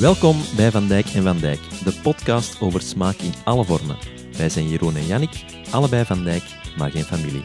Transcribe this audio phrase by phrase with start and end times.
[0.00, 3.96] Welkom bij Van Dijk en Van Dijk, de podcast over smaak in alle vormen.
[4.36, 6.42] Wij zijn Jeroen en Jannik, allebei Van Dijk,
[6.78, 7.42] maar geen familie.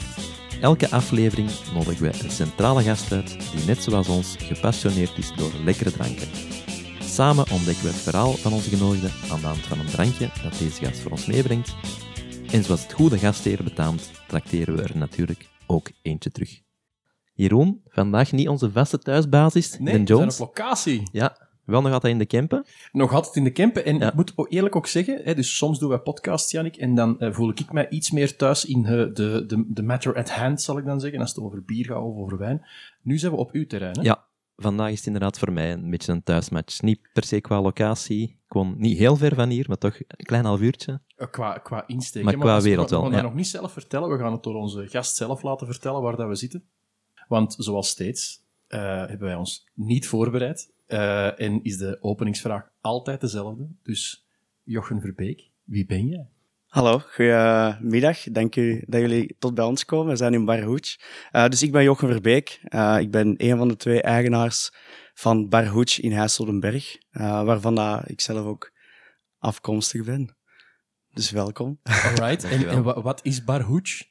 [0.61, 5.51] Elke aflevering nodigen we een centrale gast uit die net zoals ons gepassioneerd is door
[5.63, 6.27] lekkere dranken.
[6.99, 10.57] Samen ontdekken we het verhaal van onze genodigde aan de hand van een drankje dat
[10.59, 11.75] deze gast voor ons meebrengt.
[12.51, 16.61] En zoals het goede gastheer betaamt, trakteren we er natuurlijk ook eentje terug.
[17.33, 20.39] Jeroen, vandaag niet onze vaste thuisbasis, Nee, Ben we zijn Jones.
[20.39, 21.09] op locatie.
[21.11, 22.65] Ja, wel nog altijd in de Kempen.
[22.91, 23.85] Nog altijd in de Kempen.
[23.85, 24.07] En Ja.
[24.07, 27.19] ik moet ook eerlijk ook zeggen, hè, dus soms doen wij podcasts, Jannik, en dan
[27.19, 30.61] eh, voel ik mij iets meer thuis in eh, de, de, de matter at hand,
[30.61, 32.65] zal ik dan zeggen, als het over bier gaat of over wijn.
[33.01, 34.01] Nu zijn we op uw terrein, hè?
[34.01, 36.81] Ja, vandaag is het inderdaad voor mij een beetje een thuismatch.
[36.81, 40.25] Niet per se qua locatie, ik woon niet heel ver van hier, maar toch een
[40.25, 41.01] klein half uurtje.
[41.15, 42.23] Eh, Qua, qua insteek.
[42.23, 43.21] Maar qua wereld we, wel, We gaan ja.
[43.21, 46.15] dat nog niet zelf vertellen, we gaan het door onze gast zelf laten vertellen waar
[46.15, 46.63] dat we zitten.
[47.27, 50.73] Want zoals steeds hebben wij ons niet voorbereid.
[50.85, 53.67] Eh, en is de openingsvraag altijd dezelfde.
[53.83, 54.27] Dus
[54.63, 56.27] Jochen Verbeek, wie ben jij?
[56.65, 58.23] Hallo, goedemiddag.
[58.23, 60.11] Dank u dat jullie tot bij ons komen.
[60.11, 60.95] We zijn in Bar Hoech.
[61.31, 62.59] Eh, dus ik ben Jochen Verbeek.
[62.63, 64.73] Eh, ik ben een van de twee eigenaars
[65.13, 68.71] van Bar Hoech in Heiseldenberg, eh waarvan dat ik zelf ook
[69.37, 70.35] afkomstig ben.
[71.13, 71.79] Dus welkom.
[71.83, 72.43] Alright.
[72.53, 74.03] en en wa- wat is Bar Hoech?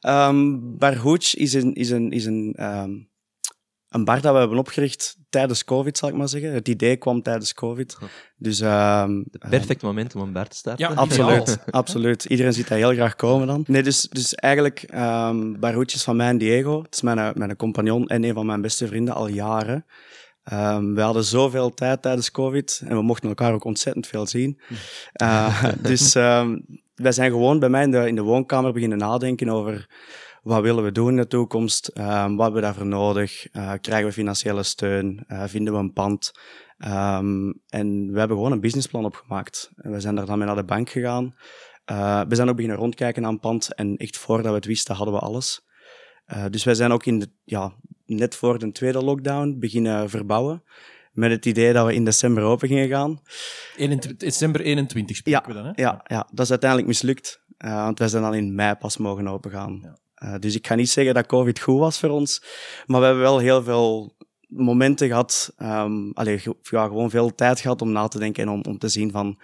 [0.00, 2.90] Ehm Bar Hoech is een, is een, is een, ehm,
[3.92, 6.52] een bar dat we hebben opgericht tijdens COVID, zal ik maar zeggen.
[6.52, 7.98] Het idee kwam tijdens COVID.
[8.36, 10.88] Dus ehm, Perfect moment om een bar te starten.
[10.88, 12.24] Ja, Absoluut, absoluut.
[12.24, 13.64] Iedereen ziet dat heel graag komen dan.
[13.66, 16.82] Nee, dus, dus eigenlijk, um, van mij en Diego.
[16.82, 19.86] Het is mijn, mijn compagnon en een van mijn beste vrienden al jaren.
[20.52, 24.60] Um, we hadden zoveel tijd tijdens COVID en we mochten elkaar ook ontzettend veel zien.
[25.22, 29.48] Uh, dus um, wij zijn gewoon bij mij in de, in de woonkamer beginnen nadenken
[29.48, 29.88] over
[30.42, 34.06] wat willen we doen in de toekomst, um, wat hebben we daarvoor nodig, uh, krijgen
[34.06, 36.32] we financiële steun, uh, vinden we een pand.
[36.78, 39.70] Um, en we hebben gewoon een businessplan opgemaakt.
[39.76, 41.34] En we zijn daar dan mee naar de bank gegaan.
[41.90, 44.94] Uh, we zijn ook beginnen rondkijken naar een pand en echt voordat we het wisten
[44.94, 45.66] hadden we alles.
[46.50, 47.74] Dus wij zijn ook in de, ja,
[48.06, 50.62] net voor de tweede lockdown beginnen verbouwen.
[51.12, 53.20] Met het idee dat we in december open gingen gaan.
[53.76, 55.72] 21 december 21 spreken we dan, hè?
[55.74, 57.42] Ja, ja, dat is uiteindelijk mislukt.
[57.58, 59.80] Uh, want wij zijn dan in mei pas mogen opengaan.
[59.82, 59.96] Ja.
[60.24, 62.42] Uh, dus ik ga niet zeggen dat COVID goed was voor ons.
[62.86, 64.16] Maar we hebben wel heel veel
[64.46, 65.54] momenten gehad.
[65.62, 68.88] Um, allee, ja, gewoon veel tijd gehad om na te denken en om, om te
[68.88, 69.38] zien van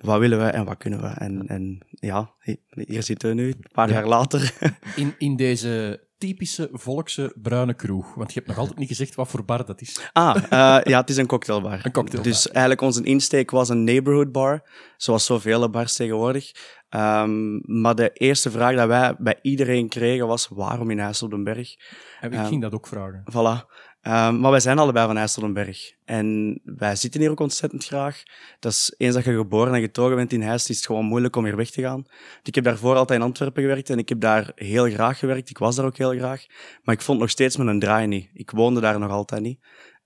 [0.00, 1.06] wat willen we en wat kunnen we.
[1.06, 2.30] En, en ja,
[2.70, 3.94] hier zitten we nu, een paar Ja.
[3.94, 4.52] jaar later.
[4.96, 8.14] In, in deze typische volkse bruine kroeg.
[8.14, 10.00] Want je hebt nog altijd niet gezegd wat voor bar dat is.
[10.12, 10.48] Ah, uh,
[10.84, 11.72] ja, het is een cocktailbar.
[11.84, 12.32] Een cocktailbar.
[12.32, 14.62] Dus eigenlijk onze insteek was een neighborhood bar,
[14.96, 16.52] zoals zoveel bars tegenwoordig.
[16.94, 21.74] Um, maar de eerste vraag dat wij bij iedereen kregen was, waarom in IJsseldenberg?
[22.20, 23.24] En ik Um, ging dat ook vragen.
[23.30, 23.70] Voilà.
[24.06, 25.92] Um, maar wij zijn allebei van IJsseldenberg.
[26.04, 28.22] En wij zitten hier ook ontzettend graag.
[28.60, 31.36] Dat is, eens dat je geboren en getogen bent in Heist, is het gewoon moeilijk
[31.36, 32.04] om hier weg te gaan.
[32.42, 35.50] Ik heb daarvoor altijd in Antwerpen gewerkt en ik heb daar heel graag gewerkt.
[35.50, 36.46] Ik was daar ook heel graag.
[36.82, 38.30] Maar ik vond nog steeds mijn draai niet.
[38.34, 39.60] Ik woonde daar nog altijd niet.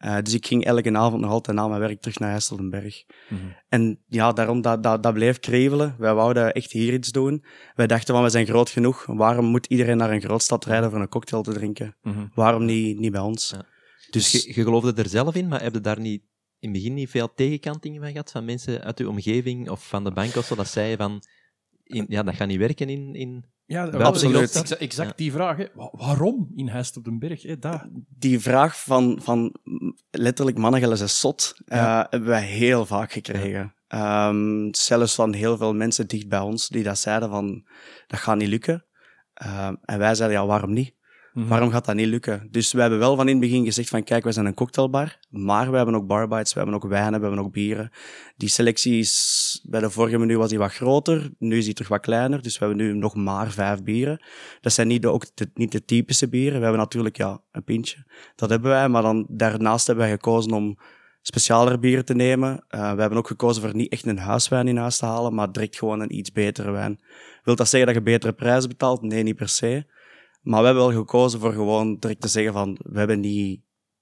[0.06, 3.04] Uh, dus ik ging elke avond nog altijd na mijn werk terug naar IJsseldenberg.
[3.28, 3.56] Mm -hmm.
[3.68, 5.94] En ja, daarom, dat, dat, dat bleef krevelen.
[5.98, 7.44] Wij wouden echt hier iets doen.
[7.74, 9.04] Wij dachten van, we zijn groot genoeg.
[9.06, 11.96] Waarom moet iedereen naar een grootstad rijden voor een cocktail te drinken?
[12.02, 12.30] Mm -hmm.
[12.34, 13.50] Waarom niet, niet bij ons?
[13.50, 13.66] Ja.
[14.10, 16.22] Dus je, je, geloofde er zelf in, maar heb je daar niet
[16.58, 18.30] in het begin niet veel tegenkantingen van gehad?
[18.30, 21.22] Van mensen uit je omgeving of van de bank of zo, dat zeiden van,
[21.86, 23.14] in, ja, dat gaat niet werken in...
[23.14, 24.40] in ja, absoluut.
[24.40, 25.14] Exact, exact ja.
[25.16, 25.56] die vraag.
[25.56, 25.66] Hè.
[25.92, 27.42] Waarom in Heist op den Berg?
[27.42, 27.58] Hè?
[27.58, 27.88] Daar.
[28.08, 29.54] Die vraag van, van
[30.10, 32.04] letterlijk mannengelen is zot, ja.
[32.04, 33.74] uh, hebben wij heel vaak gekregen.
[33.88, 34.28] Ja.
[34.28, 37.66] Um, zelfs van heel veel mensen dicht bij ons die dat zeiden van,
[38.06, 38.84] dat gaat niet lukken.
[39.46, 40.94] Um, en wij zeiden, ja, waarom niet?
[41.36, 41.48] -hmm.
[41.48, 42.48] Waarom gaat dat niet lukken?
[42.50, 45.18] Dus we hebben wel van in het begin gezegd van kijk, wij zijn een cocktailbar,
[45.30, 47.90] maar we hebben ook barbites, we hebben ook wijnen, we hebben ook bieren.
[48.36, 51.90] Die selectie is, bij de vorige menu was die wat groter, nu is die terug
[51.90, 54.24] wat kleiner, dus we hebben nu nog maar vijf bieren.
[54.60, 56.56] Dat zijn niet de, ook niet de typische bieren.
[56.56, 58.04] We hebben natuurlijk ja, een pintje,
[58.34, 60.78] dat hebben wij, maar dan daarnaast hebben wij gekozen om
[61.26, 62.64] specialere bieren te nemen.
[62.70, 65.52] Uh, we hebben ook gekozen voor niet echt een huiswijn in huis te halen, maar
[65.52, 67.00] direct gewoon een iets betere wijn.
[67.44, 69.02] Wilt dat zeggen dat je betere prijzen betaalt?
[69.02, 69.84] Nee, niet per se.
[70.46, 73.60] Maar we hebben wel gekozen voor gewoon direct te zeggen van, we hebben niet,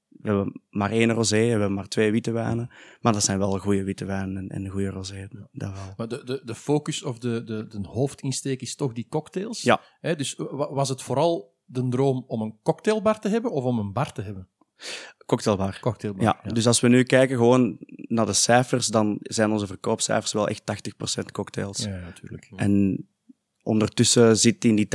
[0.08, 2.70] we hebben maar één rosé, we hebben maar twee witte wijnen.
[3.00, 5.28] Maar dat zijn wel goede witte wijnen en, en goede rosé.
[5.52, 5.94] Dat wel.
[5.96, 9.62] Maar de, de, de focus of de, de, de hoofdinsteek is toch die cocktails?
[9.62, 9.80] Ja.
[10.00, 13.92] Hè, dus was het vooral de droom om een cocktailbar te hebben of om een
[13.92, 14.48] bar te hebben?
[15.26, 15.78] Cocktailbar.
[15.80, 16.40] Cocktailbar, ja.
[16.42, 16.50] ja.
[16.50, 20.62] Dus als we nu kijken gewoon naar de cijfers, dan zijn onze verkoopcijfers wel echt
[21.20, 21.78] 80% cocktails.
[21.78, 22.52] Ja, natuurlijk.
[22.56, 23.06] En
[23.64, 24.88] ondertussen zit in die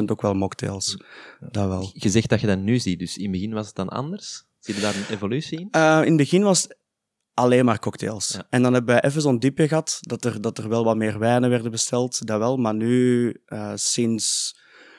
[0.00, 0.96] 80% ook wel mocktails.
[1.40, 1.48] Ja.
[1.50, 1.90] Dat wel.
[1.94, 4.44] Je zegt dat je dat nu ziet, dus in het begin was het dan anders?
[4.60, 5.68] Zie je daar een evolutie in?
[5.76, 6.76] Uh, in het begin was het
[7.34, 8.28] alleen maar cocktails.
[8.28, 8.46] Ja.
[8.50, 11.18] En dan hebben we even zo'n diepje gehad, dat er, dat er wel wat meer
[11.18, 12.56] wijnen werden besteld, dat wel.
[12.56, 14.56] Maar nu, eh, sinds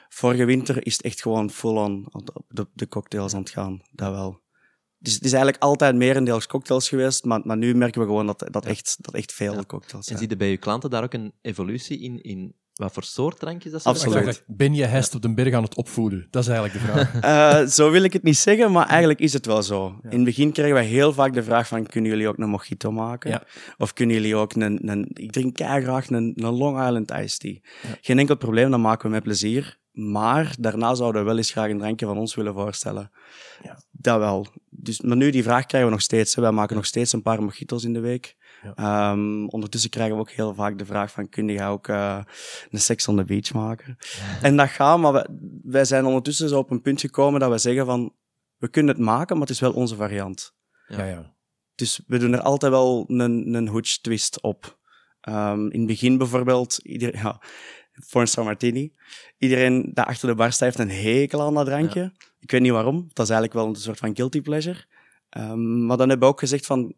[0.09, 3.81] vorige winter, is het echt gewoon full-on op de, de cocktails aan het gaan.
[3.91, 4.41] Dat wel.
[4.97, 8.47] Dus het is eigenlijk altijd merendeels cocktails geweest, maar, maar nu merken we gewoon dat,
[8.51, 9.63] dat, echt, dat echt veel Ja.
[9.67, 10.17] cocktails En zijn.
[10.19, 13.71] zie je bij je klanten daar ook een evolutie in, in wat voor soort drankjes
[13.71, 14.43] dat ze Absoluut.
[14.47, 16.27] Ben je hest op de berg aan het opvoeden?
[16.29, 17.11] Dat is eigenlijk de vraag.
[17.23, 19.99] Eh, zo wil ik het niet zeggen, maar eigenlijk is het wel zo.
[20.03, 22.91] In het begin kregen wij heel vaak de vraag van, kunnen jullie ook een mojito
[22.91, 23.29] maken?
[23.29, 23.43] Ja.
[23.77, 24.89] Of kunnen jullie ook een...
[24.89, 27.55] een ik drink graag een, een Long Island Iced Tea.
[28.01, 29.81] Geen enkel probleem, dat maken we met plezier.
[29.91, 33.11] Maar daarna zouden we wel eens graag een drankje van ons willen voorstellen.
[33.63, 33.79] Ja.
[33.91, 34.47] Dat wel.
[34.69, 36.35] Dus, maar nu, die vraag krijgen we nog steeds.
[36.35, 36.41] Hè.
[36.41, 38.35] Wij maken nog steeds een paar mojitos in de week.
[38.63, 38.73] Ja.
[38.75, 42.19] Ehm, ondertussen krijgen we ook heel vaak de vraag van, kun je ook eh,
[42.69, 43.97] een Sex on the Beach maken?
[44.41, 45.27] En dat gaat, maar wij,
[45.63, 48.13] wij zijn ondertussen zo op een punt gekomen dat we zeggen van,
[48.57, 50.55] we kunnen het maken, maar het is wel onze variant.
[50.87, 51.35] Ja, ja.
[51.75, 54.79] Dus we doen er altijd wel een, een hooch twist op.
[55.21, 57.41] Ehm, in het begin bijvoorbeeld, iedereen, ja,
[58.09, 58.93] Pornstar Martini.
[59.37, 62.11] Iedereen dat achter de bar staat heeft een hekel aan dat drankje.
[62.39, 63.09] Ik weet niet waarom.
[63.13, 64.85] Dat is eigenlijk wel een soort van guilty pleasure.
[65.29, 66.93] Ehm, maar dan hebben we ook gezegd van,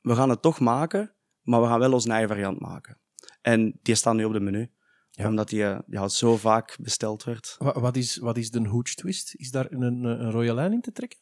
[0.00, 2.98] we gaan het toch maken, maar we gaan wel onze eigen variant maken.
[3.40, 4.70] En die staat nu op de menu.
[5.10, 5.26] Ja.
[5.28, 7.56] Omdat die eh, ja, zo vaak besteld werd.
[7.58, 9.34] Wa- Wat is, wat is de hooch twist?
[9.34, 11.18] Is daar een, een, rode lijn in te trekken?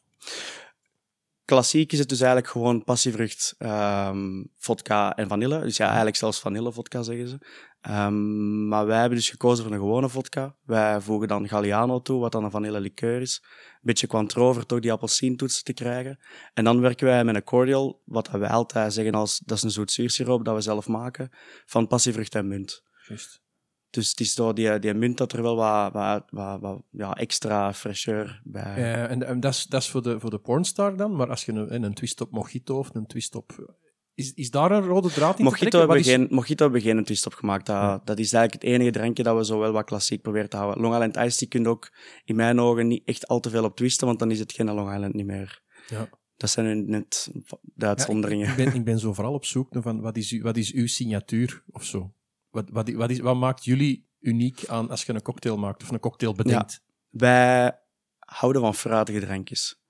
[1.45, 5.59] Klassiek is het dus eigenlijk gewoon passievrucht, ehm vodka en vanille.
[5.61, 7.37] Dus ja, eigenlijk zelfs vanillevodka zeggen ze.
[7.81, 10.55] Ehm, maar wij hebben dus gekozen voor een gewone vodka.
[10.63, 13.41] Wij voegen dan Galliano toe, wat dan een vanille liqueur is.
[13.43, 16.19] Een beetje Cointreau voor toch die appelsientoetsen te krijgen.
[16.53, 19.71] En dan werken wij met een cordial, wat wij altijd zeggen als dat is een
[19.71, 21.29] zoetzuursiroop dat we zelf maken,
[21.65, 22.83] van passievrucht en munt.
[23.07, 23.41] Juist.
[23.89, 27.13] Dus het is door die, die munt dat er wel wat, wat, wat, wat ja,
[27.15, 28.75] extra fraîcheur bij...
[28.75, 31.45] Eh, en en dat is- dat is voor de, voor de pornstar dan, maar als
[31.45, 33.75] je een, een twist op mojito of een twist op...
[34.17, 35.79] Is, is daar een rode draad in Mojito trekken?
[35.79, 37.65] hebben, Wat we is- geen, mojito hebben we geen twist op gemaakt.
[37.65, 38.01] Dat, Ja.
[38.03, 40.81] dat is eigenlijk het enige drankje dat we zo wel wat klassiek proberen te houden.
[40.81, 41.91] Long Island Iced Tea kun je ook
[42.25, 44.65] in mijn ogen niet echt al te veel op twisten, want dan is het geen
[44.73, 45.61] Long Island niet meer.
[45.87, 46.09] Ja.
[46.37, 47.41] Dat zijn nu net de
[47.75, 48.49] Ja, uitzonderingen.
[48.49, 50.71] ik, ben, ik ben zo vooral op zoek naar van wat is, uw- wat is
[50.73, 52.13] uw signatuur of zo?
[52.49, 55.89] Wat, wat, wat, is, wat maakt jullie uniek aan als je een cocktail maakt of
[55.91, 56.81] een cocktail bedenkt?
[57.09, 57.79] Wij
[58.19, 59.81] houden van fruitige drankjes.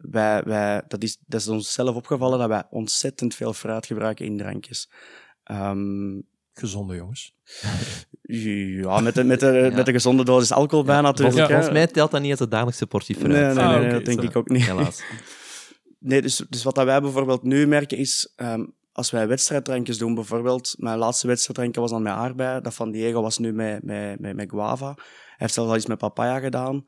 [0.00, 4.24] Wij, wij, dat, is, dat is ons zelf opgevallen dat wij ontzettend veel fruit gebruiken
[4.24, 4.90] in drankjes.
[5.44, 6.20] Ehm,
[6.52, 7.34] Gezonde jongens.
[8.22, 11.38] ja, met de, met, de, met de gezonde dosis alcohol bij natuurlijk.
[11.38, 13.32] Volgens, mij telt dat niet als de dagelijkse portie fruit.
[13.32, 14.26] nee, nee, Ah, nee, dat denk zo.
[14.26, 14.66] ik ook niet.
[14.66, 15.02] Helaas.
[15.98, 20.14] Nee, dus, dus wat dat wij bijvoorbeeld nu merken is, ehm, als wij wedstrijddrankjes doen,
[20.14, 24.20] bijvoorbeeld, mijn laatste wedstrijddrankje was dan met aardbei, dat van Diego was nu met, met,
[24.20, 24.86] met, met guava.
[24.86, 25.04] Hij
[25.36, 26.84] heeft zelfs al iets met papaya gedaan.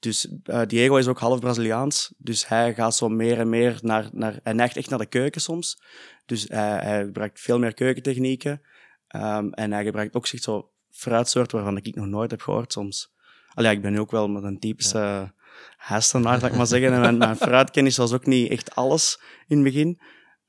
[0.00, 4.08] Dus eh, Diego is ook half Braziliaans, dus hij gaat zo meer en meer naar,
[4.12, 5.82] naar hij neigt echt naar de keuken soms.
[6.26, 8.62] Dus hij, hij gebruikt veel meer keukentechnieken.
[9.06, 13.12] Ehm, en hij gebruikt ook zich zo fruitsoorten waarvan ik nog nooit heb gehoord soms.
[13.54, 15.34] Allee, ik ben nu ook wel met een typische ja.
[15.76, 16.92] huisstandaard, laat ik maar zeggen.
[16.92, 20.00] En mijn, mijn fruitkennis was ook niet echt alles in het begin.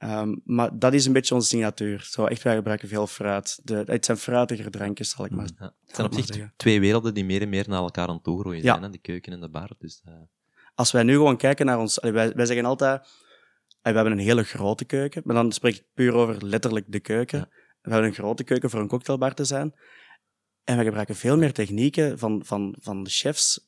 [0.02, 2.08] Ehm, maar dat is een beetje onze signatuur.
[2.10, 3.60] Zo echt, wij gebruiken veel fruit.
[3.64, 5.74] De, het zijn fruitiger drankjes, zal ik maar Ja.
[5.86, 6.54] Het zijn op zich zeggen.
[6.58, 8.72] twee werelden die meer en meer naar elkaar aan het toegroeien Ja.
[8.72, 8.90] zijn, hè?
[8.90, 9.70] de keuken en de bar.
[9.80, 10.14] Dus, eh,
[10.76, 12.00] Als wij nu gewoon kijken naar ons...
[12.00, 13.02] wij, wij zeggen altijd...
[13.82, 15.22] we hebben een hele grote keuken.
[15.26, 17.40] Maar dan spreek ik puur over letterlijk de keuken.
[17.40, 17.50] Ja.
[17.82, 19.74] We hebben een grote keuken voor een cocktailbar te zijn.
[20.64, 23.66] En we gebruiken veel meer technieken van, van, van de chefs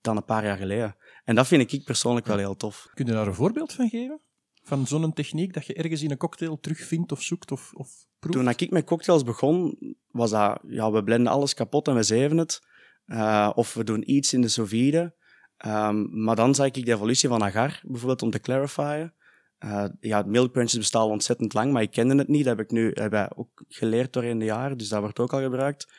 [0.00, 0.96] dan een paar jaar geleden.
[1.24, 2.88] En dat vind ik persoonlijk wel heel tof.
[2.94, 4.20] Kun je daar een voorbeeld van geven?
[4.62, 7.88] Van zo'n techniek dat je ergens in een cocktail terugvindt of zoekt of, of
[8.18, 8.36] proeft?
[8.36, 9.78] Toen ik met cocktails begon,
[10.10, 10.60] was dat...
[10.66, 12.62] Ja, we blenden alles kapot en we zeven het.
[13.04, 15.10] Eh, of we doen iets in de sous.
[15.56, 19.14] Ehm, maar dan zag ik de evolutie van agar, bijvoorbeeld, om te clarifyen.
[19.58, 22.44] Eh, ja, milk punches bestaat al ontzettend lang, maar ik kende het niet.
[22.44, 25.40] Dat heb ik nu heb ook geleerd doorheen de jaren, dus dat wordt ook al
[25.40, 25.92] gebruikt.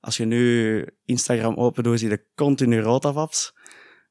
[0.00, 3.54] Als je nu Instagram open doet, zie je continu rotavaps.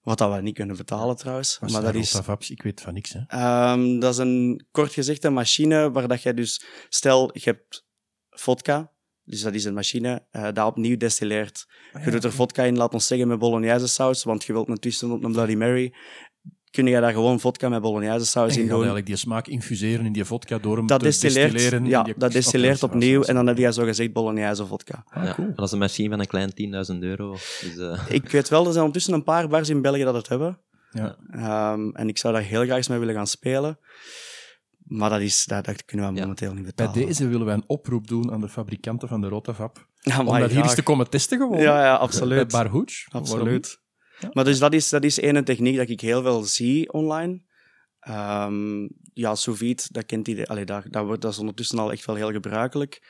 [0.02, 1.60] Wat dat we niet kunnen betalen trouwens.
[1.60, 2.20] Maar dat is?
[2.50, 3.14] Ik weet van niks.
[3.14, 3.20] Hè.
[3.28, 6.66] Ehm, dat is een kort gezegd een machine waar dat je dus...
[6.90, 7.86] Stel, je hebt
[8.30, 8.92] vodka.
[9.24, 11.68] Dus dat is een machine dat opnieuw destilleert.
[11.94, 14.68] Ah, Je doet er vodka in, laat ons zeggen, met bolognese saus, want je wilt
[14.70, 15.94] een twist op een Bloody Mary.
[16.72, 18.76] Kun je daar gewoon vodka met bolognese saus in doen?
[18.76, 21.86] eigenlijk die smaak infuseren in die vodka door hem Dat te destilleert, destilleren.
[21.90, 25.04] ja, die- dat destilleert opnieuw en dan heb je zo gezegd bolognese vodka.
[25.10, 25.34] Ah, ja.
[25.34, 25.52] cool.
[25.56, 27.32] Dat is een machine van een klein 10.000 euro.
[27.32, 30.28] Dus, eh, Ik weet wel, er zijn ondertussen een paar bars in België dat het
[30.28, 30.60] hebben.
[30.92, 31.16] Ja.
[31.32, 33.80] Ehm, en ik zou daar heel graag eens mee willen gaan spelen.
[34.88, 36.22] Maar dat, is, dat, dat kunnen we Ja.
[36.22, 37.06] momenteel niet Bij betalen.
[37.08, 39.86] deze willen wij een oproep doen aan de fabrikanten van de Rotavap.
[40.00, 41.58] Ja, Om maar dat hier eens te komen testen gewoon.
[41.62, 42.52] Ja, ja, Bij absoluut.
[42.52, 43.06] Bar Hooch.
[43.12, 43.80] Waarom Absoluut.
[44.22, 44.30] Ja.
[44.34, 47.42] Maar dus dat is, dat is één techniek dat ik heel veel zie online.
[48.00, 50.66] Ehm, ja, sous dat kent iedereen.
[50.66, 53.02] Daar, dat, wordt, dat is ondertussen al echt wel heel gebruikelijk.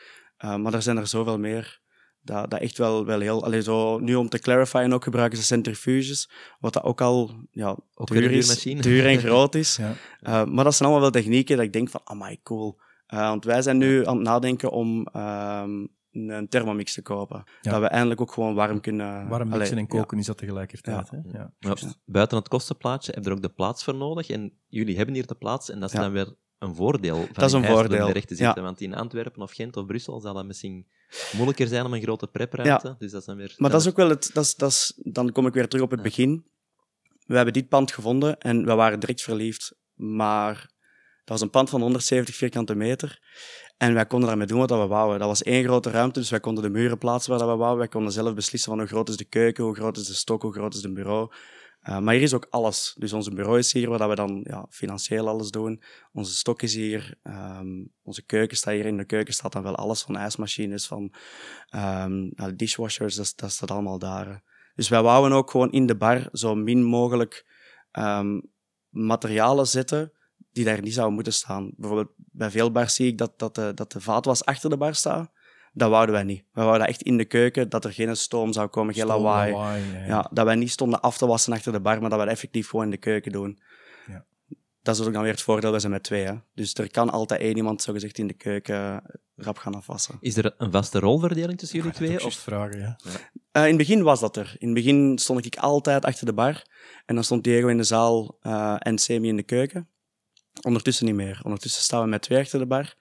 [0.46, 1.80] Uh, maar er zijn er zoveel meer.
[2.22, 3.44] Dat, dat echt wel, wel heel...
[3.44, 7.78] Allee, zo, nu om te clarifyen ook gebruiken ze centrifuges, wat dat ook al ja,
[7.94, 9.76] Ook duur, is, duur en groot is.
[9.82, 9.96] Ja.
[10.22, 12.80] Uh, maar dat zijn allemaal wel technieken dat ik denk van, amai, cool.
[13.14, 17.44] Uh, want wij zijn nu aan het nadenken om um, een thermomix te kopen.
[17.62, 17.72] Ja.
[17.72, 19.28] Dat we eindelijk ook gewoon warm kunnen...
[19.28, 19.88] Warm allee, mixen en ja.
[20.00, 21.10] koken is dat tegelijkertijd.
[21.12, 21.22] Ja.
[21.32, 21.38] Hè?
[21.38, 21.54] Ja.
[21.60, 24.30] Maar buiten het kostenplaatje heb je er ook de plaats voor nodig.
[24.30, 25.70] En jullie hebben hier de plaats.
[25.70, 26.02] En dat is Ja.
[26.02, 28.38] dan weer een voordeel van Dat is in een voordeel, te zitten.
[28.56, 28.62] ja.
[28.62, 30.88] Want in Antwerpen of Gent of Brussel zal dat misschien
[31.36, 32.96] moeilijker zijn om een grote prepruimte.
[33.00, 33.54] Dus dat is dan weer...
[33.58, 34.30] Maar dat is ook wel het...
[34.34, 36.06] Dat is, dat is, dan kom ik weer terug op het Ja.
[36.06, 36.46] begin.
[37.26, 39.76] We hebben dit pand gevonden en we waren direct verliefd.
[39.94, 40.70] Maar dat
[41.26, 43.20] was een pand van 170 vierkante meter.
[43.82, 45.20] En wij konden daarmee doen wat we wouden.
[45.20, 47.78] Dat was één grote ruimte, dus wij konden de muren plaatsen waar we wouden.
[47.78, 50.42] Wij konden zelf beslissen van hoe groot is de keuken, hoe groot is de stok,
[50.42, 51.32] hoe groot is het bureau.
[51.90, 52.96] Uh, maar hier is ook alles.
[52.98, 55.82] Dus ons bureau is hier, waar we dan ja, financieel alles doen.
[56.12, 57.18] Onze stok is hier.
[57.24, 58.86] Um, onze keuken staat hier.
[58.86, 61.14] In de keuken staat dan wel alles van ijsmachines, van
[61.76, 64.44] um, nou, dishwashers, dat, staat allemaal daar.
[64.76, 67.46] Dus wij wouden ook gewoon in de bar zo min mogelijk
[67.92, 68.42] um,
[68.90, 70.12] materialen zetten
[70.52, 71.72] die daar niet zouden moeten staan.
[71.76, 74.96] Bijvoorbeeld bij veel bars zie ik dat, dat, de, dat de vaatwas achter de bar
[74.96, 75.32] staat.
[75.74, 76.44] Dat wouden wij niet.
[76.54, 79.52] Wij wouden echt in de keuken, dat er geen stoom zou komen, geen Stoom, lawaai.
[79.52, 80.06] lawaai, ja, ja.
[80.06, 82.34] Ja, dat wij niet stonden af te wassen achter de bar, maar dat we dat
[82.34, 83.60] effectief gewoon in de keuken doen.
[84.08, 84.26] Ja.
[84.82, 86.26] Dat is ook dan weer het voordeel, wij zijn met twee.
[86.26, 86.34] Hè?
[86.54, 89.04] Dus er kan altijd één iemand zogezegd in de keuken
[89.36, 90.18] rap gaan afwassen.
[90.20, 92.26] Is er een vaste rolverdeling tussen jullie twee?
[92.26, 92.34] Of...
[92.34, 93.00] vragen, ja.
[93.58, 94.56] Uh, in het begin was dat er.
[94.58, 96.66] In het begin stond ik altijd achter de bar.
[97.06, 99.88] En dan stond Diego in de zaal uh, en Semi in de keuken.
[100.62, 101.40] Ondertussen niet meer.
[101.44, 102.94] Ondertussen staan we met twee achter de bar.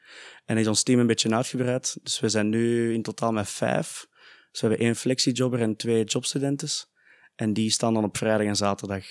[0.45, 1.99] En is ons team een beetje uitgebreid.
[2.03, 4.07] Dus we zijn nu in totaal met vijf.
[4.51, 6.87] Dus we hebben één flexijobber en twee jobstudentes.
[7.35, 9.05] En die staan dan op vrijdag en zaterdag.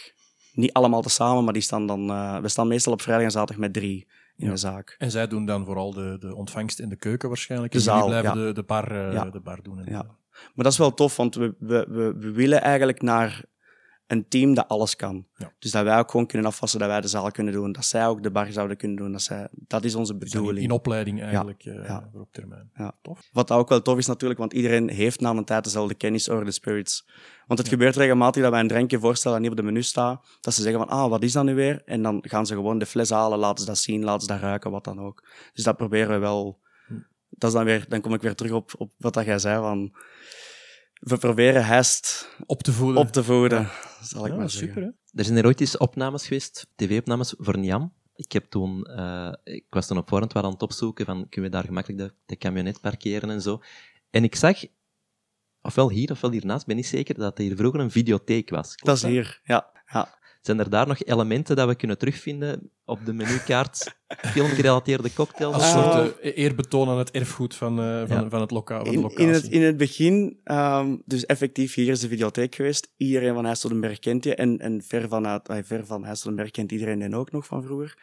[0.53, 2.09] Niet allemaal tezamen, maar die staan dan...
[2.11, 4.51] Uh, we staan meestal op vrijdag en zaterdag met drie in Ja.
[4.51, 4.95] de zaak.
[4.97, 7.71] En zij doen dan vooral de, de ontvangst in de keuken waarschijnlijk.
[7.71, 8.45] De zaal, blijven ja.
[8.45, 9.29] de, de, bar, eh, Ja.
[9.29, 9.79] de bar doen.
[9.79, 10.03] En, Ja.
[10.31, 13.43] Maar dat is wel tof, want we, we, we, we willen eigenlijk naar
[14.09, 15.25] een team dat alles kan.
[15.35, 15.51] Ja.
[15.59, 18.07] Dus dat wij ook gewoon kunnen afwassen, dat wij de zaal kunnen doen, dat zij
[18.07, 19.11] ook de bar zouden kunnen doen.
[19.11, 20.65] Dat, zij, dat is onze Dus in, bedoeling.
[20.65, 22.09] in opleiding eigenlijk eh, ja.
[22.13, 22.69] op termijn.
[22.73, 22.93] Ja.
[23.01, 23.29] Tof.
[23.31, 26.45] Wat ook wel tof is natuurlijk, want iedereen heeft na een tijd dezelfde kennis over
[26.45, 27.07] de spirits.
[27.47, 30.37] Want het gebeurt regelmatig dat wij een drankje voorstellen dat niet op de menu staat,
[30.41, 31.81] dat ze zeggen van, ah, wat is dat nu weer?
[31.85, 34.39] En dan gaan ze gewoon de fles halen, laten ze dat zien, laten ze dat
[34.39, 35.27] ruiken, wat dan ook.
[35.53, 36.59] Dus dat proberen we wel...
[36.87, 36.93] Hm.
[37.29, 39.59] Dat is dan weer, dan kom ik weer terug op, op wat dat jij zei,
[39.59, 39.91] van...
[40.99, 43.01] We proberen hest Op te voeden.
[43.01, 43.69] op te voeden,
[44.01, 44.67] zal ik ja, maar zeggen.
[44.69, 44.89] super, hè?
[45.19, 47.93] Er zijn er ooit eens opnames geweest, tv-opnames voor Niam.
[48.15, 51.49] Ik heb toen, eh, ik was toen op voorhand wel aan het opzoeken van, kunnen
[51.49, 53.61] we daar gemakkelijk de, de camionet parkeren en zo.
[54.09, 54.57] En ik zag,
[55.61, 58.75] ofwel hier ofwel hiernaast, ben ik niet zeker, dat er hier vroeger een videotheek was.
[58.75, 59.71] Klopt Dat is hier, ja.
[59.85, 60.18] ja.
[60.41, 63.97] Zijn er daar nog elementen dat we kunnen terugvinden op de menukaart?
[64.07, 65.53] Filmgerelateerde cocktails?
[65.53, 65.83] Als of een?
[65.83, 65.95] Ah.
[65.95, 68.29] soort eh, eerbetoon aan het erfgoed van, eh, van, Ja.
[68.29, 69.25] van, het loka van de In, locatie.
[69.25, 72.93] in, het, in het begin, ehm, dus effectief, hier is de videotheek geweest.
[72.97, 74.35] Iedereen van Heistelenberg kent je.
[74.35, 77.97] En, en ver, vanuit, ver van Heistelenberg kent iedereen die ook nog van vroeger.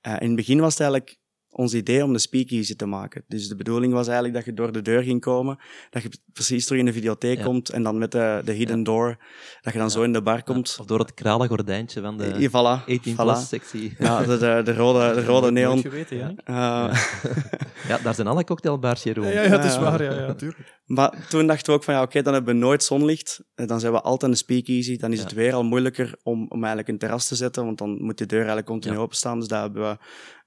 [0.00, 1.18] Eh, in het begin was het eigenlijk
[1.52, 3.24] ons idee om de speakeasy te maken.
[3.28, 5.58] Dus de bedoeling was eigenlijk dat je door de deur ging komen,
[5.90, 7.44] dat je precies terug in de videotheek Ja.
[7.44, 9.16] komt en dan met de, de hidden door,
[9.60, 10.76] dat je dan zo in de bar komt.
[10.80, 13.16] Of door het kralen gordijntje van de Eh, voilà, 18 voilà.
[13.16, 13.94] plus sectie.
[13.98, 15.80] Ja, de, de, de rode, de rode neon.
[15.80, 16.32] geweten, ja.
[16.44, 17.02] Eh,
[17.88, 19.26] Ja, daar zijn alle cocktailbars, Jeroen.
[19.26, 20.78] Ja, ja, ja, het is waar, ja, ja, tuurlijk.
[20.84, 23.40] Maar toen dachten we ook van ja, oké, dan hebben we nooit zonlicht.
[23.54, 24.96] Eh, Dan zijn we altijd een speakeasy.
[24.96, 25.24] Dan is Ja.
[25.24, 28.26] het weer al moeilijker om, om eigenlijk een terras te zetten, want dan moet de
[28.26, 29.00] deur eigenlijk continu Ja.
[29.00, 29.38] openstaan.
[29.38, 29.96] Dus dat hebben we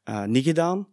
[0.03, 0.87] eh, niet gedaan.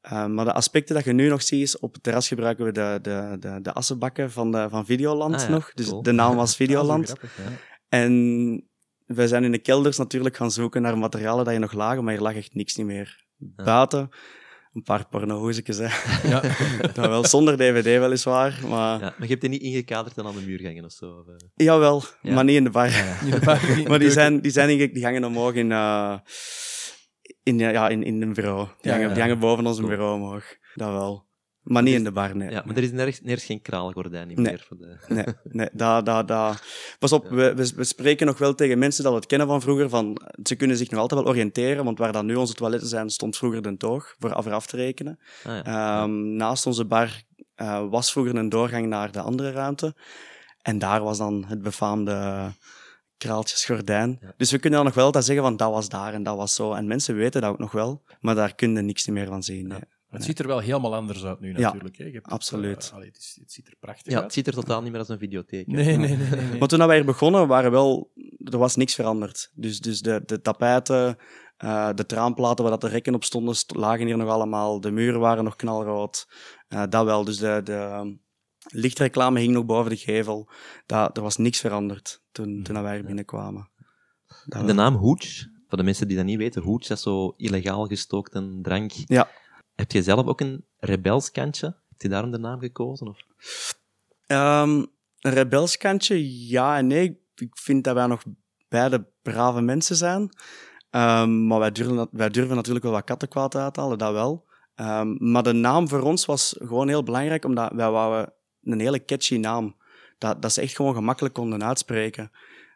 [0.00, 2.72] Eh, maar de aspecten dat je nu nog ziet, is op het terras gebruiken we
[2.72, 5.72] de, de, de, de assenbakken van, de, van Videoland Ah ja, nog.
[5.74, 6.02] Dus cool.
[6.02, 7.06] de naam was Ah, Videoland.
[7.06, 7.42] grappig, ja.
[7.88, 8.64] en
[9.06, 12.14] wij zijn in de kelders natuurlijk gaan zoeken naar materialen dat je nog lagen, maar
[12.14, 13.24] er lag echt niks niet meer.
[13.56, 13.64] Ja.
[13.64, 14.08] Buiten,
[14.72, 15.88] een paar pornohoesjes, hè.
[16.28, 16.40] Ja.
[16.94, 18.98] dat wel zonder dvd weliswaar, maar...
[18.98, 21.06] Ja, maar je hebt die niet ingekaderd en aan de muur gangen of zo?
[21.06, 21.66] Of, eh?
[21.66, 22.34] Jawel, Ja.
[22.34, 22.86] maar niet in de bar.
[23.24, 26.18] In de bar- in de Maar die zijn, die zijn die hangen omhoog in, eh,
[27.42, 28.68] in, ja, in, in een bureau.
[28.80, 29.12] Die, hangen, ja.
[29.14, 30.56] die hangen boven ons bureau omhoog.
[30.74, 31.28] Dat wel.
[31.62, 32.50] Maar niet in de bar, nee.
[32.50, 34.52] Ja, maar er is nergens, nergens geen kraalgordijn niet Nee.
[34.52, 34.64] meer.
[34.68, 34.96] Voor de...
[35.08, 36.62] Nee, nee, dat, dat, dat.
[36.98, 39.60] Pas op, we, we, we spreken nog wel tegen mensen dat we het kennen van
[39.60, 39.88] vroeger.
[39.88, 43.10] Van, ze kunnen zich nog altijd wel oriënteren, want waar dan nu onze toiletten zijn,
[43.10, 45.18] stond vroeger de toog voor af, voor af te rekenen.
[45.44, 46.02] Ah, ja.
[46.02, 47.22] Ehm, naast onze bar
[47.54, 49.94] eh, was vroeger een doorgang naar de andere ruimte.
[50.62, 52.50] En daar was dan het befaamde
[53.20, 54.18] kraaltjesgordijn.
[54.20, 54.32] Ja.
[54.36, 56.54] Dus we kunnen dan nog wel dat zeggen van dat was daar en dat was
[56.54, 56.72] zo.
[56.72, 59.66] En mensen weten dat ook nog wel, maar daar kun je niks meer van zien.
[59.68, 59.72] Ja.
[59.72, 59.84] nee.
[60.10, 61.96] Het ziet er wel helemaal anders uit nu, Ja, natuurlijk.
[61.96, 62.04] hè.
[62.04, 62.86] Je hebt het, absoluut.
[62.88, 64.32] eh, allee, het, is- het ziet er prachtig ja, het uit.
[64.32, 65.66] ziet er totaal niet meer als een videotheek.
[65.66, 65.76] uit.
[65.76, 66.16] Nee, nee, nee.
[66.16, 66.58] nee, nee.
[66.58, 69.50] Maar toen wij hier begonnen, waren wel, er was niks veranderd.
[69.54, 71.16] Dus, dus de, de tapijten,
[71.56, 74.80] Eh, de traanplaten waar dat de rekken op stonden, st- lagen hier nog allemaal.
[74.80, 76.28] De muren waren nog knalrood.
[76.68, 77.24] Eh, dat wel.
[77.24, 78.08] Dus de, de ehm,
[78.68, 80.48] lichtreclame hing nog boven de gevel.
[80.86, 83.68] Dat, er was niks veranderd toen, toen wij hier binnenkwamen.
[84.46, 87.34] Dat De naam Hooch, voor de mensen die dat niet weten, Hooch dat is zo
[87.36, 88.92] illegaal gestookte drank.
[88.92, 89.30] Ja.
[89.74, 91.66] Heb jij zelf ook een rebels kantje?
[91.66, 93.08] Heb je daarom de naam gekozen?
[93.08, 93.18] Of?
[94.26, 94.84] Ehm,
[95.20, 97.20] een rebelskantje, ja en nee.
[97.34, 98.22] Ik vind dat wij nog
[98.68, 100.30] beide brave mensen zijn.
[100.90, 104.46] Ehm, maar wij durven, wij durven natuurlijk wel wat kattenkwaad uithalen, dat wel.
[104.74, 108.32] Ehm, maar de naam voor ons was gewoon heel belangrijk, omdat wij wouden
[108.62, 109.76] een hele catchy naam.
[110.20, 112.30] Dat, dat ze echt gewoon gemakkelijk konden uitspreken.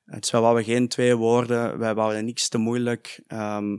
[0.04, 3.22] Dus wij wouden geen twee woorden, wij wouden niks te moeilijk.
[3.26, 3.76] Ehm,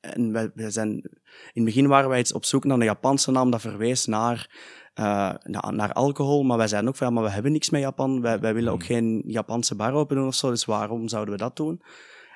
[0.00, 1.10] en wij, wij zijn, in
[1.52, 4.50] het begin waren wij iets op zoek naar een Japanse naam dat verwees naar
[4.94, 7.80] eh, naar, naar alcohol, maar wij zeiden ook van, ja, maar we hebben niks met
[7.80, 11.34] Japan, wij, wij willen ook geen Japanse bar open doen of zo, dus waarom zouden
[11.34, 11.82] we dat doen?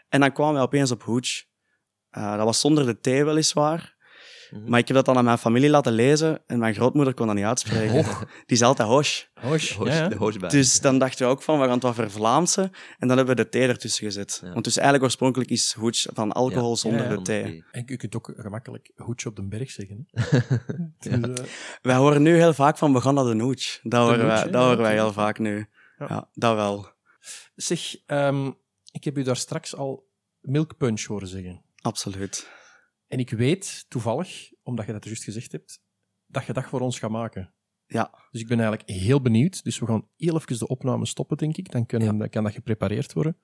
[0.08, 1.44] En dan kwamen wij opeens op Hooch.
[2.10, 3.95] Eh, dat was zonder de T weliswaar,
[4.50, 4.70] Mhm.
[4.70, 7.36] maar ik heb dat dan aan mijn familie laten lezen en mijn grootmoeder kon dat
[7.36, 8.04] niet uitspreken.
[8.46, 9.22] Die zei altijd Hosh.
[9.34, 10.08] Hosh, Hooch, ja.
[10.08, 10.46] De.
[10.48, 12.70] Dus dan dachten we ook van, we gaan het wat vervlaamsen.
[12.98, 14.38] En dan hebben we de T ertussen gezet.
[14.42, 14.52] Ja.
[14.52, 16.76] Want dus eigenlijk oorspronkelijk is Hooch van alcohol Ja.
[16.76, 17.28] zonder de T.
[17.72, 20.06] En je kunt ook gemakkelijk hoedje op de berg zeggen.
[20.10, 20.38] Hè?
[21.20, 21.44] Dus, eh,
[21.82, 23.80] Wij horen nu heel vaak van, we gaan naar de Hooch.
[23.82, 25.66] Dat horen, wij, ja, dat horen wij heel vaak nu.
[25.98, 26.06] Ja.
[26.08, 26.86] Ja, dat wel.
[27.54, 28.50] zeg, ehm,
[28.92, 30.08] ik heb u daar straks al
[30.40, 31.62] milk punch horen zeggen.
[31.80, 32.48] Absoluut.
[33.06, 35.80] En ik weet toevallig, omdat je dat juist gezegd hebt,
[36.26, 37.54] dat je dat voor ons gaat maken.
[37.86, 38.10] Ja.
[38.30, 39.64] Dus ik ben eigenlijk heel benieuwd.
[39.64, 41.70] Dus we gaan heel even de opname stoppen, denk ik.
[41.70, 43.38] Dan, kunnen, dan kan dat geprepareerd worden.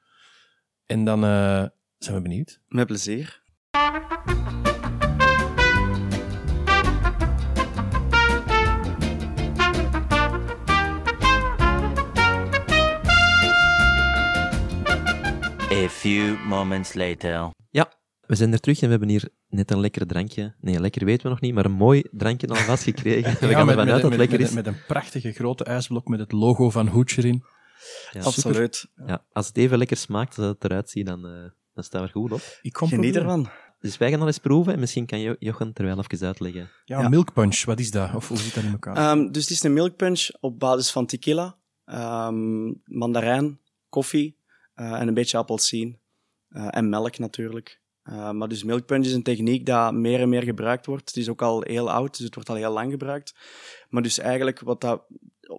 [0.87, 1.67] En dan eh,
[1.99, 2.61] zijn we benieuwd.
[2.69, 3.43] Met plezier.
[15.73, 17.51] A few moments later.
[17.71, 20.55] Ja, we zijn er terug en we hebben hier net een lekker drankje.
[20.61, 23.37] Nee, lekker weten we nog niet, maar een mooi drankje alvast gekregen.
[23.41, 24.55] We Ja, gaan met, ervan uit dat het lekker met, is.
[24.55, 27.45] met een prachtige grote ijsblok met het logo van Hooch erin.
[28.13, 28.21] Ja.
[28.23, 28.89] Absoluut.
[29.07, 32.07] Ja, als het even lekker smaakt als het eruit ziet, dan, eh, dan staan we
[32.07, 32.59] er goed op.
[32.63, 33.49] Ik kom Geniet ervan.
[33.81, 36.71] Dus wij gaan al eens proeven en misschien kan Jo- Jochen er wel even uitleggen.
[36.85, 37.09] Ja, Ja.
[37.09, 38.15] milk punch, wat is dat?
[38.15, 38.97] Of hoe zit dat in elkaar?
[38.97, 44.37] Ehm, dus het is een milk punch op basis van tequila, ehm, mandarijn, koffie
[44.75, 45.99] eh, en een beetje appelsien.
[46.49, 47.81] Eh, en melk natuurlijk.
[48.03, 51.09] Eh, maar dus milk punch is een techniek dat meer en meer gebruikt wordt.
[51.09, 53.35] Het is ook al heel oud, dus het wordt al heel lang gebruikt.
[53.89, 55.05] Maar dus eigenlijk, wat dat,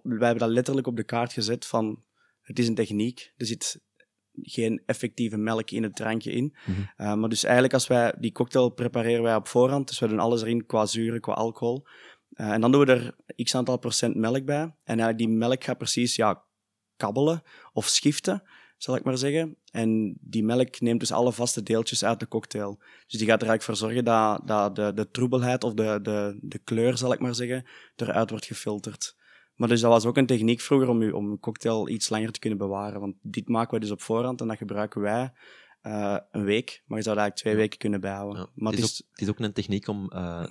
[0.02, 2.02] wij hebben dat letterlijk op de kaart gezet van,
[2.40, 3.32] het is een techniek.
[3.36, 3.82] Er zit
[4.42, 6.56] geen effectieve melk in het drankje in.
[6.64, 6.80] Mhm.
[6.96, 10.18] Eh, maar dus eigenlijk, als wij die cocktail prepareren wij op voorhand, dus we doen
[10.18, 11.86] alles erin qua zuren, qua alcohol.
[12.30, 14.62] Eh, en dan doen we er x aantal procent melk bij.
[14.62, 16.44] En eigenlijk die melk gaat precies ja,
[16.96, 18.42] kabbelen of schiften,
[18.76, 19.56] zal ik maar zeggen.
[19.70, 22.82] En die melk neemt dus alle vaste deeltjes uit de cocktail.
[23.06, 26.38] Dus die gaat er eigenlijk voor zorgen dat, dat de, de troebelheid of de, de,
[26.40, 27.64] de kleur, zal ik maar zeggen,
[27.96, 29.16] eruit wordt gefilterd.
[29.54, 32.32] Maar dus dat was ook een techniek vroeger om, u, om een cocktail iets langer
[32.32, 33.00] te kunnen bewaren.
[33.00, 35.32] Want dit maken we dus op voorhand en dat gebruiken wij
[35.80, 36.82] eh, een week.
[36.86, 38.40] Maar je zou eigenlijk twee weken kunnen bijhouden.
[38.40, 38.50] Ja.
[38.54, 40.46] Maar het, is ook, het is ook een techniek om eh,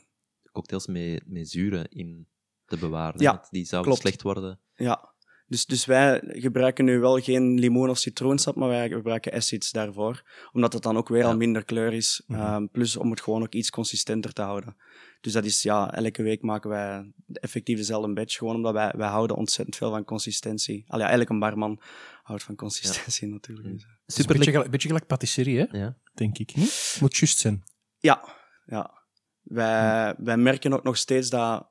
[0.52, 2.28] cocktails met, met zuren in
[2.66, 3.22] te bewaren.
[3.22, 4.00] Ja, die zou klopt.
[4.00, 4.60] slecht worden.
[4.76, 5.13] Ja,
[5.48, 10.24] dus, dus wij gebruiken nu wel geen limoen- of citroensap, maar wij gebruiken acids daarvoor.
[10.52, 11.28] Omdat het dan ook weer Ja.
[11.28, 12.24] al minder kleur is.
[12.28, 12.40] Mhm.
[12.40, 14.76] Ehm, plus om het gewoon ook iets consistenter te houden.
[15.22, 18.38] Dus dat is, ja, elke week maken wij effectief dezelfde batch.
[18.38, 20.84] Gewoon omdat wij, wij houden ontzettend veel van consistentie.
[20.88, 21.82] Al ja, eigenlijk een barman
[22.24, 23.68] houdt van consistentie natuurlijk.
[23.68, 23.74] Mm.
[23.74, 23.90] Dus, eh.
[23.90, 25.78] Het is Super een beetje, gelijk, beetje gelijk patisserie, hè?
[25.78, 25.98] Ja.
[26.14, 26.50] denk ik.
[26.52, 26.60] Hm?
[27.00, 27.64] Moet juist zijn.
[27.98, 29.02] Ja, ja.
[29.42, 31.68] Wij, wij merken ook nog steeds dat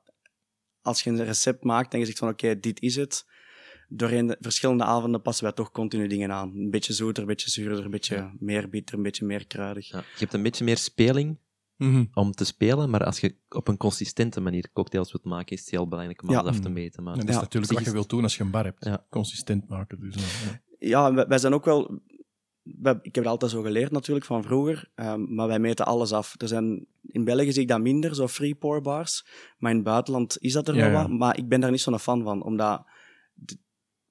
[0.81, 3.25] als je een recept maakt en je zegt van oké, dit is het,
[3.95, 6.51] doorheen de verschillende avonden passen wij toch continu dingen aan.
[6.55, 9.87] Een beetje zoeter, een beetje zuurder, een beetje meer bitter, een beetje meer kruidig.
[9.87, 9.97] Ja.
[9.97, 11.41] Je hebt een beetje meer speling
[11.77, 12.05] Mhm.
[12.13, 15.69] om te spelen, maar als je op een consistente manier cocktails wilt maken, is het
[15.69, 16.37] heel belangrijk om Ja.
[16.39, 16.73] alles af te Mm.
[16.73, 17.03] meten.
[17.03, 18.85] Maar En dat is Ja, natuurlijk wat je wilt doen als je een bar hebt.
[18.85, 19.05] Ja.
[19.09, 19.99] Consistent maken.
[19.99, 20.61] Dus, ja, ja.
[20.79, 22.01] Ja, wij, wij zijn ook wel...
[23.01, 26.35] ik heb het altijd zo geleerd natuurlijk, van vroeger, ehm, maar wij meten alles af.
[26.37, 29.25] Er zijn, in België zie ik dat minder, zo free pour bars,
[29.57, 31.01] maar in het buitenland is dat er Ja, wel ja.
[31.07, 31.17] wat.
[31.17, 32.85] Maar ik ben daar niet zo'n fan van, omdat...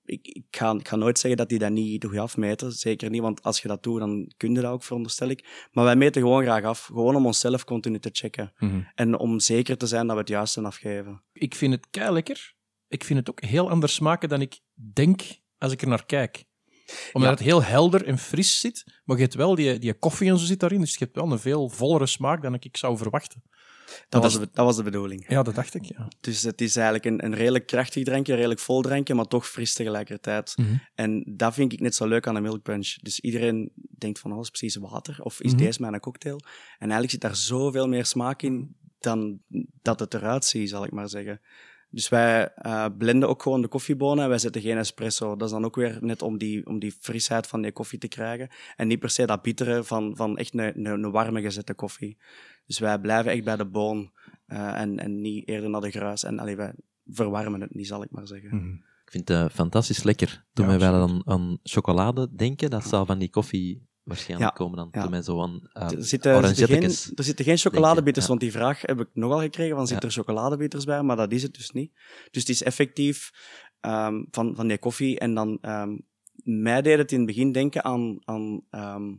[0.04, 2.72] Ik, ik, ga, ik ga nooit zeggen dat die dat niet goed afmeten.
[2.72, 5.68] Zeker niet, want als je dat doet, dan kun je dat ook, veronderstel ik.
[5.72, 6.84] Maar wij meten gewoon graag af.
[6.84, 8.52] Gewoon om onszelf continu te checken.
[8.58, 8.80] Mhm.
[8.94, 11.22] En om zeker te zijn dat we het juiste afgeven.
[11.32, 12.54] Ik vind het kei lekker.
[12.88, 15.22] Ik vind het ook heel anders smaken dan ik denk
[15.58, 16.44] als ik er naar kijk.
[17.12, 17.36] Omdat Ja.
[17.36, 20.44] het heel helder en fris zit, maar je hebt wel die, die koffie en zo
[20.44, 23.42] zit daarin, dus je hebt wel een veel vollere smaak dan ik zou verwachten.
[24.08, 25.24] Dat, was, de, dat was de bedoeling.
[25.28, 26.08] Ja, dat dacht ik, ja.
[26.20, 29.48] Dus het is eigenlijk een, een redelijk krachtig drankje, een redelijk vol drankje, maar toch
[29.48, 30.54] fris tegelijkertijd.
[30.56, 30.74] Mhm.
[30.94, 32.94] En dat vind ik net zo leuk aan een milk punch.
[33.02, 35.18] Dus iedereen denkt van, oh, is precies water.
[35.22, 35.62] Of is Mhm.
[35.62, 36.36] deze mijn cocktail?
[36.78, 39.40] En eigenlijk zit daar zoveel meer smaak in dan
[39.82, 41.40] dat het eruit ziet, zal ik maar zeggen.
[41.90, 45.36] Dus wij eh, blenden ook gewoon de koffiebonen en wij zetten geen espresso.
[45.36, 48.08] Dat is dan ook weer net om die, om die frisheid van die koffie te
[48.08, 48.48] krijgen.
[48.76, 52.16] En niet per se dat bittere van, van echt een, een, een warme gezette koffie.
[52.66, 54.12] Dus wij blijven echt bij de boon
[54.46, 56.24] eh, en, en niet eerder naar de gruis.
[56.24, 56.74] En allee, wij
[57.06, 58.56] verwarmen het niet, zal ik maar zeggen.
[58.56, 58.74] Mhm.
[59.04, 60.44] Ik vind het eh, fantastisch lekker.
[60.52, 64.76] Toen Ja, wij aan, aan chocolade denken, dat zal van die koffie waarschijnlijk Ja, komen
[64.76, 64.88] dan.
[64.92, 65.00] ja.
[65.02, 68.30] Toen mij zo aan uh, Er zitten, er, zitten geen, er zitten geen chocoladebitters, ja.
[68.30, 70.08] want die vraag heb ik nogal gekregen, van zit Ja.
[70.08, 71.02] er chocoladebitters bij?
[71.02, 71.92] Maar dat is het dus niet.
[72.30, 73.32] Dus het is effectief
[73.80, 75.18] ehm, van, van die koffie.
[75.18, 75.96] En dan, ehm,
[76.44, 79.14] mij deed het in het begin denken aan, aan ehm,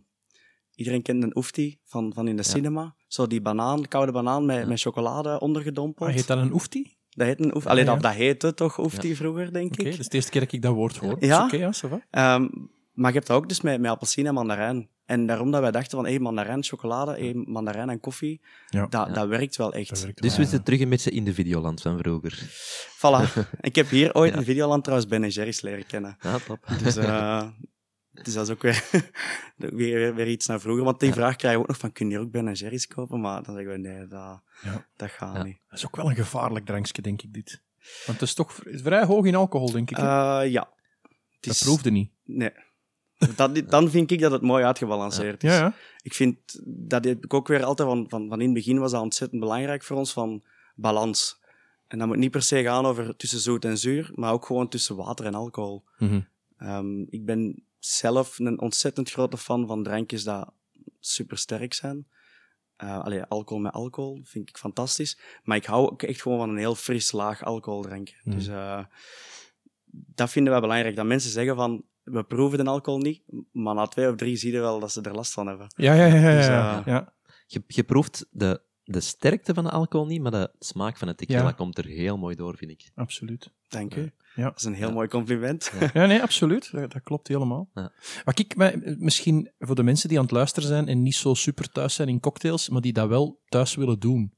[0.75, 2.49] iedereen kent een oefti van, van in de Ja.
[2.49, 2.95] cinema.
[3.07, 4.65] Zo die banaan, koude banaan met, Ja.
[4.65, 6.09] met chocolade ondergedompeld.
[6.09, 6.95] Ah, heet dat een oefti?
[7.09, 7.65] Dat heet een oefti.
[7.67, 7.93] Ah, Allee, ja.
[7.93, 9.91] dat, dat heette toch oefti vroeger, denk Oké, ik.
[9.91, 11.15] dat is de eerste keer dat ik dat woord hoor.
[11.19, 11.43] Ja?
[11.45, 12.01] Oké, ja, ça va.
[12.09, 12.47] Ehm,
[12.93, 14.89] maar je hebt dat ook dus met, met appelsine en mandarijn.
[15.05, 18.87] En daarom dat wij dachten van, hé, mandarijn, chocolade, hé, mandarijn en koffie, Ja.
[18.87, 19.13] dat, Ja.
[19.13, 19.89] dat werkt wel echt.
[19.89, 20.31] Dus we ja.
[20.31, 22.39] zitten terug een beetje in de videoland van vroeger.
[22.97, 23.45] Voilà.
[23.61, 24.37] ik heb hier ooit Ja.
[24.39, 26.17] in Videoland trouwens Ben Jerry's leren kennen.
[26.21, 26.59] Ja, top.
[26.83, 27.47] Dus, eh,
[28.23, 28.89] dus dat is ook weer,
[29.55, 30.83] weer, weer, weer iets naar vroeger.
[30.83, 31.15] Want die Ja.
[31.15, 33.19] vraag krijgen we ook nog van, kun je hier ook Ben Jerry's kopen?
[33.21, 34.85] Maar dan zeggen we, nee, dat, Ja.
[34.95, 35.43] dat gaat Ja.
[35.43, 35.57] niet.
[35.69, 37.61] Dat is ook wel een gevaarlijk drankje, denk ik, dit.
[38.05, 39.97] Want het is toch vrij hoog in alcohol, denk ik.
[39.97, 40.03] Eh,
[40.45, 40.69] ja.
[41.01, 42.11] Het dat is- proefde niet.
[42.23, 42.51] Nee.
[43.35, 45.51] Dat, dan vind ik dat het mooi uitgebalanceerd is.
[45.51, 45.73] Ja, ja.
[46.01, 48.91] Ik vind, dat heb ik ook weer altijd van, van, van in het begin was
[48.91, 50.43] dat ontzettend belangrijk voor ons, van
[50.75, 51.41] balans.
[51.87, 54.67] En dat moet niet per se gaan over tussen zoet en zuur, maar ook gewoon
[54.67, 55.83] tussen water en alcohol.
[55.97, 56.21] Mhm.
[56.57, 60.51] Ehm, ik ben zelf een ontzettend grote fan van drankjes dat
[60.99, 62.07] super sterk zijn.
[62.75, 65.19] Eh allee, alcohol met alcohol vind ik fantastisch.
[65.43, 68.15] Maar ik hou ook echt gewoon van een heel fris, laag alcoholdrankje.
[68.23, 68.35] Mhm.
[68.37, 68.85] Dus eh,
[69.91, 70.95] dat vinden wij belangrijk.
[70.95, 74.51] Dat mensen zeggen van, we proeven de alcohol niet, maar na twee of drie zie
[74.51, 75.67] je wel dat ze er last van hebben.
[75.75, 76.15] Ja, ja, ja.
[76.29, 76.79] ja, Dus, ja.
[76.79, 77.13] eh, ja.
[77.47, 81.17] Je, je proeft de, de sterkte van de alcohol niet, maar de smaak van het
[81.17, 81.51] tequila Ja.
[81.51, 82.91] komt er heel mooi door, vind ik.
[82.95, 83.51] absoluut.
[83.67, 84.11] Dank u.
[84.35, 84.43] Ja.
[84.43, 84.93] Dat is een heel Ja.
[84.93, 85.71] mooi compliment.
[85.93, 86.71] Ja, nee, absoluut.
[86.71, 87.69] Dat, dat klopt helemaal.
[87.73, 87.91] Ja.
[88.23, 88.55] Wat ik
[88.99, 92.07] misschien voor de mensen die aan het luisteren zijn en niet zo super thuis zijn
[92.09, 94.33] in cocktails, maar die dat wel thuis willen doen.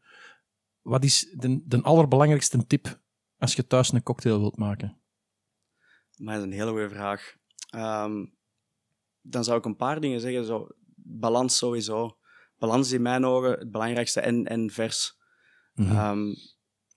[0.81, 2.99] Wat is de, de allerbelangrijkste tip
[3.37, 4.97] als je thuis een cocktail wilt maken?
[6.17, 7.35] Maar dat is een hele goede vraag.
[7.69, 8.25] Ehm,
[9.21, 10.45] dan zou ik een paar dingen zeggen.
[10.45, 12.17] Zo, balans sowieso.
[12.57, 15.17] Balans is in mijn ogen het belangrijkste en, en vers.
[15.75, 16.33] Ehm,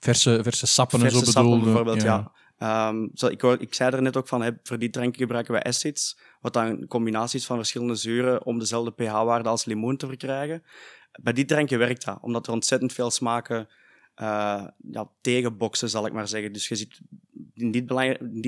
[0.00, 1.64] Verse, verse sappen en verse zo sappen bedoelde.
[1.64, 2.32] bijvoorbeeld, ja.
[2.58, 6.52] Ehm, zo, ik, zei er net ook van, voor die dranken gebruiken wij acids, wat
[6.52, 10.62] dan combinaties van verschillende zuren om dezelfde pH-waarde als limoen te verkrijgen.
[11.22, 13.68] Bij die dranken werkt dat, omdat er ontzettend veel smaken
[14.18, 15.10] eh, ja,
[15.70, 16.52] zal ik maar zeggen.
[16.52, 17.00] Dus je ziet,
[17.54, 17.90] in dit,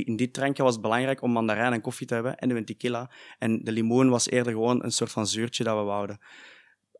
[0.06, 3.10] in dit drankje was het belangrijk om mandarijn en koffie te hebben en een tequila.
[3.38, 6.18] En de limoen was eerder gewoon een soort van zuurtje dat we wouden.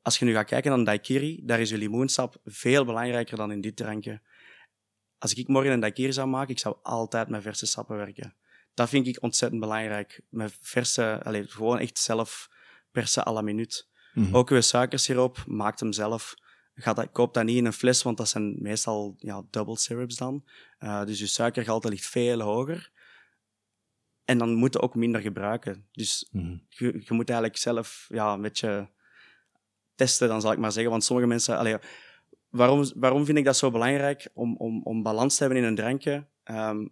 [0.02, 3.60] Als je nu gaat kijken naar daiquiri, daar is je limoensap veel belangrijker dan in
[3.60, 4.20] dit drankje.
[5.20, 8.34] Als ik morgen een daiquiri zou maken, ik zou altijd met verse sappen werken.
[8.74, 10.20] Dat vind ik ontzettend belangrijk.
[10.28, 12.50] Met verse, allee, gewoon echt zelf
[12.90, 13.88] persen à la minuut.
[14.14, 14.36] Mhm.
[14.36, 16.34] Ook uw suikersiroop, maakt hem zelf.
[16.74, 20.16] Gaat dat, koop dat niet in een fles, want dat zijn meestal ja, double syrups
[20.16, 20.44] dan.
[20.78, 22.90] Eh, dus je suikergehalte ligt veel hoger.
[24.24, 25.88] En dan moet je ook minder gebruiken.
[25.92, 26.56] Dus Mhm.
[26.68, 28.90] je, je moet eigenlijk zelf ja, een beetje
[29.94, 30.90] testen, dan zal ik maar zeggen.
[30.90, 31.58] Want sommige mensen...
[31.58, 31.76] Allee,
[32.50, 34.28] waarom, waarom vind ik dat zo belangrijk?
[34.34, 36.26] Om, om, om balans te hebben in een drankje.
[36.44, 36.86] Ehm,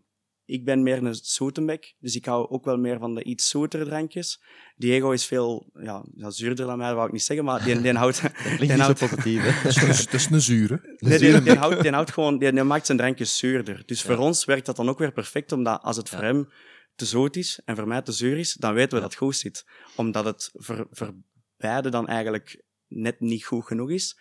[0.44, 3.84] ik ben meer een zoetenbek, dus ik hou ook wel meer van de iets zoetere
[3.84, 4.42] drankjes.
[4.76, 7.92] Diego is veel ja, ja, zuurder dan mij, wou ik niet zeggen, maar die, die
[7.92, 8.20] houdt...
[8.42, 9.62] Klinkt die niet zo houdt positief, hè?
[9.62, 10.96] Dat is, een- dat is een zure.
[10.98, 13.82] Nee, die, die, houdt, die, houdt gewoon, die, die maakt zijn drankjes zuurder.
[13.86, 16.16] Dus voor ons werkt dat dan ook weer perfect, omdat als het Ja.
[16.16, 16.48] voor hem
[16.94, 19.36] te zoet is en voor mij te zuur is, dan weten we dat het goed
[19.36, 19.66] zit.
[19.96, 21.14] Omdat het voor, voor
[21.56, 24.18] beide dan eigenlijk net niet goed genoeg is.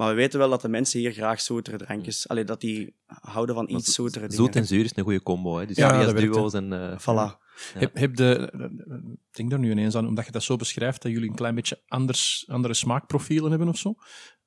[0.00, 2.28] Maar we weten wel dat de mensen hier graag zoetere drankjes...
[2.28, 4.44] Allee, dat die houden van iets zoetere dingen.
[4.44, 5.66] Zoet en zuur is een goede combo, hè?
[5.66, 6.72] Dus Ja, ja, dat werkt, duo's en...
[6.72, 7.04] eh, Voilà.
[7.04, 7.38] Ja.
[7.72, 8.52] Heb, heb de,
[9.30, 11.54] ik denk daar nu ineens aan, omdat je dat zo beschrijft, dat jullie een klein
[11.54, 13.94] beetje anders, andere smaakprofielen hebben of zo.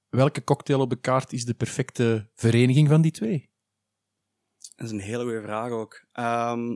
[0.10, 3.50] Welke cocktail op de kaart is de perfecte vereniging van die twee?
[4.76, 6.06] Dat is een hele goede vraag ook.
[6.12, 6.76] Ehm,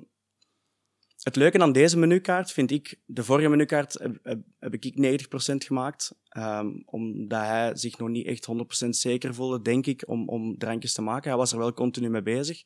[1.23, 5.65] het leuke aan deze menukaart vind ik, de vorige menukaart heb, heb, heb ik 90%
[5.65, 10.57] gemaakt, ehm, omdat hij zich nog niet echt 100% zeker voelde, denk ik, om, om
[10.57, 11.29] drankjes te maken.
[11.29, 12.61] Hij was er wel continu mee bezig.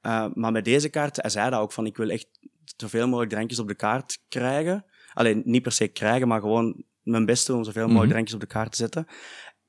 [0.00, 2.26] Eh, maar met deze kaart, hij zei dat ook, van ik wil echt
[2.76, 4.84] zoveel mogelijk drankjes op de kaart krijgen.
[5.14, 8.12] Alleen niet per se krijgen, maar gewoon mijn best doen om zoveel mogelijk Mhm.
[8.12, 9.06] drankjes op de kaart te zetten.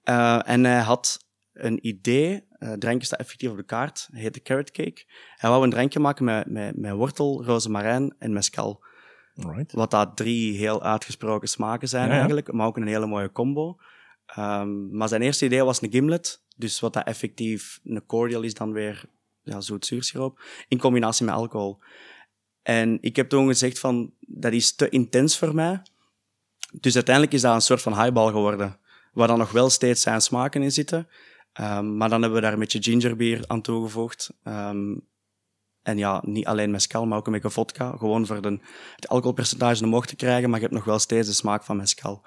[0.04, 1.26] Eh, en hij had
[1.66, 2.46] een idee.
[2.60, 4.08] Uh, drankje staat effectief op de kaart.
[4.12, 5.04] Het heet de Carrot Cake.
[5.36, 8.86] Hij wou een drankje maken met, met, met wortel, rozemarijn en mescal.
[9.36, 9.74] Alright.
[9.74, 12.16] Wat dat drie heel uitgesproken smaken zijn Ja, ja.
[12.16, 13.78] eigenlijk, maar ook een hele mooie combo.
[14.26, 16.44] Ehm, maar zijn eerste idee was een gimlet.
[16.56, 19.06] Dus wat dat effectief een cordial is dan weer
[19.42, 20.40] ja, zoet zuursiroop.
[20.68, 21.80] In combinatie met alcohol.
[22.62, 25.82] En ik heb toen gezegd van, dat is te intens voor mij.
[26.72, 28.80] Dus uiteindelijk is dat een soort van highball geworden.
[29.14, 31.08] Waar dan nog wel steeds zijn smaken in zitten.
[31.58, 34.34] Ehm, maar dan hebben we daar een beetje gingerbier aan toegevoegd.
[34.44, 34.96] Ehm,
[35.82, 37.92] en ja, niet alleen mescal, maar ook een beetje vodka.
[37.98, 38.60] Gewoon voor de,
[38.96, 42.22] het alcoholpercentage omhoog te krijgen, maar je hebt nog wel steeds de smaak van mescal.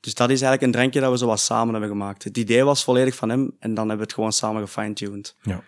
[0.00, 2.24] Dus dat is eigenlijk een drankje dat we zo wat samen hebben gemaakt.
[2.24, 5.36] Het idee was volledig van hem en dan hebben we het gewoon samen gefine-tuned.
[5.42, 5.62] Ja.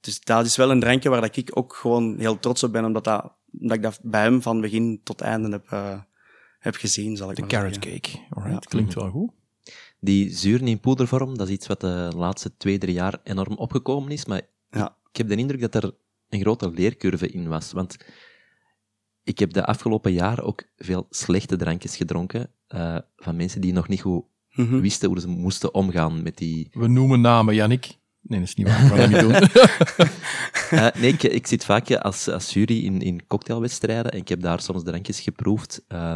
[0.00, 2.84] Dus dat is wel een drankje waar dat ik ook gewoon heel trots op ben,
[2.84, 5.98] omdat, dat, omdat ik dat bij hem van begin tot einde heb, eh,
[6.58, 7.92] heb gezien, zal ik De maar carrot zeggen.
[8.00, 8.18] cake.
[8.30, 8.68] Alright, Ja.
[8.68, 9.30] klinkt wel goed.
[10.04, 14.10] Die zuren in poedervorm, dat is iets wat de laatste twee, drie jaar enorm opgekomen
[14.12, 14.24] is.
[14.26, 14.96] Maar Ja.
[15.10, 15.94] ik heb de indruk dat er
[16.28, 17.72] een grote leercurve in was.
[17.72, 17.96] Want
[19.22, 22.50] ik heb de afgelopen jaren ook veel slechte drankjes gedronken.
[22.66, 24.80] eh, van mensen die nog niet goed Mhm.
[24.80, 26.68] wisten hoe ze moesten omgaan met die...
[26.72, 27.96] We noemen namen, Jannik.
[28.20, 28.96] Nee, dat is niet waar.
[28.96, 29.32] Dat niet doen.
[30.70, 34.40] Eh, nee, ik, ik zit vaak als, als jury in, in cocktailwedstrijden en ik heb
[34.40, 36.14] daar soms drankjes geproefd eh,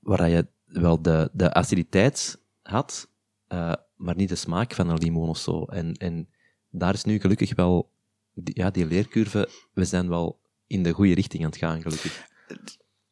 [0.00, 3.10] waar je wel de, de aciditeit had,
[3.46, 5.64] eh, maar niet de smaak van een limoen of zo.
[5.64, 6.28] En, en
[6.70, 7.90] daar is nu gelukkig wel
[8.34, 12.30] die, ja, die leercurve, we zijn wel in de goede richting aan het gaan, gelukkig.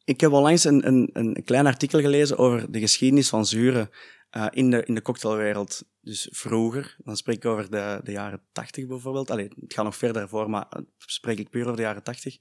[0.03, 3.89] Ik heb onlangs een, een, een klein artikel gelezen over de geschiedenis van zuren
[4.29, 5.83] eh, in, de, in de cocktailwereld.
[6.01, 9.31] Dus vroeger, dan spreek ik over de, de jaren tachtig bijvoorbeeld.
[9.31, 12.37] Allee, het gaat nog verder voor, maar eh, spreek ik puur over de jaren tachtig.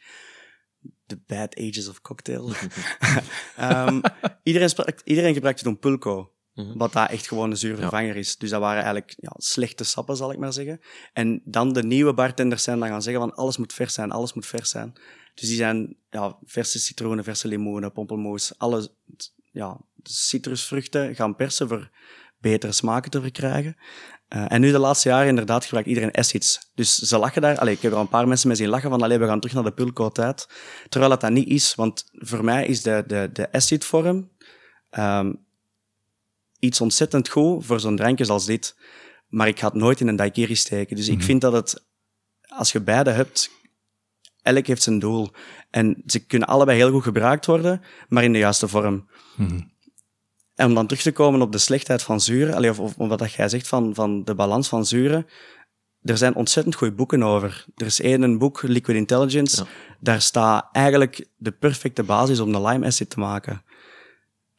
[1.07, 2.53] The bad ages of cocktail.
[3.57, 4.01] Ehm,
[4.43, 4.71] iedereen,
[5.05, 6.33] iedereen gebruikte toen pulco.
[6.55, 6.79] Mhm.
[6.79, 8.37] Wat daar echt gewoon een zuurvervanger is.
[8.37, 10.81] Dus dat waren eigenlijk ja, slechte sappen, zal ik maar zeggen.
[11.13, 14.33] En dan de nieuwe bartenders zijn dan gaan zeggen van alles moet vers zijn, alles
[14.33, 14.93] moet vers zijn.
[15.35, 18.91] Dus die zijn ja, verse citroenen, verse limoenen, pompelmoes, alle
[19.53, 21.91] ja, citrusvruchten gaan persen voor
[22.39, 23.77] betere smaken te verkrijgen.
[24.29, 26.71] Eh, en nu de laatste jaren inderdaad gebruikt iedereen acids.
[26.75, 27.59] Dus ze lachen daar.
[27.59, 29.55] Allee, ik heb er een paar mensen mee zien lachen van allee, we gaan terug
[29.55, 30.49] naar de pulco-tijd.
[30.89, 34.31] Terwijl dat dat niet is, want voor mij is de, de, de acidvorm
[34.91, 35.33] ehm,
[36.61, 38.77] iets ontzettend goed voor zo'n drankje als dit.
[39.29, 40.97] Maar ik ga het nooit in een daiquiri steken.
[40.97, 41.85] Dus ik vind dat het,
[42.49, 43.51] als je beide hebt,
[44.43, 45.31] elk heeft zijn doel.
[45.71, 49.09] En ze kunnen allebei heel goed gebruikt worden, maar in de juiste vorm.
[49.37, 49.61] Mhm.
[50.55, 53.19] En om dan terug te komen op de slechtheid van zuren, of, of, of wat
[53.19, 55.27] dat jij zegt van, van de balans van zuren,
[56.03, 57.65] er zijn ontzettend goede boeken over.
[57.75, 59.69] Er is één een boek, Liquid Intelligence, Ja.
[60.01, 63.63] daar staat eigenlijk de perfecte basis om de lime acid te maken.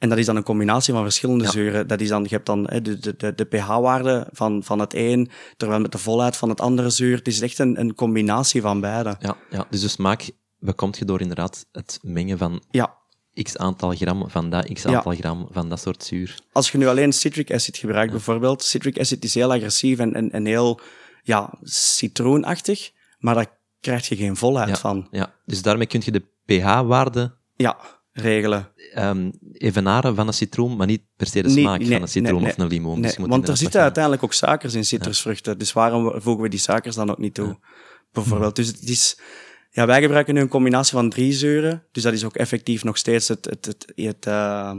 [0.01, 1.49] En dat is dan een combinatie van verschillende Ja.
[1.51, 1.87] zuren.
[1.87, 4.93] Dat is dan, je hebt dan hè, de, de, de, de pH-waarde van, van het
[4.93, 7.17] een, terwijl met de volheid van het andere zuur.
[7.17, 9.15] Het is echt een, een combinatie van beide.
[9.19, 12.97] Ja, ja, dus de smaak bekomt je door inderdaad het mengen van Ja,
[13.43, 16.39] x aantal gram van dat, x aantal gram van dat soort zuur.
[16.51, 20.31] als je nu alleen citric acid gebruikt, bijvoorbeeld, citric acid is heel agressief en, en,
[20.31, 20.79] en heel
[21.23, 25.07] ja, citroenachtig, maar daar krijg je geen volheid van.
[25.11, 27.77] Ja, dus daarmee kun je de pH-waarde Ja,
[28.13, 28.71] regelen.
[28.93, 32.07] ehm, evenaren van een citroen, maar niet per se de Nee, smaak nee, van een
[32.07, 32.99] citroen nee, of een limoen.
[32.99, 36.59] Nee, Dus want er zitten uiteindelijk ook suikers in citrusvruchten, dus waarom voegen we die
[36.59, 37.57] suikers dan ook niet toe?
[38.11, 38.55] Bijvoorbeeld.
[38.55, 39.19] Dus het is,
[39.69, 42.97] ja, wij gebruiken nu een combinatie van drie zuren, dus dat is ook effectief nog
[42.97, 44.71] steeds het, het, het, het eh,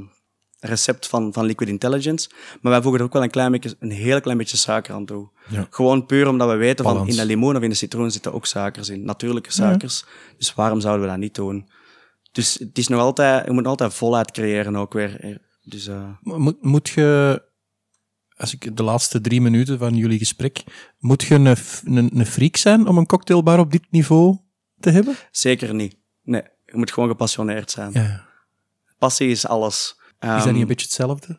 [0.61, 2.31] recept van, van Liquid Intelligence.
[2.61, 5.05] Maar wij voegen er ook wel een, klein beetje, een heel klein beetje suiker aan
[5.05, 5.29] toe.
[5.49, 5.66] Ja.
[5.71, 8.47] Gewoon puur omdat we weten van in de limoen of in de citroen zitten ook
[8.47, 10.05] suikers in, natuurlijke suikers.
[10.38, 11.68] Dus waarom zouden we dat niet doen?
[12.33, 15.40] Dus het is nog altijd, je moet altijd volheid creëren ook weer.
[15.64, 17.42] Dus, eh, Moet, moet je,
[18.37, 20.64] als ik de laatste drie minuten van jullie gesprek,
[20.99, 24.38] moet je een, een, een freak zijn om een cocktailbar op dit niveau
[24.81, 25.14] te hebben?
[25.31, 25.97] Zeker niet.
[26.23, 27.90] Nee, je moet gewoon gepassioneerd zijn.
[27.92, 28.27] Ja.
[28.99, 29.97] Passie is alles.
[29.99, 31.38] Is dat Ehm, niet een beetje hetzelfde?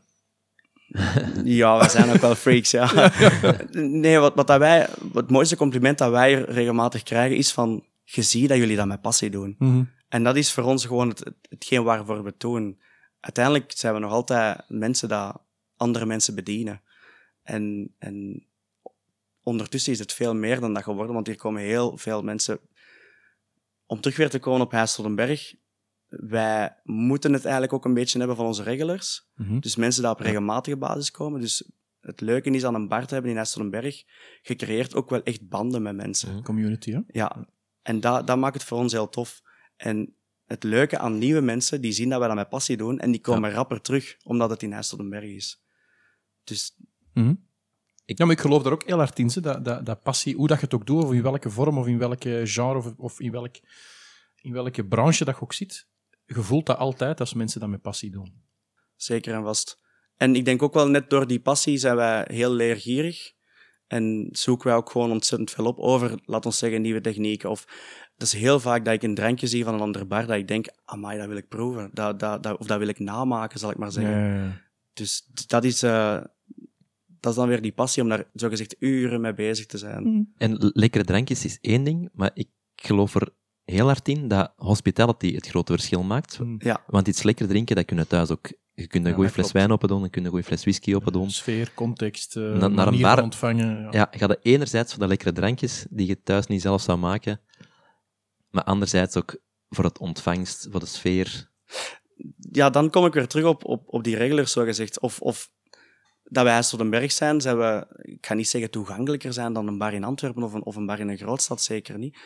[1.43, 3.11] Ja, we zijn ook wel freaks, ja.
[3.71, 8.21] Nee, wat, wat dat wij, het mooiste compliment dat wij regelmatig krijgen is van, je
[8.21, 9.55] ziet dat jullie dat met passie doen.
[9.59, 9.83] Mhm.
[10.13, 12.79] En dat is voor ons gewoon het, het- hetgeen waarvoor we het doen.
[13.19, 15.41] Uiteindelijk zijn we nog altijd mensen dat
[15.77, 16.81] andere mensen bedienen.
[17.43, 18.45] En, en
[19.43, 22.59] ondertussen is het veel meer dan dat geworden, want hier komen heel veel mensen...
[23.85, 25.55] Om terug weer te komen op Heiseldenberg,
[26.07, 29.27] wij moeten het eigenlijk ook een beetje hebben van onze regulars.
[29.35, 29.59] Mhm.
[29.59, 31.39] Dus mensen die op regelmatige basis komen.
[31.41, 34.03] Dus het leuke is aan een bar te hebben in Heiseldenberg,
[34.41, 36.43] je creëert ook wel echt banden met mensen.
[36.43, 36.99] Community, hè?
[37.07, 37.47] Ja,
[37.81, 39.41] en dat, dat maakt het voor ons heel tof.
[39.83, 40.15] En
[40.45, 43.21] het leuke aan nieuwe mensen, die zien dat wij dat met passie doen en die
[43.21, 45.63] komen rapper terug, omdat het in IJsseldenberg is.
[46.43, 46.75] Dus
[47.13, 47.33] Mhm.
[48.05, 50.47] Ja, maar ik geloof daar ook heel hard in, ze, dat, dat, dat passie, hoe
[50.47, 53.19] dat je het ook doet, of in welke vorm, of in welke genre, of, of
[53.19, 53.55] in, welk,
[54.41, 55.87] in welke branche dat je ook zit,
[56.25, 58.41] je voelt dat altijd als mensen dat met passie doen.
[58.95, 59.81] Zeker en vast.
[60.15, 63.33] En ik denk ook wel, net door die passie zijn wij heel leergierig.
[63.93, 67.49] En zoeken wij ook gewoon ontzettend veel op over, laat ons zeggen, nieuwe technieken.
[67.49, 67.65] Of
[68.17, 70.47] dat is heel vaak dat ik een drankje zie van een ander bar, dat ik
[70.47, 71.89] denk, amai, dat wil ik proeven.
[71.93, 74.61] Dat, dat, dat, of dat wil ik namaken, zal ik maar zeggen.
[74.93, 76.21] Dus dat is, eh,
[77.19, 80.33] dat is dan weer die passie om daar zogezegd uren mee bezig te zijn.
[80.37, 83.29] En lekkere drankjes is één ding, maar ik geloof er
[83.63, 86.39] heel hard in dat hospitality het grote verschil maakt.
[86.57, 88.51] Ja, Want iets lekker drinken, dat kun je thuis ook.
[88.75, 89.57] Je kunt een Ja, goede fles klopt.
[89.57, 91.29] wijn open doen, je kunt een goede fles whisky open doen.
[91.31, 93.81] Sfeer, context, eh Na- naar een bar- van ontvangen.
[93.81, 93.87] Ja.
[93.91, 97.41] Ja, ga je enerzijds voor de lekkere drankjes die je thuis niet zelf zou maken,
[98.49, 99.37] maar anderzijds ook
[99.69, 101.49] voor het ontvangst, voor de sfeer.
[102.51, 104.99] ja, dan kom ik weer terug op, op, op die regulars, zogezegd.
[104.99, 105.51] Of, of
[106.23, 109.67] dat wij tot een berg zijn, zijn we, ik ga niet zeggen toegankelijker zijn dan
[109.67, 112.17] een bar in Antwerpen of een, of een bar in een grootstad, zeker niet.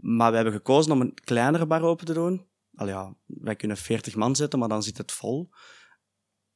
[0.00, 2.46] Maar we hebben gekozen om een kleinere bar open te doen.
[2.78, 5.50] Al ja, wij kunnen 40 man zetten, maar dan zit het vol.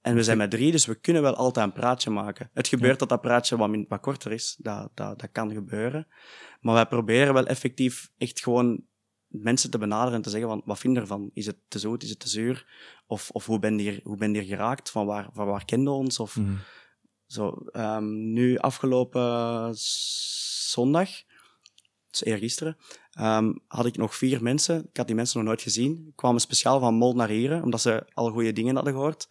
[0.01, 2.51] En we zijn met drie, dus we kunnen wel altijd een praatje maken.
[2.53, 6.07] Het gebeurt dat dat praatje wat, min- wat korter is, dat, dat, dat kan gebeuren.
[6.61, 8.85] Maar wij proberen wel effectief echt gewoon
[9.27, 11.31] mensen te benaderen en te zeggen van, wat vind je ervan?
[11.35, 12.67] Is het te zoet, is het te zuur?
[13.07, 14.91] Of, of hoe ben je hier, hoe ben je hier geraakt?
[14.91, 16.19] Van waar, van waar kende ons?
[16.19, 16.55] Of, Mhm.
[17.27, 19.71] zo, ehm, nu afgelopen
[20.71, 21.11] zondag,
[22.13, 22.77] dus eergisteren,
[23.13, 24.87] ehm had ik nog vier mensen.
[24.91, 26.13] Ik had die mensen nog nooit gezien.
[26.17, 29.29] Kwamen speciaal van Mol naar hier, omdat ze al goede dingen hadden gehoord.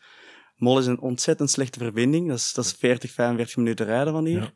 [0.56, 2.28] Mol is een ontzettend slechte verbinding.
[2.28, 4.42] Dat is, dat is 40, 45 minuten rijden van hier.
[4.42, 4.54] Ja.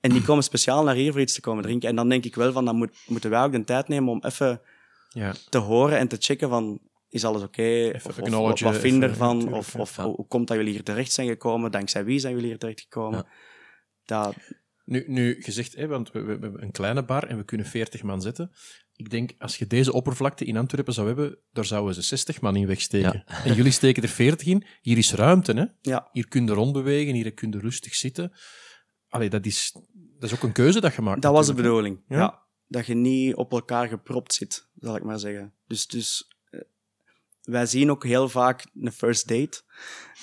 [0.00, 1.88] En die komen speciaal naar hier voor iets te komen drinken.
[1.88, 4.22] En dan denk ik wel van, dan moet, moeten wij ook de tijd nemen om
[4.24, 4.60] even
[5.08, 5.34] Ja.
[5.48, 7.90] te horen en te checken van, is alles oké?
[7.94, 9.52] Of, of wat, wat vind je even, ervan?
[9.52, 10.04] of of Ja.
[10.04, 11.70] hoe komt dat jullie hier terecht zijn gekomen?
[11.70, 13.18] Dankzij wie zijn jullie hier terecht gekomen?
[13.18, 13.26] Ja.
[14.04, 14.34] Dat,
[14.90, 17.66] Nu, nu gezegd, hè, want we, we- we hebben een kleine bar en we kunnen
[17.66, 18.50] 40 man zetten.
[18.94, 22.56] Ik denk, als je deze oppervlakte in Antwerpen zou hebben, daar zouden ze 60 man
[22.56, 23.24] in wegsteken.
[23.44, 24.64] En jullie steken er 40 in.
[24.80, 25.64] Hier is ruimte, hè?
[25.90, 28.32] ja, Hier kun je rondbewegen, hier kun je rustig zitten.
[29.08, 29.72] Allee, dat is,
[30.18, 31.22] dat is ook een keuze dat je maakt.
[31.22, 32.02] dat was de bedoeling.
[32.08, 32.16] Ja?
[32.18, 32.42] Ja?
[32.66, 35.54] Dat je niet op elkaar gepropt zit, zal ik maar zeggen.
[35.66, 36.29] Dus, dus
[37.50, 39.62] wij zien ook heel vaak een first date.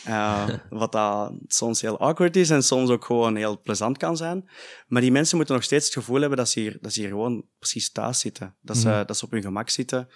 [0.05, 4.49] Eh, wat dat soms heel awkward is en soms ook gewoon heel plezant kan zijn.
[4.87, 7.09] Maar die mensen moeten nog steeds het gevoel hebben dat ze hier, dat ze hier
[7.09, 8.55] gewoon precies thuis zitten.
[8.61, 9.05] Dat ze, Mhm.
[9.05, 10.09] dat ze op hun gemak zitten.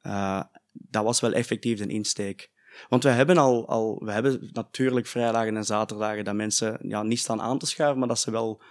[0.00, 2.50] Eh, dat was wel effectief een insteek.
[2.88, 7.18] Want we hebben al, al we hebben natuurlijk vrijdagen en zaterdagen dat mensen ja, niet
[7.18, 8.62] staan aan te schuiven, maar dat ze wel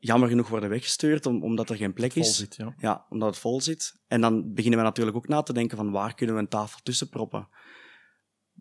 [0.00, 2.36] jammer genoeg worden weggestuurd om, omdat er geen plek Vol is.
[2.36, 2.74] zit, ja.
[2.78, 3.94] Ja, omdat het vol zit.
[4.06, 6.80] En dan beginnen we natuurlijk ook na te denken van waar kunnen we een tafel
[6.82, 7.48] tussen proppen.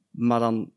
[0.09, 0.71] Maar dan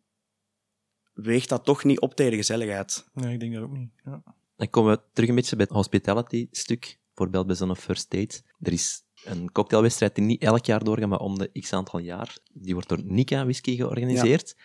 [1.14, 3.09] weegt dat toch niet op tegen de gezelligheid.
[3.14, 3.90] Nee, ik denk dat ook niet.
[4.05, 4.23] Ja.
[4.57, 8.42] Dan komen we terug een beetje bij het hospitality-stuk, bijvoorbeeld bij zo'n first date.
[8.61, 12.37] Er is een cocktailwedstrijd die niet elk jaar doorgaat, maar om de x aantal jaar.
[12.53, 14.57] Die wordt door Nika Whisky georganiseerd.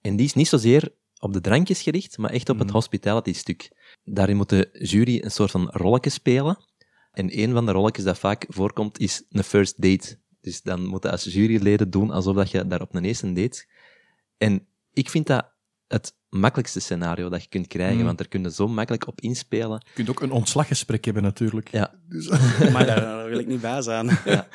[0.00, 2.74] En die is niet zozeer op de drankjes gericht, maar echt op het Mhm.
[2.76, 3.70] hospitality-stuk.
[4.10, 6.58] Daarin moet de jury een soort van rolletje spelen.
[7.12, 10.18] En een van de rolletjes dat vaak voorkomt, is een first date.
[10.40, 13.66] Dus dan moeten als juryleden doen alsof dat je daar op een eerste date...
[14.36, 15.52] En ik vind dat
[15.86, 18.04] het makkelijkste scenario dat je kunt krijgen, Mhm.
[18.04, 19.82] want daar kun je zo makkelijk op inspelen.
[19.86, 21.70] Je kunt ook een ontslaggesprek hebben, natuurlijk.
[21.70, 21.94] Ja,
[22.72, 24.06] Maar daar, wil ik niet bij zijn.
[24.06, 24.48] ja, ja.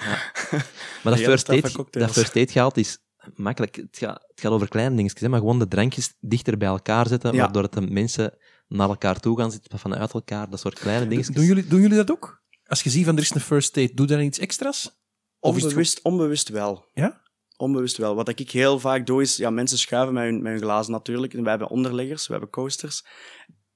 [1.03, 2.97] Maar dat first, date, dat first date gehaald is
[3.35, 3.75] makkelijk.
[3.75, 7.33] Het gaat, het gaat over kleine dingetjes, maar gewoon de drankjes dichter bij elkaar zetten,
[7.33, 7.39] Ja.
[7.39, 8.33] waardoor het de mensen
[8.67, 11.35] naar elkaar toe gaan zitten, vanuit elkaar, dat soort kleine dingetjes.
[11.35, 12.41] Doen jullie, doen jullie dat ook?
[12.65, 15.01] Als je ziet van er is een first date, doe dan iets extra's?
[15.39, 16.89] Of is het Onbewust, onbewust wel.
[16.93, 17.21] Ja?
[17.57, 18.15] Onbewust wel.
[18.15, 19.37] Wat ik heel vaak doe, is...
[19.37, 21.33] Ja, mensen schuiven met hun, met hun glazen natuurlijk.
[21.33, 23.05] En wij hebben onderleggers, we hebben coasters.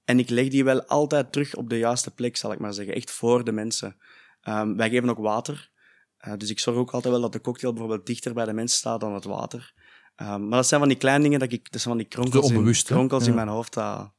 [0.04, 2.96] En ik leg die wel altijd terug op de juiste plek, zal ik maar zeggen.
[2.96, 3.98] Echt voor de mensen.
[4.42, 5.72] Ehm, wij geven ook water.
[6.18, 8.78] Eh, dus ik zorg ook altijd wel dat de cocktail bijvoorbeeld dichter bij de mensen
[8.78, 9.74] staat dan het water.
[10.16, 12.52] Ehm, maar dat zijn van die kleine dingen, dat, ik, dat zijn van die kronkels,
[12.52, 13.74] in, kronkels in mijn hoofd.
[13.74, 14.12] Dat,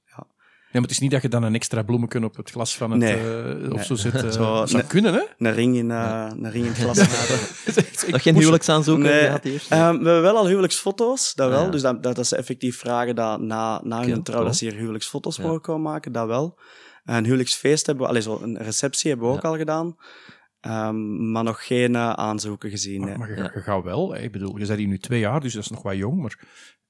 [0.72, 3.00] maar het is niet dat je dan een extra bloemetje op het glas van het...
[3.00, 3.14] Nee.
[3.16, 3.84] eh, of Nee.
[3.84, 5.20] zo Zo, dat zou kunnen, hè?
[5.38, 6.96] Een ring in, eh, een ring in het glas.
[6.96, 8.34] Dat Nog geen pushen.
[8.34, 9.28] huwelijksaanzoeken Nee.
[9.28, 11.64] Ehm, we hebben wel al huwelijksfoto's, dat wel.
[11.64, 11.70] Ja.
[11.70, 14.46] Dus dat, dat, dat ze effectief vragen dat na, na hun trouw, cool.
[14.48, 15.42] dat ze hier huwelijksfoto's Ja.
[15.42, 16.58] mogen komen maken, dat wel.
[17.04, 19.48] Een huwelijksfeest hebben we, allee, zo, een receptie hebben we ook Ja.
[19.48, 19.96] al gedaan.
[20.60, 23.00] Ehm, maar nog geen aanzoeken gezien.
[23.00, 23.50] Maar, maar je, Ja.
[23.54, 24.20] je gaat wel, hè.
[24.20, 26.38] ik bedoel, je bent hier nu twee jaar, dus dat is nog wat jong, maar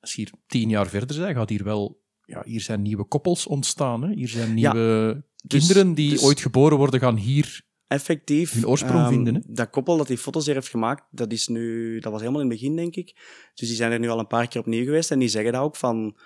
[0.01, 2.07] als je hier tien jaar verder bent, gaat hier wel...
[2.29, 4.15] Ja, hier zijn nieuwe koppels ontstaan, hè.
[4.15, 4.73] Hier zijn Ja.
[4.73, 7.67] nieuwe Dus- kinderen die dus- ooit geboren worden, gaan hier...
[7.87, 8.53] Effectief.
[8.53, 9.41] Hun oorsprong ehm, vinden, hè?
[9.47, 12.49] Dat koppel dat die foto's hier heeft gemaakt, dat, is nu, dat was helemaal in
[12.51, 13.17] het begin, denk ik.
[13.55, 15.63] Dus die zijn er nu al een paar keer opnieuw geweest en die zeggen dat
[15.63, 16.17] ook van...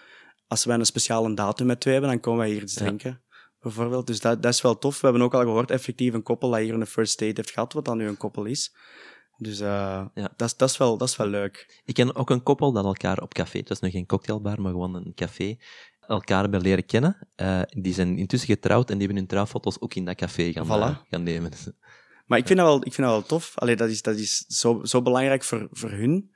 [0.46, 2.80] als wij een speciale datum met twee hebben, dan komen wij hier iets Ja.
[2.84, 3.22] drinken.
[3.60, 4.06] Bijvoorbeeld.
[4.06, 5.00] Dus dat, dat is wel tof.
[5.00, 7.72] We hebben ook al gehoord, effectief een koppel dat hier een first date heeft gehad,
[7.72, 8.74] wat dan nu een koppel is.
[9.36, 9.66] Dus eh,
[10.14, 10.32] Ja.
[10.36, 11.80] dat, is- dat, is wel, dat is wel leuk.
[11.84, 14.70] Ik ken ook een koppel dat elkaar op café, het was nog geen cocktailbar, maar
[14.70, 15.56] gewoon een café,
[16.12, 17.28] elkaar hebben leren kennen.
[17.34, 20.66] Eh, die zijn intussen getrouwd en die hebben hun trouwfoto's ook in dat café gaan,
[20.66, 20.96] Voilà.
[20.96, 21.50] eh, gaan nemen.
[22.26, 23.52] Maar ik vind dat wel, ik vind dat wel tof.
[23.58, 26.30] Allee, dat is, dat is zo, zo belangrijk voor, voor hun,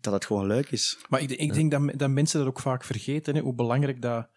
[0.00, 0.98] dat het gewoon leuk is.
[1.08, 4.28] Maar ik, ik denk dat, dat mensen dat ook vaak vergeten, hè, hoe belangrijk dat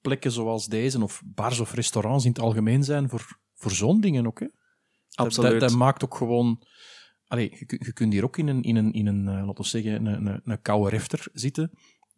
[0.00, 4.26] plekken zoals deze, of bars of restaurants in het algemeen zijn, voor, voor zo'n dingen
[4.26, 4.40] ook.
[4.40, 4.46] Hè.
[4.46, 5.50] Dat- Absoluut.
[5.50, 6.62] Dat, dat maakt ook gewoon...
[7.26, 10.06] Allee, je kunt hier ook in een, in een, in een eh, laten we zeggen,
[10.06, 11.70] een, een, een koude refter zitten.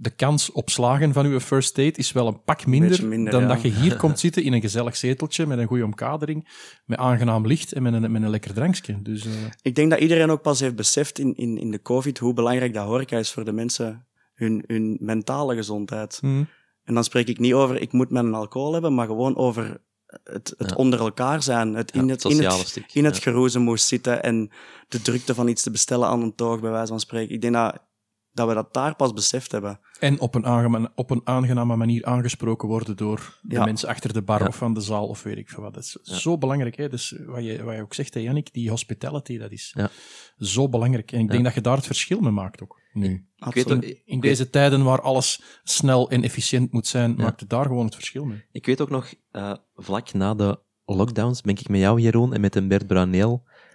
[0.02, 3.48] De kans op slagen van uw first date is wel een pak minder, dan ja.
[3.48, 6.48] dat je hier komt zitten in een gezellig zeteltje met een goede omkadering,
[6.84, 9.02] met aangenaam licht en met een, met een lekker drankje.
[9.02, 9.32] Dus eh,
[9.62, 12.74] Ik denk dat iedereen ook pas heeft beseft in, in, in de COVID hoe belangrijk
[12.74, 16.18] dat horeca is voor de mensen, hun, hun mentale gezondheid.
[16.20, 16.44] hm.
[16.84, 19.80] En dan spreek ik niet over, ik moet met een alcohol hebben, maar gewoon over
[20.06, 20.76] het, het Ja.
[20.76, 21.74] onder elkaar zijn.
[21.74, 23.22] Het Ja, in het het, in het, stuk, in het ja.
[23.22, 24.50] geroezemoes zitten en
[24.88, 27.34] de drukte van iets te bestellen aan een toog, bij wijze van spreken.
[27.34, 27.88] Ik denk dat,
[28.32, 29.80] dat we dat daar pas beseft hebben.
[29.98, 33.64] En op een, aangename, op een aangename manier aangesproken worden door de Ja.
[33.64, 34.46] mensen achter de bar Ja.
[34.46, 35.74] of van de zaal of weet ik veel wat.
[35.74, 36.14] Dat is Ja.
[36.16, 36.76] zo belangrijk.
[36.76, 36.88] Hè?
[36.88, 39.90] Dus wat je, wat je ook zegt, hè, Jannik, die hospitality, dat is Ja.
[40.38, 41.12] zo belangrijk.
[41.12, 41.44] En ik denk Ja.
[41.44, 43.26] dat je daar het verschil mee maakt ook, nu.
[43.36, 47.22] Ik weet ook, In deze tijden waar alles snel en efficiënt moet zijn, Ja.
[47.22, 48.44] maakt het daar gewoon het verschil mee.
[48.52, 52.40] Ik weet ook nog, eh, vlak na de lockdowns ben ik met jou, Jeroen, en
[52.40, 52.86] met een Bert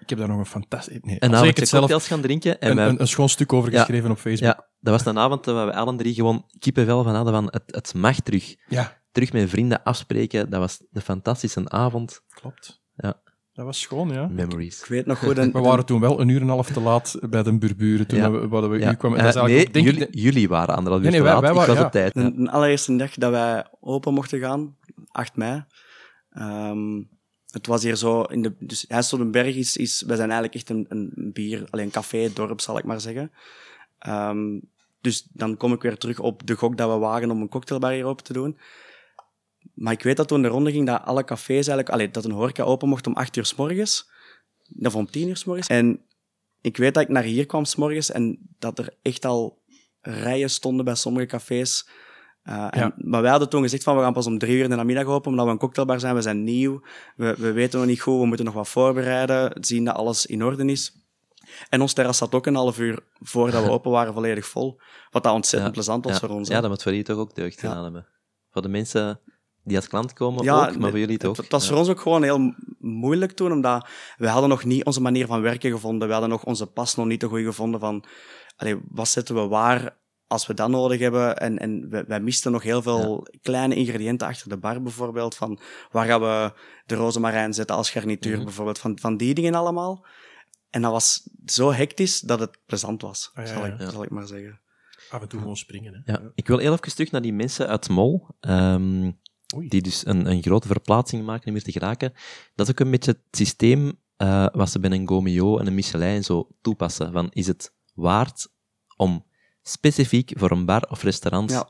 [0.05, 0.97] Ik heb daar nog een fantastisch...
[1.01, 2.59] Nee, een als ik avondje het zelf cocktails gaan drinken.
[2.59, 3.79] En een, wij- een, een schoon stuk over Ja.
[3.79, 4.53] geschreven op Facebook.
[4.57, 7.63] ja, dat was een avond waar we allen drie gewoon kippenvel van hadden van het,
[7.65, 8.55] het mag terug.
[8.67, 12.21] Ja, Terug met vrienden afspreken, dat was een fantastische avond.
[12.29, 12.83] klopt.
[12.95, 13.21] Ja.
[13.53, 14.27] Dat was schoon, ja.
[14.27, 14.79] Memories.
[14.81, 15.35] Ik weet nog goed...
[15.53, 18.19] We waren toen wel een uur en een half te laat bij de burburen toen
[18.19, 18.31] Ja.
[18.31, 18.91] we, we Ja.
[18.91, 19.33] u kwamen.
[19.45, 21.41] Nee, denk jullie, ik, jullie waren anderhalf uur Nee, nee, te wij- laat.
[21.41, 22.13] wij ik was waren- op tijd.
[22.45, 24.75] De allereerste dag dat wij open mochten gaan,
[25.11, 25.63] 8 mei.
[26.29, 27.01] Ehm,
[27.55, 30.85] het was hier zo, in de, dus IJsseldenberg is, is, wij zijn eigenlijk echt een,
[30.89, 33.31] een bier, alleen een café, dorp zal ik maar zeggen.
[33.99, 34.59] Ehm,
[35.01, 37.91] dus dan kom ik weer terug op de gok dat we wagen om een cocktailbar
[37.91, 38.57] hier open te doen.
[39.73, 42.31] Maar ik weet dat toen de ronde ging dat alle cafés eigenlijk, allee, dat een
[42.31, 44.09] horeca open mocht om 8 uur s morgens.
[44.79, 45.67] Of om 10 uur s morgens.
[45.67, 46.01] En
[46.61, 49.61] ik weet dat ik naar hier kwam s morgens en dat er echt al
[50.01, 51.87] rijen stonden bij sommige cafés.
[52.49, 52.93] Uh, en, Ja.
[52.97, 55.05] Maar wij hadden toen gezegd van we gaan pas om drie uur in de namiddag
[55.05, 56.81] open, omdat we een cocktailbar zijn, we zijn nieuw,
[57.15, 60.43] we, we weten nog niet goed, we moeten nog wat voorbereiden, zien dat alles in
[60.43, 61.03] orde is.
[61.69, 64.79] En ons terras zat ook een half uur voordat we open waren volledig vol,
[65.11, 65.81] wat dat ontzettend Ja.
[65.81, 66.47] plezant was ja, voor ons.
[66.47, 68.07] Ja, dat moet voor jullie toch ook deugd gedaan hebben.
[68.51, 69.19] Voor de mensen
[69.63, 71.35] die als klant komen Ja, ook, maar voor jullie toch.
[71.35, 71.69] Het, het was Ja.
[71.69, 73.87] voor ons ook gewoon heel moeilijk toen, omdat
[74.17, 76.07] we hadden nog niet onze manier van werken gevonden.
[76.07, 78.03] We hadden nog onze pas nog niet te goed gevonden van,
[78.55, 79.97] allee, wat zetten we waar
[80.27, 81.37] als we dat nodig hebben.
[81.37, 85.35] En, en wij, wij misten nog heel veel kleine ingrediënten achter de bar bijvoorbeeld.
[85.35, 85.59] Van
[85.91, 86.53] waar gaan we
[86.85, 88.43] de rozemarijn zetten als garnituur Mhm.
[88.43, 88.79] bijvoorbeeld.
[88.79, 90.05] Van, van die dingen allemaal.
[90.69, 93.89] En dat was zo hectisch dat het plezant was, Ah, ja, zal, ik, Ja.
[93.89, 94.59] zal ik maar zeggen.
[95.09, 96.01] af en toe gewoon springen.
[96.05, 96.11] Hè.
[96.13, 99.11] Ja, ik wil heel even terug naar die mensen uit Mol, ehm,
[99.67, 102.13] die dus een, een grote verplaatsing maken om hier te geraken.
[102.55, 105.73] Dat is ook een beetje het systeem eh, wat ze bij een Gomeo en een
[105.75, 107.11] Michelin zo toepassen.
[107.11, 108.47] Van, is het waard
[108.97, 109.25] om
[109.67, 111.69] specifiek voor een bar of restaurant Ja.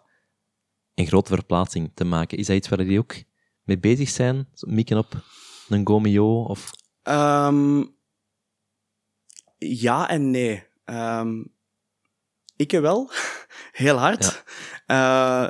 [0.94, 2.38] een grote verplaatsing te maken?
[2.38, 3.16] Is dat iets waar die ook
[3.64, 4.48] mee bezig zijn?
[4.60, 5.24] Mikken op
[5.70, 6.72] een Gomeo of...
[7.04, 7.84] Ehm,
[9.58, 10.64] ja en nee.
[10.86, 11.44] Ehm,
[12.56, 13.12] ik wel,
[13.72, 14.44] heel hard.
[14.86, 15.48] Eh,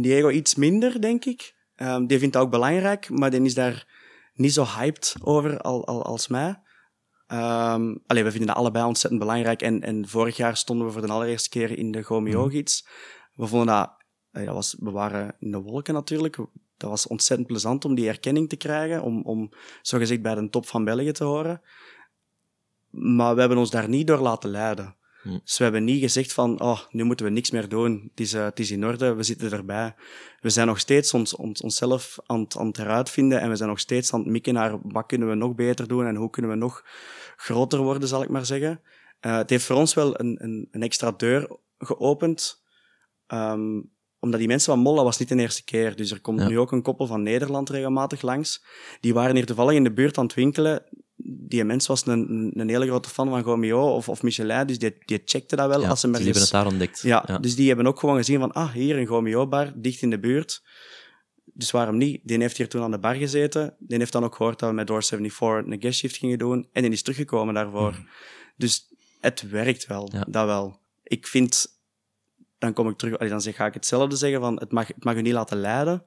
[0.00, 1.54] Diego iets minder, denk ik.
[1.74, 3.86] Ehm, die vindt dat ook belangrijk, maar die is daar
[4.34, 6.60] niet zo hyped over al, al, als mij.
[7.30, 9.62] Ehm allee, we vinden dat allebei ontzettend belangrijk.
[9.62, 12.86] En, en vorig jaar stonden we voor de allereerste keer in de Gomeo-gids.
[13.34, 13.90] We vonden dat...
[14.30, 16.36] eh, dat was, we waren in de wolken natuurlijk.
[16.76, 19.02] Dat was ontzettend plezant om die erkenning te krijgen.
[19.02, 19.50] Om, om
[19.82, 21.60] zogezegd bij de top van België te horen.
[22.90, 24.96] Maar we hebben ons daar niet door laten leiden.
[25.22, 25.38] Hm.
[25.44, 28.08] Dus we hebben niet gezegd van, oh, nu moeten we niks meer doen.
[28.10, 29.94] Het is, eh, het is in orde, we zitten erbij.
[30.40, 33.68] We zijn nog steeds ons, ons, onszelf aan, het- aan het heruitvinden en we zijn
[33.68, 36.50] nog steeds aan het mikken naar wat kunnen we nog beter doen en hoe kunnen
[36.50, 36.84] we nog
[37.40, 38.80] groter worden, zal ik maar zeggen.
[39.20, 42.62] Eh, het heeft voor ons wel een, een, een extra deur geopend.
[43.26, 43.80] Ehm,
[44.18, 45.96] omdat die mensen van Molla was niet de eerste keer.
[45.96, 46.48] Dus er komt Ja.
[46.48, 48.64] nu ook een koppel van Nederland regelmatig langs.
[49.00, 50.82] Die waren hier toevallig in de buurt aan het winkelen.
[51.22, 54.96] Die mens was een, een, hele grote fan van Gomeo of, of Michelin, dus die,
[55.04, 57.00] die checkte dat wel Ja, als ze dus die hebben het daar ontdekt.
[57.00, 60.18] Ja, dus die hebben ook gewoon gezien van, ah, hier een Gomeo-bar, dicht in de
[60.18, 60.62] buurt.
[61.52, 62.20] Dus waarom niet?
[62.24, 63.74] Die heeft hier toen aan de bar gezeten.
[63.78, 66.68] Die heeft dan ook gehoord dat we met Door 74 een guest shift gingen doen.
[66.72, 68.04] En die is teruggekomen daarvoor.
[68.56, 68.88] Dus
[69.20, 70.24] het werkt wel, Ja.
[70.28, 70.80] dat wel.
[71.02, 71.78] Ik vind
[72.60, 75.04] dan kom ik terug, allee, dan zeg, ga ik hetzelfde zeggen van het mag, het
[75.04, 76.04] mag u niet laten leiden,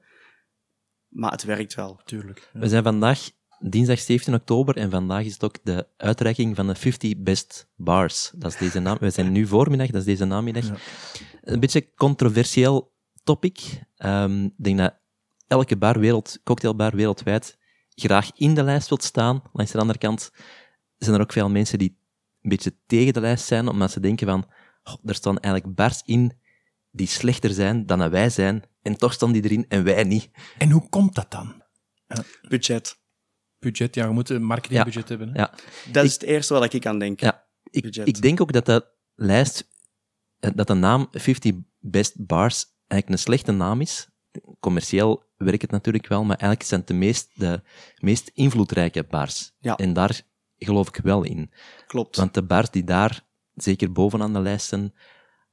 [1.08, 2.00] maar het werkt wel.
[2.04, 2.50] Tuurlijk.
[2.52, 2.60] Ja.
[2.60, 3.30] We zijn vandaag
[3.60, 8.30] dinsdag 17 oktober en vandaag is het ook de uitreiking van de 50 Best Bars.
[8.34, 8.96] Dat is deze naam.
[9.00, 10.66] We zijn nu voormiddag, dat is deze namiddag.
[10.66, 10.74] Ja.
[11.42, 12.92] Een beetje controversieel
[13.24, 13.80] topic.
[13.96, 14.94] Ehm, ik denk dat
[15.46, 19.42] elke bar wereld, cocktailbar wereldwijd graag in de lijst wilt staan.
[19.52, 20.30] Langs de andere kant
[20.96, 21.98] zijn er ook veel mensen die
[22.42, 24.50] een beetje tegen de lijst zijn, omdat ze denken van,
[24.82, 26.38] "Oh, er staan eigenlijk bars in
[26.90, 30.30] die slechter zijn dan dat wij zijn, en toch staan die erin en wij niet.
[30.58, 31.62] En hoe komt dat dan?
[32.48, 32.98] Budget.
[33.58, 35.28] Budget, ja, we moeten een marketingbudget hebben.
[35.28, 35.38] Hè?
[35.40, 35.54] Ja,
[35.92, 37.20] Dat is het eerste wat ik aan denk.
[37.20, 38.08] Ja, ik, Budget.
[38.08, 39.68] ik denk ook dat dat lijst,
[40.38, 44.08] eh, dat de naam 50 Best Bars eigenlijk een slechte naam is.
[44.60, 47.62] Commercieel werkt het natuurlijk wel, maar eigenlijk zijn het de meest, de
[47.96, 49.52] meest invloedrijke bars.
[49.58, 49.76] Ja.
[49.76, 50.22] En daar
[50.58, 51.50] geloof ik wel in.
[51.86, 52.16] Klopt.
[52.16, 54.94] Want de bars die daar zeker bovenaan de lijst zijn,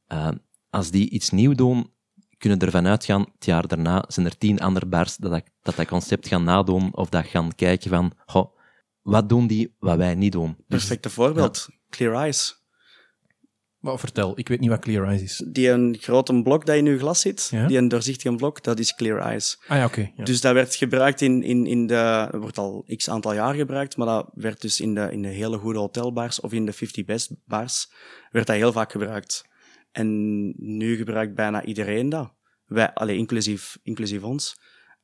[0.07, 0.29] eh,
[0.69, 1.93] als die iets nieuw doen,
[2.37, 5.87] kunnen ervan uitgaan, het jaar daarna zijn er tien andere bars dat dat, dat, dat
[5.87, 8.55] concept gaan nadoen of dat gaan kijken van, goh,
[9.01, 10.55] wat doen die wat wij niet doen?
[10.57, 11.69] Dus Perfecte voorbeeld.
[11.89, 12.60] Clear Eyes.
[13.81, 15.43] Maar vertel, ik weet niet wat Clear Eyes is.
[15.47, 17.67] Die een grote blok dat in uw glas zit, Ja.
[17.67, 19.61] die een doorzichtige blok, dat is Clear Eyes.
[19.67, 20.11] Ah ja, oké.
[20.15, 20.23] ja.
[20.23, 22.27] Dus dat werd gebruikt in, in, in de...
[22.31, 25.27] Dat wordt al x aantal jaar gebruikt, maar dat werd dus in de, in de
[25.27, 27.91] hele goede hotelbars of in de 50 best bars,
[28.31, 29.45] werd dat heel vaak gebruikt.
[29.91, 30.07] En
[30.57, 32.33] nu gebruikt bijna iedereen dat.
[32.65, 34.59] Wij, allee, inclusief, inclusief ons.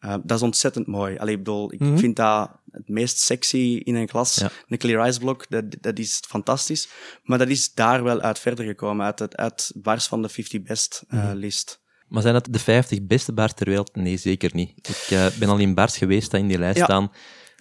[0.05, 1.17] Uh, dat is ontzettend mooi.
[1.17, 1.97] Allee, ik bedoel, ik Mhm.
[1.97, 4.35] vind dat het meest sexy in een klas.
[4.35, 4.49] Ja.
[4.67, 6.87] Een Clear Eyes blok, dat, dat is fantastisch.
[7.23, 10.61] Maar dat is daar wel uit verder gekomen, uit, het, uit bars van de 50
[10.61, 11.35] best eh, Mhm.
[11.37, 11.81] list.
[12.07, 13.95] Maar zijn dat de 50 beste bars ter wereld?
[13.95, 14.87] Nee, zeker niet.
[14.87, 16.83] Ik eh, ben al in bars geweest dat in die lijst Ja.
[16.83, 17.11] staan,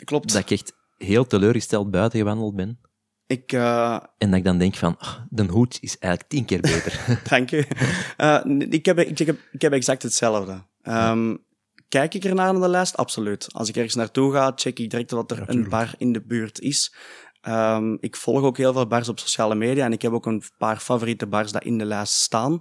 [0.05, 0.33] Klopt.
[0.33, 2.79] dat ik echt heel teleurgesteld buiten gewandeld ben.
[3.27, 6.61] Ik, eh, En dat ik dan denk van, ah, de hoed is eigenlijk tien keer
[6.61, 7.01] beter.
[7.31, 7.51] Dank.
[7.51, 10.63] Eh, ik, heb, ik, heb, ik heb exact hetzelfde.
[10.83, 11.37] Ehm,
[11.89, 12.97] Kijk ik ernaar naar de lijst?
[12.97, 13.47] Absoluut.
[13.53, 16.61] Als ik ergens naartoe ga, check ik direct wat er een bar in de buurt
[16.61, 16.95] is.
[17.41, 20.43] Ehm, ik volg ook heel veel bars op sociale media en ik heb ook een
[20.59, 22.59] paar favoriete bars die in de lijst staan.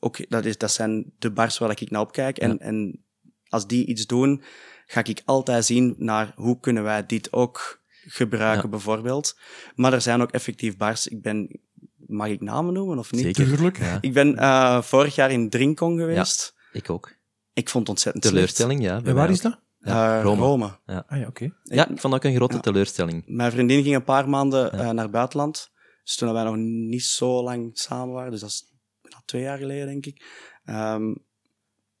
[0.00, 2.38] Ook, dat, is, dat zijn de bars waar ik naar opkijk.
[2.38, 3.04] En, en
[3.48, 4.42] als die iets doen,
[4.86, 8.68] ga ik altijd zien naar hoe kunnen wij dit ook gebruiken, Ja.
[8.68, 9.38] bijvoorbeeld.
[9.74, 11.06] Maar er zijn ook effectief bars.
[11.06, 11.60] Ik ben...
[12.06, 13.36] Mag ik namen noemen of niet?
[13.36, 13.82] Zeker.
[13.84, 16.54] Ja, Ik ben eh, vorig jaar in Drinkong geweest.
[16.72, 17.14] ik ook.
[17.52, 18.36] Ik vond het ontzettend slecht.
[18.36, 19.00] Teleurstelling, ja.
[19.04, 19.60] En waar is dat?
[19.78, 20.40] Ja, Eh, Rome.
[20.40, 20.78] Rome.
[20.86, 21.50] Ah ja, oké.
[21.62, 22.60] Ja, ik vond ook een grote Ja.
[22.60, 23.22] teleurstelling.
[23.26, 24.70] Mijn vriendin ging een paar maanden Ja.
[24.70, 25.70] eh, naar het buitenland.
[26.04, 28.72] Dus toen wij nog niet zo lang samen waren, dus dat is
[29.02, 30.24] bijna twee jaar geleden, denk ik,
[30.64, 31.14] ehm,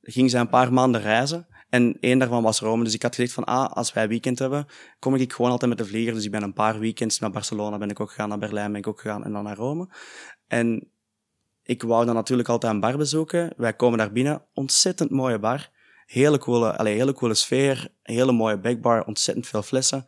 [0.02, 1.46] ging zij een paar maanden reizen.
[1.68, 2.84] En één daarvan was Rome.
[2.84, 4.66] Dus ik had gezegd van, ah, als wij weekend hebben,
[4.98, 6.14] kom ik gewoon altijd met de vlieger.
[6.14, 8.80] Dus ik ben een paar weekends naar Barcelona, ben ik ook gegaan, naar Berlijn ben
[8.80, 9.88] ik ook gegaan en dan naar Rome.
[10.46, 10.88] En
[11.62, 13.52] ik wou dan natuurlijk altijd een bar bezoeken.
[13.56, 15.70] Wij komen daar binnen, ontzettend mooie bar.
[16.06, 20.04] Hele coole, allee, hele coole sfeer, hele mooie backbar, ontzettend veel flessen.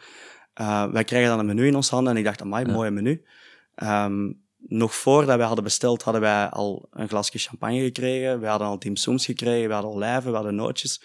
[0.61, 2.73] Uh, wij krijgen dan een menu in ons handen en ik dacht, amai, Ja.
[2.73, 3.25] mooie menu.
[3.75, 8.41] Ehm, nog voordat wij hadden besteld, hadden wij al een glasje champagne gekregen.
[8.41, 11.03] We hadden al dimsums gekregen, we hadden olijven, we hadden nootjes.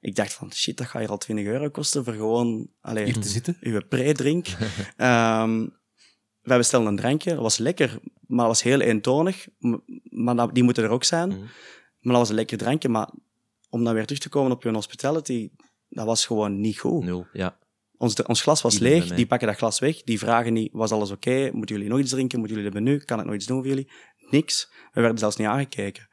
[0.00, 3.18] Ik dacht van, shit, dat gaat hier al 20 euro kosten voor gewoon allee, Hier
[3.18, 3.56] te zitten.
[3.60, 4.46] uw pre-drink.
[4.96, 5.66] Ehm,
[6.50, 9.46] wij bestelden een drankje, dat was lekker, maar dat was heel eentonig.
[10.02, 11.28] Maar die moeten er ook zijn.
[11.28, 11.38] Mhm.
[12.00, 13.10] Maar dat was een lekker drankje, maar
[13.68, 15.50] om dan weer terug te komen op hun hospitality,
[15.88, 17.04] dat was gewoon niet goed.
[17.04, 17.58] Nul, ja.
[17.96, 21.10] Ons, ons glas was leeg, die pakken dat glas weg, die vragen niet, was alles
[21.10, 21.50] oké?
[21.52, 22.38] Moeten jullie nog iets drinken?
[22.38, 22.98] Moeten jullie de menu?
[22.98, 23.90] Kan ik nog iets doen voor jullie?
[24.30, 24.72] Niks.
[24.92, 26.08] We werden zelfs niet aangekeken.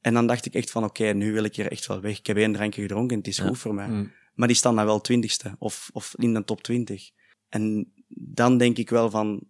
[0.00, 2.18] En dan dacht ik echt van, oké, nu wil ik hier echt wel weg.
[2.18, 3.46] Ik heb één drankje gedronken, het is Ja.
[3.46, 3.88] goed voor mij.
[3.88, 4.12] Mm.
[4.34, 7.10] Maar die staan dan wel twintigste, of, of in de top 20.
[7.48, 9.42] En dan denk ik wel van,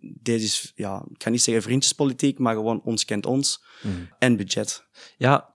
[0.00, 3.64] deze is, ja, ik ga niet zeggen vriendjespolitiek, maar gewoon ons kent ons.
[3.82, 4.08] Mm.
[4.18, 4.84] En budget.
[5.16, 5.54] Ja,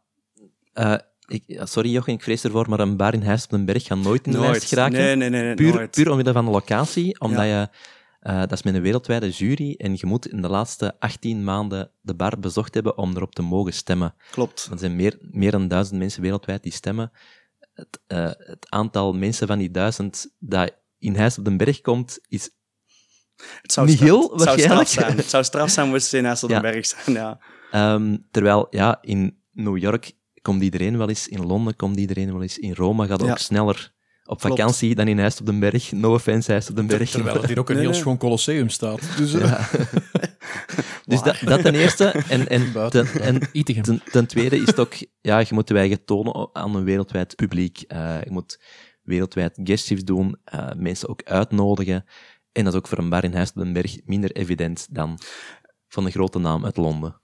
[0.74, 0.96] eh,
[1.28, 3.98] ik, sorry Jochen, ik vrees ervoor, maar een bar in Huis op den Berg gaat
[3.98, 4.98] nooit in de lijst geraken.
[4.98, 5.92] Nee, nee, nee, nee puur, nooit.
[5.92, 7.70] puur omwille van de locatie, omdat je...
[8.20, 11.92] eh, dat is met een wereldwijde jury en je moet in de laatste 18 maanden
[12.02, 14.14] de bar bezocht hebben om erop te mogen stemmen.
[14.32, 14.68] Klopt.
[14.72, 17.12] Er zijn meer, meer dan duizend mensen wereldwijd die stemmen.
[17.74, 22.20] Het, eh, het aantal mensen van die duizend dat in Huis op den Berg komt,
[22.28, 22.50] is
[23.62, 25.18] Het zou Niet straf- heel het zou straf zijn.
[25.18, 27.40] Het zou straf zijn moest ze in Hasseldenberg zijn, ja.
[27.72, 30.12] Ehm, terwijl, ja, in New York
[30.42, 33.32] komt iedereen wel eens, in Londen komt iedereen wel eens, in Rome gaat het Ja.
[33.32, 34.58] ook sneller op Klopt.
[34.58, 35.92] vakantie dan in Huis op den Berg.
[35.92, 37.10] No offense, Huis op den Berg.
[37.10, 38.02] Terwijl het hier ook een Nee, heel nee.
[38.02, 39.00] schoon colosseum staat.
[39.18, 39.68] Dus eh, Ja.
[41.06, 42.06] dus dat, dat ten eerste.
[42.30, 43.84] En, en, ten, en Itegem.
[43.84, 47.36] ten, ten tweede is het ook, ja, je moet je eigen tonen aan een wereldwijd
[47.36, 47.82] publiek.
[47.88, 48.60] Eh, je moet
[49.02, 52.06] wereldwijd guestshifts doen, eh, mensen ook uitnodigen.
[52.58, 55.20] En dat is ook voor een bar in Huis op den Berg minder evident dan
[55.88, 57.20] van een grote naam uit Londen.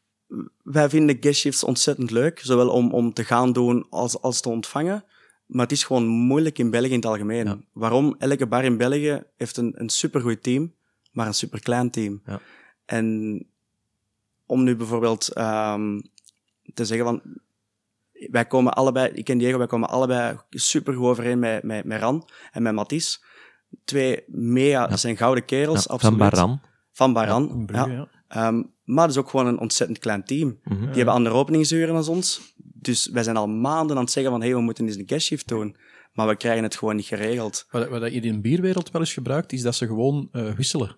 [0.63, 5.05] wij vinden guestshifts ontzettend leuk, zowel om, om te gaan doen als, als te ontvangen.
[5.45, 7.45] Maar het is gewoon moeilijk in België in het algemeen.
[7.45, 7.57] Ja.
[7.71, 8.15] Waarom?
[8.17, 10.73] Elke bar in België heeft een, een supergoed team,
[11.11, 12.21] maar een superklein team.
[12.25, 12.41] Ja.
[12.85, 13.05] En
[14.45, 15.99] om nu bijvoorbeeld ehm,
[16.73, 17.21] te zeggen van...
[18.11, 21.99] Wij komen allebei, ik en Diego, wij komen allebei super goed overeen met, met, met
[21.99, 23.23] Ran en met Mathies.
[23.85, 26.17] Twee mega, dat zijn gouden kerels, Ja, absoluut.
[26.17, 26.61] van Baran.
[26.91, 27.85] Van Baran, ja.
[27.85, 28.07] ja.
[28.27, 30.59] Ehm, maar dat is ook gewoon een ontzettend klein team.
[30.63, 30.79] Mhm.
[30.79, 32.55] Die hebben andere openingsuren dan ons.
[32.57, 35.07] Dus wij zijn al maanden aan het zeggen van, hé, hey, we moeten eens een
[35.07, 35.75] guestshift doen.
[36.13, 37.67] Maar we krijgen het gewoon niet geregeld.
[37.71, 40.95] Wat, wat je in de bierwereld wel eens gebruikt, is dat ze gewoon eh, wisselen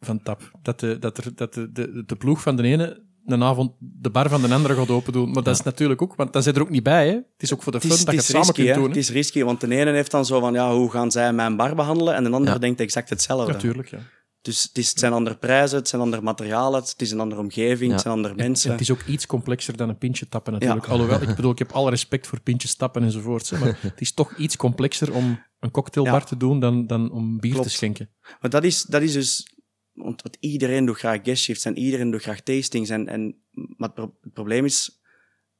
[0.00, 0.50] van tap.
[0.62, 4.10] Dat, de, dat, er, dat de, de, de ploeg van de ene een avond de
[4.10, 5.30] bar van de andere gaat open doen.
[5.30, 7.06] Maar dat is natuurlijk ook, want dan zit er ook niet bij.
[7.08, 7.12] Hè.
[7.14, 8.80] Het is ook voor de fun is, dat je het samen risky, kunt hè.
[8.80, 8.88] doen.
[8.88, 11.56] Het is risky, want de ene heeft dan zo van, ja, hoe gaan zij mijn
[11.56, 12.14] bar behandelen?
[12.14, 13.52] En de andere denkt exact hetzelfde.
[13.52, 13.98] Natuurlijk, ja.
[14.42, 17.40] Dus het, is, het zijn andere prijzen, het zijn andere materialen, het is een andere
[17.40, 17.92] omgeving, Ja.
[17.92, 18.70] het zijn andere En mensen.
[18.70, 20.86] het is ook iets complexer dan een pintje tappen natuurlijk.
[20.86, 23.50] Alhoewel, ik bedoel, ik heb alle respect voor pintjes tappen enzovoort.
[23.50, 26.26] Maar het is toch iets complexer om een cocktailbar Ja.
[26.26, 27.66] te doen dan, dan om bier Klopt.
[27.68, 28.08] te schenken.
[28.40, 29.54] Maar dat is, dat is dus...
[29.96, 32.90] Want, iedereen doet graag guestshifts en iedereen doet graag tastings.
[32.90, 35.02] En, en, maar het, pro- het probleem is,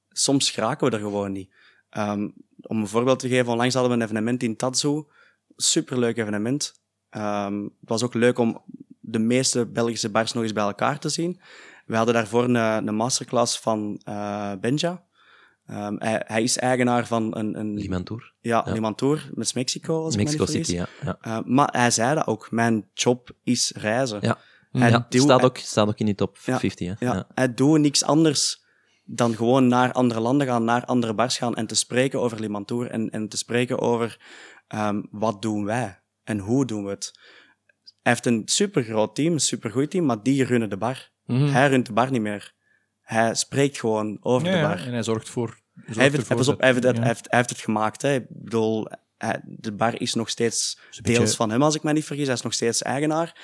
[0.08, 1.54] soms geraken we er gewoon niet.
[1.90, 2.28] Ehm,
[2.60, 5.04] om een voorbeeld te geven, onlangs hadden we een evenement in Tatsu.
[5.56, 6.82] Superleuk evenement.
[7.10, 8.62] Ehm, het was ook leuk om
[9.00, 11.40] de meeste Belgische bars nog eens bij elkaar te zien.
[11.86, 15.05] We hadden daarvoor een, een masterclass van eh, Benja.
[15.66, 17.58] Ehm, hij, hij is eigenaar van een...
[17.58, 18.32] een Limantour.
[18.40, 18.72] ja, Ja.
[18.72, 20.66] Limantour, met Mexico, als ik me Mexico niet.
[20.66, 20.86] City, ja.
[21.02, 22.50] Ja, Uh, maar hij zei dat ook.
[22.50, 24.18] Mijn job is reizen.
[24.20, 24.38] Ja.
[24.70, 26.58] Hij, ja staat, ook, staat ook in die top Ja.
[26.58, 26.98] 50.
[26.98, 27.06] Hè.
[27.06, 28.64] ja, hij doet niks anders
[29.04, 32.90] dan gewoon naar andere landen gaan, naar andere bars gaan en te spreken over Limantour
[32.90, 34.20] en, en te spreken over
[34.68, 37.12] ehm, wat doen wij en hoe doen we het.
[38.02, 41.10] Hij heeft een supergroot team, een supergoed team, maar die runnen de bar.
[41.24, 41.46] Mhm.
[41.46, 42.54] Hij runt de bar niet meer.
[43.06, 44.78] Hij spreekt gewoon over Ja, de ja, bar.
[44.86, 45.58] en hij zorgt voor...
[45.74, 47.00] zorgt Hij heeft, pas op, hij, heeft het, ja.
[47.02, 48.02] hij, heeft, hij heeft het gemaakt.
[48.02, 48.14] Hè.
[48.14, 48.86] Ik bedoel,
[49.18, 52.24] hij- de bar is nog steeds deels beetje- van hem, als ik me niet vergis.
[52.26, 53.40] Hij is nog steeds eigenaar.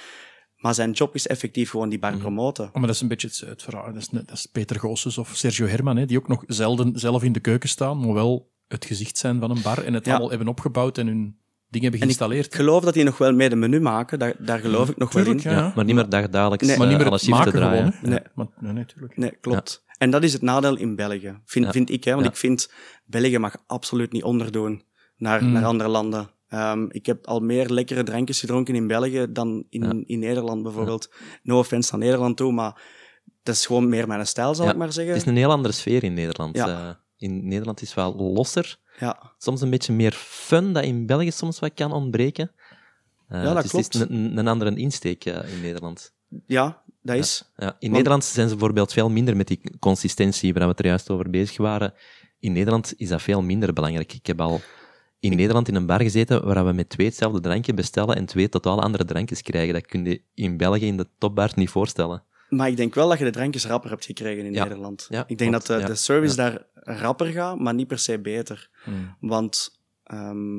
[0.57, 2.65] Maar zijn job is effectief gewoon die bar promoten.
[2.65, 3.87] Oh, maar dat is een beetje het, het verhaal.
[3.93, 7.23] Dat is, dat is Peter Goossens of Sergio Herman, hè, die ook nog zelden zelf
[7.23, 10.11] in de keuken staan, maar wel het gezicht zijn van een bar en het Ja.
[10.11, 11.39] allemaal hebben opgebouwd en hun
[11.73, 12.55] dingen hebben En ik geïnstalleerd.
[12.55, 14.19] geloof dat die nog wel mee de menu maken.
[14.19, 15.41] Daar, daar geloof ik nog wel in.
[15.43, 15.51] Ja.
[15.51, 16.77] Ja, maar niet meer dagdagelijks Nee.
[16.77, 17.93] maar niet eh, meer shiften maken draaien.
[17.93, 18.11] gewoon.
[18.11, 18.21] Nee.
[18.35, 19.17] Maar, nee, nee, tuurlijk.
[19.17, 19.85] Nee, klopt.
[19.99, 21.71] En dat is het nadeel in België, vind, Ja.
[21.73, 22.05] vind ik.
[22.05, 22.13] Hè?
[22.13, 22.31] Want Ja.
[22.31, 22.73] ik vind,
[23.05, 24.83] België mag absoluut niet onderdoen
[25.17, 25.53] naar, Mm.
[25.53, 26.31] naar andere landen.
[26.49, 30.03] Ehm, ik heb al meer lekkere drankjes gedronken in België dan in, Ja.
[30.07, 31.15] in Nederland bijvoorbeeld.
[31.43, 32.81] No offense naar Nederland toe, maar
[33.43, 35.13] dat is gewoon meer mijn stijl, zal Ja, ik maar zeggen.
[35.13, 36.57] Het is een heel andere sfeer in Nederland.
[36.57, 36.69] Ja.
[36.69, 41.07] Eh, in Nederland is het wel losser, Ja, soms een beetje meer fun, dat in
[41.07, 42.51] België soms wat kan ontbreken.
[43.29, 43.95] Eh, Ja, dat dus Het klopt.
[44.11, 46.13] is een, een andere insteek eh, in Nederland.
[46.47, 47.51] ja dat is.
[47.57, 50.79] Ja, in Want- Nederland zijn ze bijvoorbeeld veel minder met die consistentie waar we het
[50.79, 51.95] er juist over bezig waren.
[52.41, 54.13] In Nederland is dat veel minder belangrijk.
[54.13, 54.61] Ik heb al
[55.21, 58.49] in Nederland in een bar gezeten waar we met twee hetzelfde drankje bestellen en twee
[58.49, 59.75] totaal andere drankjes krijgen.
[59.75, 62.23] Dat kun je in België in de topbars niet voorstellen.
[62.53, 64.63] Maar ik denk wel dat je de drankjes rapper hebt gekregen in Ja.
[64.63, 65.07] Nederland.
[65.11, 65.67] Ja, ik denk klopt.
[65.67, 65.89] dat de, Ja.
[65.89, 66.51] de service Ja.
[66.51, 68.71] daar rapper gaat, maar niet per se beter.
[68.85, 69.17] Mm.
[69.21, 70.59] Want ehm,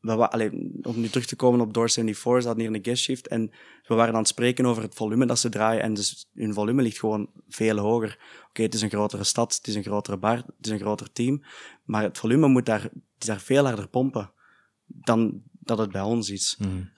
[0.00, 0.50] we wa- allee,
[0.82, 3.50] om nu terug te komen op Door 74, ze hadden hier een guest shift en
[3.86, 6.82] we waren aan het spreken over het volume dat ze draaien en dus hun volume
[6.82, 8.18] ligt gewoon veel hoger.
[8.48, 11.12] Oké, het is een grotere stad, het is een grotere bar, het is een groter
[11.12, 11.42] team,
[11.84, 14.30] maar het volume moet daar, het is daar veel harder pompen
[14.86, 16.56] dan dat het bij ons is.
[16.58, 16.90] Mm.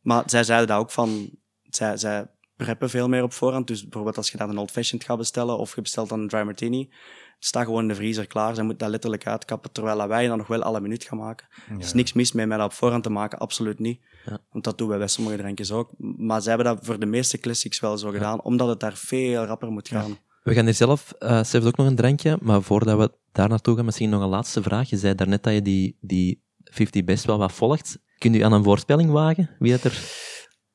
[0.00, 1.30] Maar zij zeiden dat ook van,
[1.62, 2.26] zij, zij
[2.64, 3.66] preppen veel meer op voorhand.
[3.66, 6.28] Dus bijvoorbeeld als je dan een old fashioned gaat bestellen of je bestelt dan een
[6.28, 6.88] dry martini,
[7.36, 8.54] het staat gewoon in de vriezer klaar.
[8.54, 11.46] Zij moet dat letterlijk uitkappen, terwijl wij dan nog wel alle minuut gaan maken.
[11.70, 14.00] Er is niks mis mee met dat op voorhand te maken, absoluut niet.
[14.26, 14.38] Ja.
[14.50, 15.90] Want dat doen wij bij sommige drankjes ook.
[15.98, 19.44] Maar zij hebben dat voor de meeste classics wel zo gedaan, omdat het daar veel
[19.44, 20.18] rapper moet gaan.
[20.42, 23.76] We gaan hier zelf, Stef heeft ook nog een drankje, maar voordat we daar naartoe
[23.76, 24.90] gaan, misschien nog een laatste vraag.
[24.90, 27.98] Je zei daarnet dat je die, die 50 best wel wat volgt.
[28.18, 29.50] Kun je aan een voorspelling wagen?
[29.58, 29.92] Wie dat er,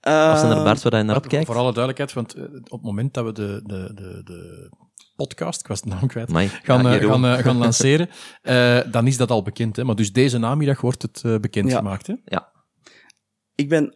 [0.06, 1.46] of zijn er bars waar je naar opkijkt?
[1.46, 4.70] Voor alle duidelijkheid, want eh, op het moment dat we de, de, de, de
[5.16, 7.12] podcast, ik was de naam kwijt, Amai, gaan, ja, Jeroen.
[7.12, 8.10] gaan, eh, gaan lanceren,
[8.42, 9.76] eh, dan is dat al bekend.
[9.76, 9.84] Hè?
[9.84, 12.08] Maar dus deze namiddag wordt het eh, bekendgemaakt.
[12.08, 12.14] Hè?
[12.26, 12.52] Ja,
[13.56, 13.96] Ik ben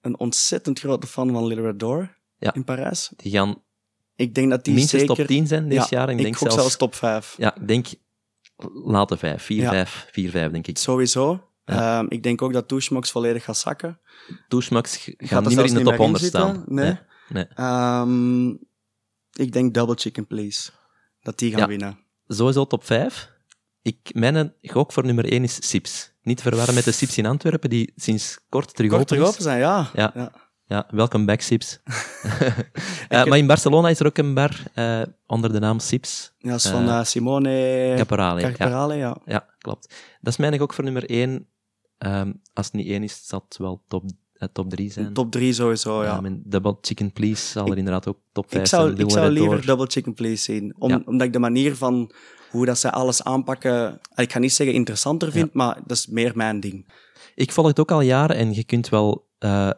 [0.00, 2.54] een ontzettend grote fan van Le Red Door Ja.
[2.54, 3.12] in Parijs.
[3.16, 3.62] die gaan
[4.16, 5.16] Ik denk dat die minstens zeker...
[5.16, 6.08] top 10 zijn dit Ja, jaar.
[6.10, 7.34] Ik ik denk zelfs, zelfs top 5.
[7.36, 7.86] Ja, ik denk
[8.84, 9.70] late 5, 4, Ja.
[9.70, 10.78] 5, 4, 5 denk ik.
[10.78, 11.48] Sowieso.
[11.64, 11.98] Ja.
[11.98, 14.00] Ehm, ik denk ook dat Touchmox volledig gaat zakken.
[14.48, 14.72] Gaan
[15.16, 16.40] Gaat niet meer in de top meer 100 in zitten.
[16.40, 16.64] staan.
[16.66, 16.98] Nee.
[17.28, 17.46] nee.
[17.54, 18.48] Ehm,
[19.32, 20.70] ik denk Double Chicken Please.
[21.22, 21.66] Dat die gaan Ja.
[21.66, 21.98] winnen.
[22.28, 23.32] Sowieso top 5.
[23.82, 26.12] Ik, mijn gok voor nummer 1 is Sips.
[26.22, 29.90] Niet verwarren met de Sips in Antwerpen, die sinds kort terug Kort open zijn, ja.
[29.94, 30.10] Ja.
[30.14, 30.32] ja.
[30.66, 31.78] Ja, welkom back, Sips.
[33.08, 36.32] Eh, maar in Barcelona is er ook een bar eh, onder de naam Sips.
[36.38, 38.40] Ja, dat is van Eh, Simone Caporale.
[38.40, 39.16] Ja, ja.
[39.24, 39.88] ja, klopt.
[40.20, 41.48] Dat is mij eigenlijk ook voor nummer 1.
[42.52, 45.12] Als het niet één is, zal het wel top, eh, top 3 zijn.
[45.12, 46.20] Top 3 sowieso, ja.
[46.20, 49.00] Mijn Double Chicken Please zal er inderdaad ook top 5 Ik zou, zijn.
[49.06, 49.66] ik zou Little Red liever Door.
[49.76, 50.74] Double Chicken Please zien.
[50.78, 51.02] Om, Ja.
[51.06, 52.12] Omdat ik de manier van
[52.50, 56.32] hoe dat zij alles aanpakken, ik ga niet zeggen interessanter vind, maar dat is meer
[56.34, 56.86] mijn ding.
[57.34, 59.70] Ik volg het ook al jaren en je kunt wel eh,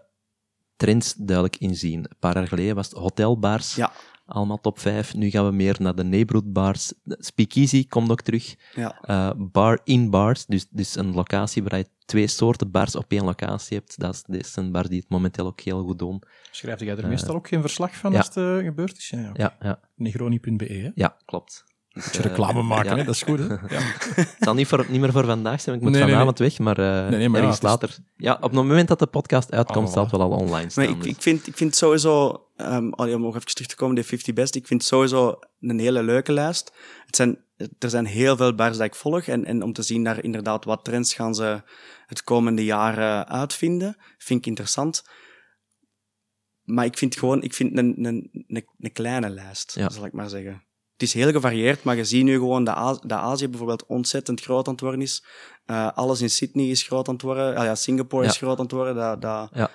[0.76, 1.98] trends duidelijk inzien.
[1.98, 3.92] Een paar jaar geleden was het hotelbars, Ja.
[4.26, 5.14] Allemaal top 5.
[5.14, 6.92] Nu gaan we meer naar de neighborhood bars.
[7.04, 8.54] Speakeasy komt ook terug.
[8.74, 8.98] Ja.
[9.00, 13.24] Eh, bar in bars, dus, dus een locatie waar je twee soorten bars op één
[13.24, 13.98] locatie hebt.
[14.00, 16.22] Dat is, dat is een bar die het momenteel ook heel goed doen.
[16.50, 18.18] Schrijf jij er meestal ook geen verslag van ja.
[18.18, 19.08] als het eh, gebeurd is?
[19.10, 19.30] Ja.
[19.34, 20.90] Ja, ja, Negroni.be, hè?
[20.94, 21.64] ja klopt.
[21.92, 22.96] Dus, Beetje eh, reclame maken, ja.
[22.96, 23.04] hè?
[23.04, 23.44] dat is goed, hè?
[23.76, 23.80] Ja.
[24.14, 26.38] Het zal niet, voor, niet meer voor vandaag zijn, want ik moet Nee, nee, vanavond
[26.38, 27.96] weg, maar, eh Nee, nee, maar ja, ergens is- later.
[28.16, 30.84] Ja, op het moment dat de podcast uitkomt, Oh, zal het wel al online staan.
[30.84, 33.94] Maar ik, dus- ik, vind, ik vind sowieso, um, om nog even terug te komen,
[33.94, 36.72] de 50 best, ik vind sowieso een hele leuke lijst.
[37.06, 37.44] Het zijn,
[37.78, 40.64] er zijn heel veel bars dat ik volg en, en om te zien naar inderdaad
[40.64, 41.62] wat trends gaan ze
[42.06, 45.04] het komende jaar uitvinden, vind ik interessant.
[46.62, 49.90] Maar ik vind gewoon, ik vind een, een, een, een kleine lijst, Ja.
[49.90, 50.64] zal ik maar zeggen.
[50.92, 54.40] Het is heel gevarieerd, maar je ziet nu gewoon dat, A- dat Azië bijvoorbeeld ontzettend
[54.40, 55.24] groot aan het worden is.
[55.64, 57.56] Eh, alles in Sydney is groot aan het worden.
[57.56, 58.30] Ah ja, Singapore Ja.
[58.30, 58.94] is groot aan het worden.
[58.94, 59.70] Dat, dat, Ja.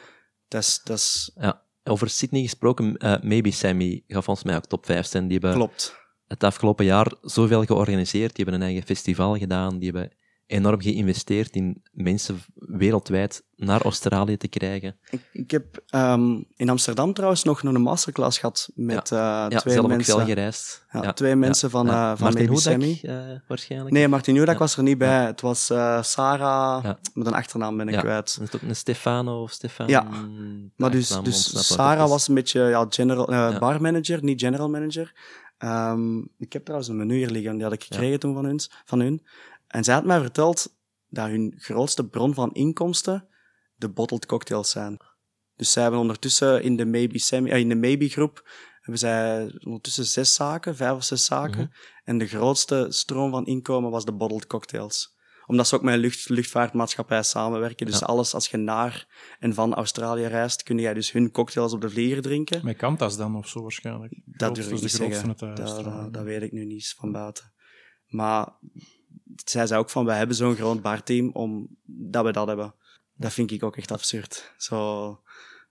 [0.48, 4.66] dat is, dat is Ja, over Sydney gesproken, eh, Maybe Sammy gaat volgens mij ook
[4.66, 5.28] top 5 zijn.
[5.28, 5.96] Die hebben Klopt.
[6.28, 8.36] het afgelopen jaar zoveel georganiseerd.
[8.36, 9.80] Die hebben een eigen festival gedaan.
[9.80, 10.12] Die hebben
[10.52, 14.98] enorm geïnvesteerd in mensen wereldwijd naar Australië te krijgen.
[15.10, 19.74] Ik, ik heb ehm, in Amsterdam trouwens nog een masterclass gehad met eh, Ja, twee
[19.74, 20.16] zelf ook mensen.
[20.16, 20.86] veel gereisd.
[20.92, 23.16] Ja, twee mensen van, eh, van Martin Hoedak, eh,
[23.48, 23.92] waarschijnlijk.
[23.92, 24.58] Nee, Martin Ja.
[24.58, 25.26] was er niet bij.
[25.26, 25.66] Het was
[26.02, 26.84] Sarah,
[27.14, 28.40] met een achternaam ben ik kwijt.
[28.42, 29.88] Is ook een Stefano of Stefan.
[29.88, 30.08] Ja.
[30.76, 33.60] Maar dus, dus Sarah was een beetje ja, general, Ja.
[33.60, 35.14] barmanager, niet general manager.
[35.62, 38.60] Ehm, ik heb trouwens een menu hier liggen, die had ik gekregen toen van hun,
[38.86, 39.22] van hun.
[39.72, 40.76] En zij had mij verteld
[41.08, 43.28] dat hun grootste bron van inkomsten
[43.76, 44.98] de bottled cocktails zijn.
[45.56, 48.50] Dus zij hebben ondertussen in de Maybe, Semi, eh, in de Maybe groep
[48.80, 51.60] hebben zij ondertussen zes zaken, vijf of zes zaken.
[51.62, 51.72] Mhm.
[52.04, 55.20] En de grootste stroom van inkomen was de bottled cocktails.
[55.46, 57.86] Omdat ze ook met lucht, luchtvaartmaatschappij samenwerken.
[57.86, 58.06] Dus Ja.
[58.06, 59.08] alles als je naar
[59.40, 62.66] en van Australië reist, kun jij dus hun cocktails op de vlieger drinken.
[62.66, 64.22] Met Kantas dan of zo waarschijnlijk.
[64.26, 65.56] Dat durf ik niet de grootste zeggen.
[65.84, 67.54] eh, dat, dat weet ik nu niet van buiten.
[68.08, 68.48] Maar
[69.52, 72.74] zij zei ook van, wij hebben zo'n groot barteam om dat we dat hebben.
[73.14, 74.54] Dat vind ik ook echt absurd.
[74.58, 75.20] Zo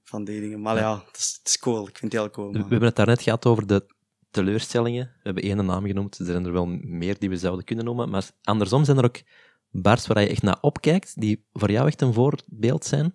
[0.03, 0.61] van die dingen.
[0.61, 1.89] Maar ja, het, is, het is cool.
[1.89, 2.53] Ik vind het heel cool.
[2.53, 3.87] We hebben het daarnet gehad over de
[4.31, 5.05] teleurstellingen.
[5.05, 6.19] We hebben één naam genoemd.
[6.19, 8.11] Er zijn er wel meer die we zouden kunnen noemen.
[8.11, 9.21] Maar andersom zijn er ook
[9.71, 13.15] bars waar je echt naar opkijkt, die voor jou echt een voorbeeld zijn.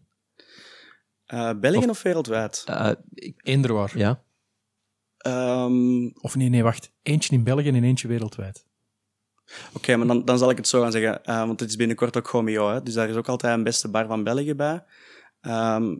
[1.26, 2.64] Eh, België of, wereldwijd?
[2.66, 3.98] Eh, ik- Eender waar.
[3.98, 4.24] ja,
[5.18, 6.92] Ehm, Of nee, nee, wacht.
[7.02, 8.66] Eentje in België en eentje wereldwijd.
[9.74, 11.24] Oké, maar dan, dan zal ik het zo gaan zeggen.
[11.24, 12.84] eh, want het is binnenkort ook Gomeo, hè?
[12.84, 14.84] dus daar is ook altijd een beste bar van België bij.
[15.42, 15.96] Ehm,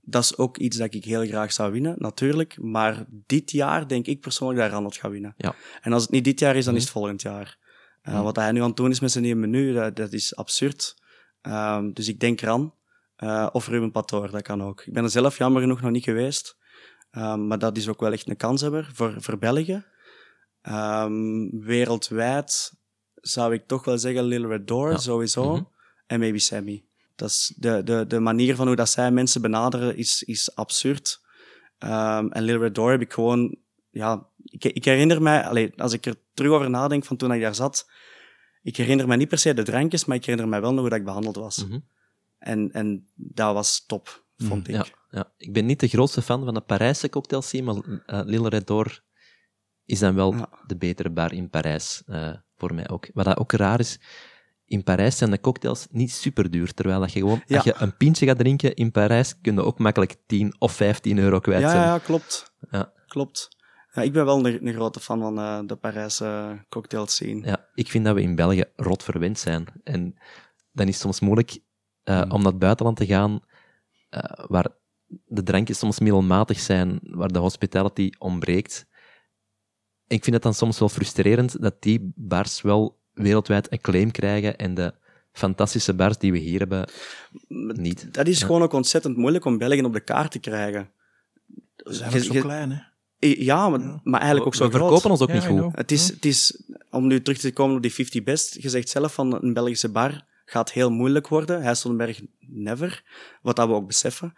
[0.00, 2.58] dat is ook iets dat ik heel graag zou winnen, natuurlijk.
[2.60, 5.34] Maar dit jaar denk ik persoonlijk dat Ranot gaat winnen.
[5.36, 5.54] Ja.
[5.80, 6.88] En als het niet dit jaar is, dan is Mhm.
[6.92, 7.58] het volgend jaar.
[8.02, 8.22] Eh, Mhm.
[8.22, 10.96] Wat hij nu aan het doen is met zijn nieuwe menu, dat, dat is absurd.
[11.40, 12.74] Ehm, dus ik denk Ran.
[13.16, 14.82] Eh, of Ruben Patoor, dat kan ook.
[14.86, 16.56] Ik ben er zelf jammer genoeg nog niet geweest.
[17.10, 19.84] Ehm, maar dat is ook wel echt een kanshebber voor, voor België.
[20.62, 22.72] Ehm, wereldwijd
[23.14, 24.96] zou ik toch wel zeggen Lil Red Door, Ja.
[24.98, 25.52] sowieso.
[25.54, 25.62] Mhm.
[26.06, 26.84] En maybe Sammy.
[27.16, 31.20] Dat is de, de, de manier van hoe dat zij mensen benaderen is, is absurd.
[31.78, 33.56] Ehm, en Lil Red Door heb ik gewoon...
[33.90, 35.44] Ja, ik, ik herinner mij...
[35.44, 37.90] Allee, als ik er terug over nadenk van toen ik daar zat...
[38.62, 40.88] Ik herinner me niet per se de drankjes, maar ik herinner me wel nog hoe
[40.88, 41.64] dat ik behandeld was.
[41.66, 41.78] mhm.
[42.38, 44.74] En, en dat was top, vond ik.
[44.74, 45.32] ja, ja.
[45.36, 49.02] Ik ben niet de grootste fan van de Parijse cocktailscene, maar uh, Lille Red Door
[49.88, 50.48] is dan wel Ja.
[50.66, 53.08] de betere bar in Parijs, eh, voor mij ook.
[53.14, 54.00] Wat dat ook raar is,
[54.64, 57.56] in Parijs zijn de cocktails niet super duur, terwijl dat je gewoon, Ja.
[57.56, 61.18] als je een pintje gaat drinken in Parijs, kun je ook makkelijk 10 of 15
[61.18, 61.82] euro kwijt Ja, zijn.
[61.82, 62.52] ja, klopt.
[62.70, 62.92] Ja.
[63.06, 63.48] Klopt.
[63.92, 67.46] Ja, ik ben wel een, een grote fan van eh, de Parijse cocktail scene.
[67.46, 69.66] Ja, ik vind dat we in België rot verwend zijn.
[69.84, 70.14] En
[70.72, 71.58] dan is het soms moeilijk
[72.02, 72.30] eh, Hmm.
[72.30, 73.40] om naar het buitenland te gaan,
[74.46, 74.66] waar
[75.26, 78.86] de drankjes soms middelmatig zijn, waar de hospitality ontbreekt.
[80.08, 84.56] Ik vind het dan soms wel frustrerend dat die bars wel wereldwijd een claim krijgen
[84.58, 84.94] en de
[85.32, 86.88] fantastische bars die we hier hebben,
[87.48, 88.14] niet.
[88.14, 88.46] Dat is Ja.
[88.46, 90.90] gewoon ook ontzettend moeilijk om België op de kaart te krijgen.
[91.76, 92.78] Dat is eigenlijk Je- zo je- klein, hè?
[93.18, 94.00] Ja, maar, Ja.
[94.04, 94.82] maar eigenlijk ook zo we groot.
[94.82, 95.76] verkopen ons ook Ja, niet goed.
[95.76, 98.88] Het is, het is, om nu terug te komen op die 50 best, je zegt
[98.88, 101.62] zelf van een Belgische bar gaat heel moeilijk worden.
[101.62, 103.02] Heiselberg never,
[103.42, 104.34] wat dat we ook beseffen.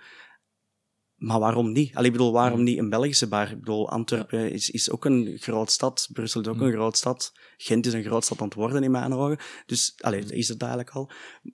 [1.20, 1.94] Maar waarom niet?
[1.94, 3.50] Allee, ik bedoel, waarom niet een Belgische bar?
[3.50, 6.08] Ik bedoel, Antwerpen is, is ook een groot stad.
[6.12, 7.32] Brussel is ook een groot stad.
[7.56, 9.38] Gent is een groot stad aan het worden, in mijn ogen.
[9.66, 11.10] Dus, allee, is het eigenlijk al.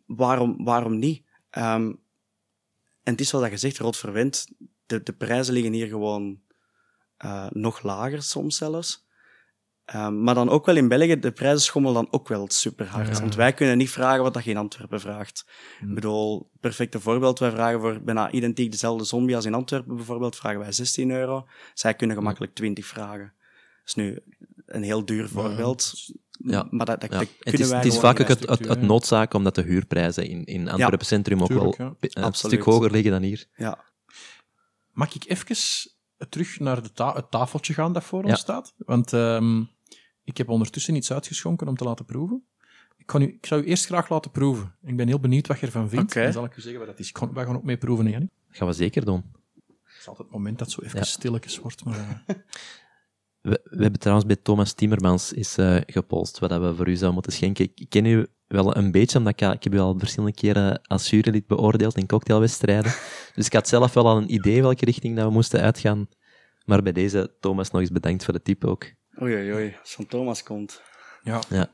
[0.07, 1.25] Waarom, waarom niet?
[1.51, 1.93] Ehm,
[3.03, 4.49] en het is wat je zegt, Rot verwend.
[4.87, 6.41] De, de prijzen liggen hier gewoon
[7.17, 9.06] eh, nog lager soms zelfs.
[9.87, 13.09] Ehm, maar dan ook wel in België, de prijzen schommelen dan ook wel super hard.
[13.17, 13.21] Ja.
[13.21, 15.47] Want wij kunnen niet vragen wat dat je in Antwerpen vraagt.
[15.81, 20.37] Ik bedoel, perfecte voorbeeld, wij vragen voor bijna identiek dezelfde zombie als in Antwerpen bijvoorbeeld,
[20.37, 21.47] vragen wij 16 euro.
[21.75, 23.33] Zij kunnen gemakkelijk 20 vragen.
[23.79, 24.19] Dat is nu
[24.67, 25.93] een heel duur voorbeeld,
[26.31, 26.67] Ja.
[26.71, 27.19] maar dat, dat, Ja.
[27.19, 29.63] dat Het kunnen is, wij het is vaak ook het, het, het noodzaak, omdat de
[29.63, 32.09] huurprijzen in, in Antwerpen Centrum ook Tuurlijk, wel ja.
[32.11, 32.55] een Absoluut.
[32.61, 33.47] stuk hoger liggen dan hier.
[33.57, 33.85] Ja.
[34.93, 35.57] Mag ik even
[36.29, 38.31] terug naar de ta- het tafeltje gaan dat voor Ja.
[38.31, 38.75] ons staat?
[38.79, 39.63] Want ehm,
[40.27, 42.45] ik heb ondertussen iets uitgeschonken om te laten proeven.
[42.97, 44.75] Ik, kan u, ik zou u eerst graag laten proeven.
[44.83, 46.11] Ik ben heel benieuwd wat je ervan vindt.
[46.11, 46.23] Oké.
[46.23, 47.13] Dan zal ik u zeggen wat dat is.
[47.13, 48.19] Kom, wij gaan ook mee proeven, hè.
[48.19, 49.25] Dat gaan we zeker doen.
[49.85, 51.05] Het is altijd het moment dat het zo even Ja.
[51.05, 51.85] stilletjes wordt.
[51.85, 52.37] Maar, eh,
[53.41, 56.93] We, we hebben trouwens bij Thomas Timmermans is eh gepolst wat dat we voor u
[56.93, 57.65] zouden moeten schenken.
[57.65, 60.83] Ik, ik ken u wel een beetje, omdat ik, ik heb u al verschillende keren
[60.83, 62.93] als jurylid beoordeeld in cocktailwedstrijden.
[63.35, 66.09] Dus ik had zelf wel al een idee welke richting dat we moesten uitgaan.
[66.65, 68.93] Maar bij deze, Thomas, nog eens bedankt voor de tip ook.
[69.23, 70.83] Oei, oei, van Thomas komt.
[71.23, 71.41] ja.
[71.49, 71.71] Ja.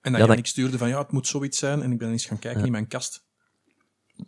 [0.00, 1.82] En dan Ja, dat- stuurde van, ja, het moet zoiets zijn.
[1.82, 2.66] En ik ben eens gaan kijken Ja.
[2.66, 3.24] in mijn kast.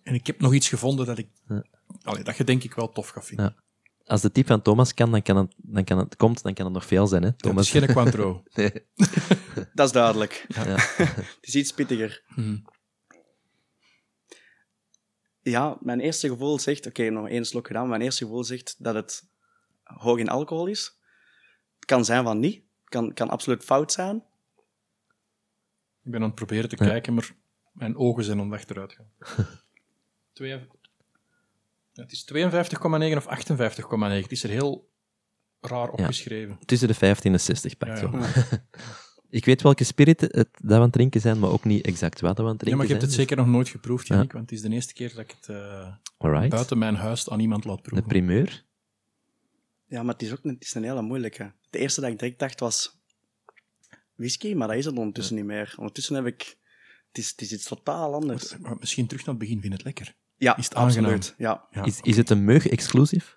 [0.02, 1.28] En ik heb nog iets gevonden dat ik...
[1.48, 1.64] Ja.
[2.02, 3.54] Allee, dat je denk ik wel tof gaat vinden.
[3.56, 3.62] Ja.
[4.04, 6.64] Als de tip van Thomas kan, dan kan het, dan kan het komt, dan kan
[6.64, 7.70] het nog veel zijn, hè, Dat is Thomas?
[7.70, 8.42] geen.
[8.54, 8.72] Nee.
[9.74, 10.44] Dat is duidelijk.
[10.48, 10.64] Ja.
[10.96, 12.22] Het is iets pittiger.
[12.34, 12.56] Mhm.
[15.42, 16.86] Ja, mijn eerste gevoel zegt...
[16.86, 17.88] Oké, nog één slok gedaan.
[17.88, 19.24] Mijn eerste gevoel zegt dat het
[19.82, 20.97] hoog in alcohol is.
[21.88, 22.54] Het kan zijn van niet.
[22.54, 24.16] Het kan, kan absoluut fout zijn.
[26.04, 26.90] Ik ben aan het proberen te Ja.
[26.90, 27.34] kijken, maar
[27.72, 29.10] mijn ogen zijn om achteruit gaan.
[30.32, 30.48] Twee-
[31.92, 34.22] Ja, het is 52,9 of 58,9.
[34.22, 34.90] Het is er heel
[35.60, 36.58] raar opgeschreven.
[36.64, 38.10] Tussen de 15 en 60 pak Ja, zo.
[38.12, 38.32] ja.
[39.30, 42.20] Ik weet welke spirit het, dat we aan het drinken zijn, maar ook niet exact
[42.20, 43.26] wat we aan het Ja, drinken maar je hebt het zijn.
[43.28, 45.92] zeker nog nooit geproefd, Jannik, want het is de eerste keer dat ik het eh,
[46.18, 48.08] Dus- buiten mijn huis aan iemand laat De proeven.
[48.08, 48.64] primeur.
[49.88, 51.52] Ja, maar het is ook een, het is een hele moeilijke.
[51.70, 53.00] De eerste dat ik direct dacht was
[54.14, 55.74] whisky, maar dat is het ondertussen niet meer.
[55.76, 56.56] Ondertussen heb ik...
[57.08, 58.56] Het is, het is iets totaal anders.
[58.56, 60.16] Maar misschien terug naar het begin, vind je het lekker?
[60.36, 61.12] Ja, Is het aangenaam?
[61.14, 61.34] absoluut.
[61.38, 61.66] Ja.
[61.70, 62.08] Ja, Is, oké.
[62.08, 63.36] is het een meug-exclusief?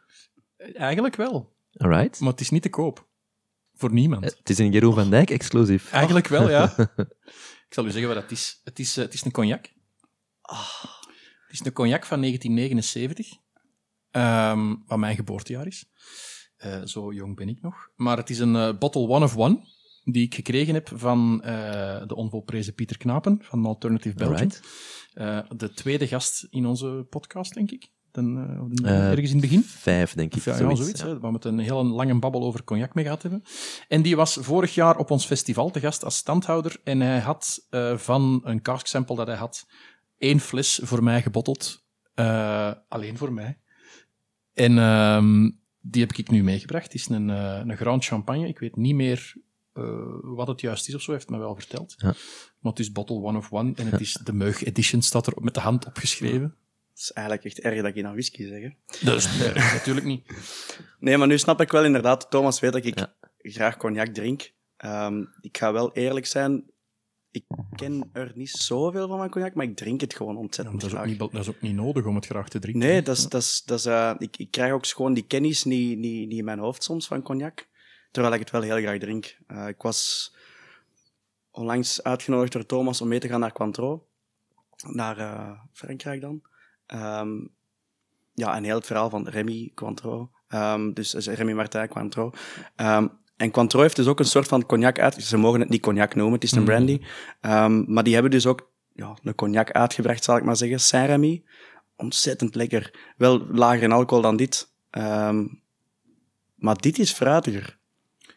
[0.58, 2.20] Eigenlijk wel, Alright.
[2.20, 3.10] maar het is niet te koop.
[3.74, 4.26] Voor niemand.
[4.26, 5.92] Het is een Jeroen van Dijk-exclusief.
[5.92, 6.74] Eigenlijk wel, ja.
[7.68, 8.62] ik zal u zeggen wat het is.
[8.64, 9.66] Het is, eh, het is een cognac.
[10.42, 13.38] Het is een cognac van 1979,
[14.12, 15.86] ehm, wat mijn geboortejaar is.
[16.62, 17.90] Eh, zo jong ben ik nog.
[17.96, 19.60] Maar het is een eh, bottle one of one,
[20.04, 24.50] die ik gekregen heb van eh, de onvolprezen Pieter Knapen van Alternative Belgium.
[25.14, 27.90] Eh, de tweede gast in onze podcast, denk ik.
[28.12, 29.64] Dan, eh, of de- Eh, ergens in het begin.
[29.64, 30.44] Vijf, denk ik.
[30.44, 31.02] Ja, ja, zoiets, zoiets.
[31.02, 31.08] ja.
[31.08, 33.44] hè, waar we het een hele lange babbel over cognac mee gehad hebben.
[33.88, 36.76] En die was vorig jaar op ons festival te gast als standhouder.
[36.84, 39.68] En hij had eh, van een cask sample dat hij had,
[40.18, 41.84] één fles voor mij gebotteld.
[42.14, 43.58] Eh, alleen voor mij.
[44.54, 45.50] En ehm,
[45.82, 46.84] die heb ik nu meegebracht.
[46.84, 48.48] Het is een, eh, een Grand Champagne.
[48.48, 49.34] Ik weet niet meer
[49.74, 49.84] eh,
[50.22, 51.94] wat het juist is of zo, heeft mij wel verteld.
[51.98, 52.14] Ja.
[52.60, 53.74] Maar het is bottle one of one.
[53.76, 56.56] En het is de Meug Edition, staat er met de hand opgeschreven.
[56.92, 58.62] Het is eigenlijk echt erg dat ik naar whisky zeg.
[58.62, 58.70] hè.
[59.12, 60.26] Dus nee, natuurlijk niet.
[61.00, 62.30] Nee, maar nu snap ik wel inderdaad.
[62.32, 63.14] Thomas weet dat ik Ja.
[63.38, 64.52] graag cognac drink.
[64.78, 66.64] Ehm, ik ga wel eerlijk zijn.
[67.32, 70.82] Ik ken er niet zoveel van mijn cognac, maar ik drink het gewoon Ja, ontzettend
[70.82, 71.12] dat, is ook graag.
[71.20, 72.88] niet, dat is ook niet nodig om het graag te drinken.
[72.88, 75.64] Nee, dat is, dat is, dat is, eh, ik, ik krijg ook gewoon die kennis
[75.64, 77.68] niet, niet, niet in mijn hoofd soms van cognac.
[78.12, 79.38] Terwijl ik het wel heel graag drink.
[79.48, 80.34] Eh, ik was
[81.52, 84.00] onlangs uitgenodigd door Thomas om mee te gaan naar Cointreau.
[84.88, 86.42] Naar eh, Frankrijk dan.
[86.86, 87.32] Ehm,
[88.34, 90.28] ja, en heel het verhaal van Remy Cointreau.
[90.48, 92.34] Ehm, dus Remy Martin Cointreau.
[92.76, 93.08] Ehm,
[93.42, 95.24] en Cointreau heeft dus ook een soort van cognac uit.
[95.24, 96.68] Ze mogen het niet cognac noemen, het is een Mhm.
[96.72, 97.02] brandy.
[97.42, 100.80] Ehm, maar die hebben dus ook ja, een cognac uitgebracht, zal ik maar zeggen.
[100.80, 101.44] Saint-Remy.
[101.96, 103.14] Ontzettend lekker.
[103.18, 104.74] Wel lager in alcohol dan dit.
[104.90, 105.46] Ehm,
[106.56, 107.80] maar dit is fruitiger.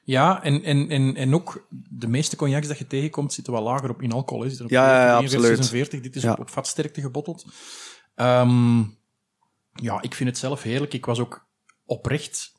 [0.03, 3.91] Ja, en, en, en, en ook de meeste cognacs dat je tegenkomt zitten wel lager
[3.91, 4.43] op in alcohol.
[4.43, 4.49] Hè.
[4.49, 5.57] Zitten op Ja, ja, ja, 43, absoluut.
[5.57, 6.01] 46.
[6.01, 6.33] Dit is Ja.
[6.33, 7.45] op, op vatsterkte gebotteld.
[8.15, 8.79] Ehm,
[9.73, 10.93] ja, ik vind het zelf heerlijk.
[10.95, 11.47] Ik was ook
[11.85, 12.53] oprecht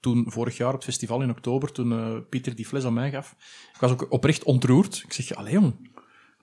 [0.00, 3.10] toen vorig jaar op het festival in oktober, toen eh, Pieter die fles aan mij
[3.10, 3.34] gaf.
[3.74, 5.02] Ik was ook oprecht ontroerd.
[5.04, 5.74] Ik zeg, allee jong,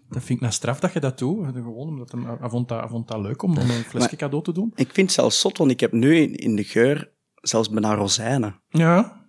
[0.09, 1.45] dat vind ik nou straf dat je dat doet.
[1.53, 4.15] Gewoon omdat hem, hij, vond dat, hij vond dat leuk om, om een flesje Maar-
[4.15, 4.71] cadeau te doen.
[4.75, 7.09] Ik vind het zelfs zot, want ik heb nu in, in de geur
[7.41, 8.59] zelfs bijna rozijnen.
[8.69, 9.23] Ja,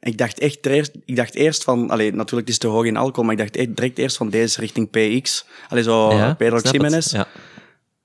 [0.00, 2.96] Ik dacht echt eerst, ik dacht eerst van, allee, natuurlijk het is te hoog in
[2.96, 5.46] alcohol, maar ik dacht echt, direct eerst van deze richting PX.
[5.68, 6.82] Allee, zo Ja, Pedro snap het.
[6.82, 7.12] Ximenez.
[7.12, 7.26] Ja.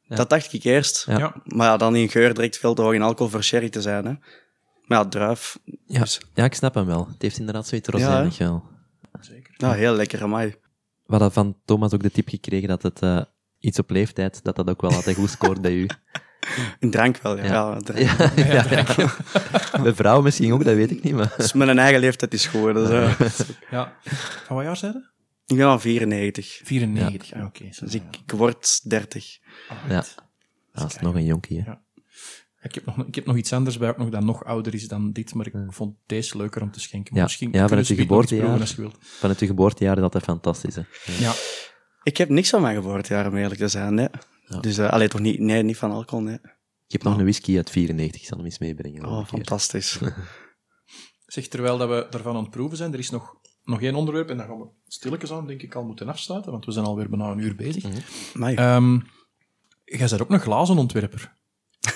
[0.08, 0.16] Ja.
[0.16, 1.08] Dat dacht ik eerst.
[1.08, 4.06] Maar ja, dan in geur direct veel te hoog in alcohol voor sherry te zijn.
[4.06, 4.14] Hè.
[4.86, 5.60] Maar ja, druif.
[5.86, 6.00] Ja.
[6.00, 7.08] Dus, Ja, ik snap hem wel.
[7.08, 8.64] Het heeft inderdaad zoiets Ja, rozijnig wel.
[9.20, 9.54] Zeker.
[9.58, 10.48] ja, heel lekker, amai.
[11.06, 13.22] We hadden van Thomas ook de tip gekregen dat het eh,
[13.60, 15.88] iets op leeftijd, dat dat ook wel altijd goed scoort bij u.
[16.80, 17.44] In drank wel, ja.
[17.44, 17.72] Ja.
[17.74, 17.80] ja.
[17.80, 18.00] drank.
[18.36, 21.34] Ja, ja, Bij vrouwen misschien ook, dat weet ik niet, maar...
[21.38, 22.74] Dus mijn eigen leeftijd is goed.
[22.74, 23.94] Dus, Ja.
[24.46, 25.14] Van wat jaar zijn je?
[25.46, 26.60] ik ben al 94.
[26.64, 27.34] 94.
[27.34, 27.64] Ah, oké.
[27.80, 28.00] Dus ja.
[28.00, 29.40] ik, ik word 30.
[29.90, 30.04] Ja,
[30.72, 31.74] dat is nog een jonkie, hè.
[32.66, 34.88] Ik heb, nog, ik heb nog iets anders bij, ook nog dat nog ouder is
[34.88, 37.09] dan dit, maar ik vond deze leuker om te schenken.
[37.13, 37.24] Maar Ja.
[37.28, 38.59] misschien Ja, vanuit je geboortejaar.
[38.59, 38.97] als je wilt.
[38.99, 40.82] Vanuit je geboortejaar is dat fantastisch, hè.
[41.20, 41.34] Ja.
[42.03, 43.93] Ik heb niks van mijn geboortejaar, om eerlijk te zijn.
[43.93, 44.07] Nee.
[44.47, 44.59] Ja.
[44.59, 46.39] Dus, eh allee, toch niet, nee, niet van alcohol, nee.
[46.88, 49.05] Ik heb nog een whisky uit 94, ik zal hem eens meebrengen.
[49.05, 49.99] Oh, fantastisch.
[51.26, 54.30] Zeg, terwijl dat we daarvan aan het proeven zijn, er is nog, nog één onderwerp
[54.30, 57.09] en dan gaan we stilletjes aan, denk ik, al moeten afsluiten, want we zijn alweer
[57.09, 57.84] bijna een uur bezig.
[57.84, 57.97] Mhm.
[58.36, 58.55] Amai.
[58.55, 58.99] Ehm,
[59.84, 61.34] jij bent ook een glazenontwerper.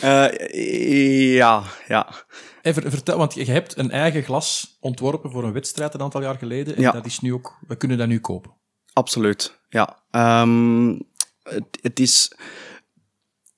[0.00, 2.14] Eh, ja, ja.
[2.62, 6.38] Even vertel, want je hebt een eigen glas ontworpen voor een wedstrijd een aantal jaar
[6.38, 6.76] geleden.
[6.76, 6.92] En Ja.
[6.92, 8.52] dat is nu ook, we kunnen dat nu kopen.
[8.92, 10.02] Absoluut, ja.
[10.10, 10.98] Ehm,
[11.42, 12.32] het, het is...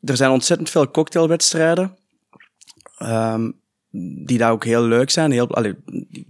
[0.00, 1.98] Er zijn ontzettend veel cocktailwedstrijden.
[2.96, 3.50] ehm,
[4.24, 5.30] die daar ook heel leuk zijn.
[5.30, 5.74] Heel, allee,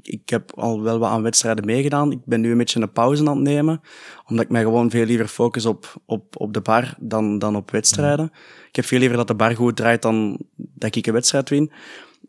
[0.02, 2.12] ik heb al wel wat aan wedstrijden meegedaan.
[2.12, 3.80] Ik ben nu een beetje een pauze aan het nemen.
[4.28, 7.70] Omdat ik mij gewoon veel liever focus op, op, op de bar dan, dan op
[7.70, 8.32] wedstrijden.
[8.68, 11.72] Ik heb veel liever dat de bar goed draait dan dat ik een wedstrijd win.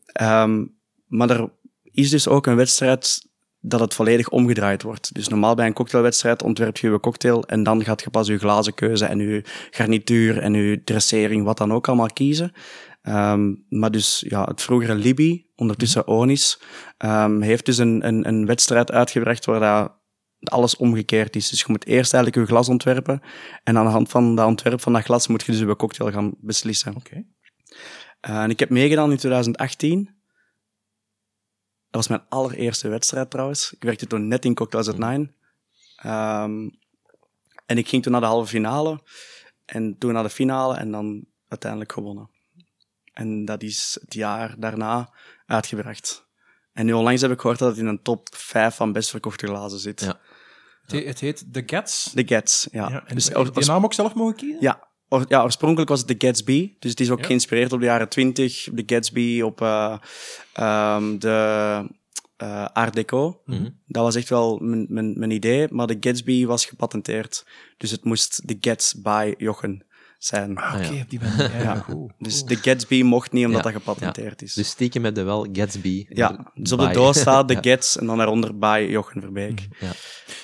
[0.05, 0.65] Ehm,
[1.07, 1.49] maar er
[1.83, 3.27] is dus ook een wedstrijd
[3.59, 5.13] dat het volledig omgedraaid wordt.
[5.13, 8.37] Dus normaal bij een cocktailwedstrijd ontwerp je je cocktail en dan gaat je pas je
[8.37, 12.53] glazenkeuze en je garnituur en je dressering, wat dan ook allemaal kiezen.
[13.05, 16.61] Ehm, maar dus ja, het vroegere Libby, ondertussen Onis,
[16.97, 19.91] ehm, heeft dus een, een, een wedstrijd uitgebracht waar dat
[20.51, 21.49] alles omgekeerd is.
[21.49, 23.21] Dus je moet eerst eigenlijk je glas ontwerpen
[23.63, 26.11] en aan de hand van dat ontwerp van dat glas moet je dus je cocktail
[26.11, 26.95] gaan beslissen.
[26.95, 27.15] Oké.
[28.29, 30.05] Uh, en ik heb meegedaan in 2018.
[31.89, 33.73] Dat was mijn allereerste wedstrijd trouwens.
[33.73, 35.31] Ik werkte toen net in Cocktails at Nine.
[36.05, 36.79] Um,
[37.65, 39.01] en ik ging toen naar de halve finale.
[39.65, 42.33] En toen naar de finale en dan uiteindelijk gewonnen.
[43.15, 45.13] En dat is het jaar daarna
[45.45, 46.25] uitgebracht.
[46.73, 49.47] En nu onlangs heb ik gehoord dat het in een top 5 van best verkochte
[49.47, 50.01] glazen zit.
[50.01, 50.19] Ja.
[50.81, 52.11] Het, he- het heet The Gats.
[52.13, 52.89] De Gats, ja.
[52.89, 54.61] Ja, en dus, die naam ook zelf mogen kiezen?
[54.61, 54.87] ja,
[55.27, 56.75] ja, oorspronkelijk was het de Gatsby.
[56.79, 57.25] Dus het is ook Ja.
[57.25, 59.97] geïnspireerd op de jaren 20, op de Gatsby, op uh,
[60.59, 61.87] um, de
[62.43, 63.41] uh, Art Deco.
[63.45, 63.69] Mhm.
[63.87, 67.45] Dat was echt wel mijn, mijn, mijn idee, maar de Gatsby was gepatenteerd.
[67.77, 69.84] Dus het moest de Gats by Jochen
[70.25, 70.57] zijn.
[70.57, 71.01] Ah, oké, Ah, ja.
[71.01, 71.51] op die manier.
[71.51, 71.75] Ja, Ja.
[71.89, 72.13] goed.
[72.17, 74.53] Dus de Gatsby mocht niet omdat Ja, dat gepatenteerd is.
[74.53, 76.05] Dus stiekem heb je wel Gatsby.
[76.09, 77.61] ja, dus op de doos staat de Ja.
[77.61, 79.67] Gats en dan daaronder by Jochen Verbeek.
[79.79, 79.91] Ja.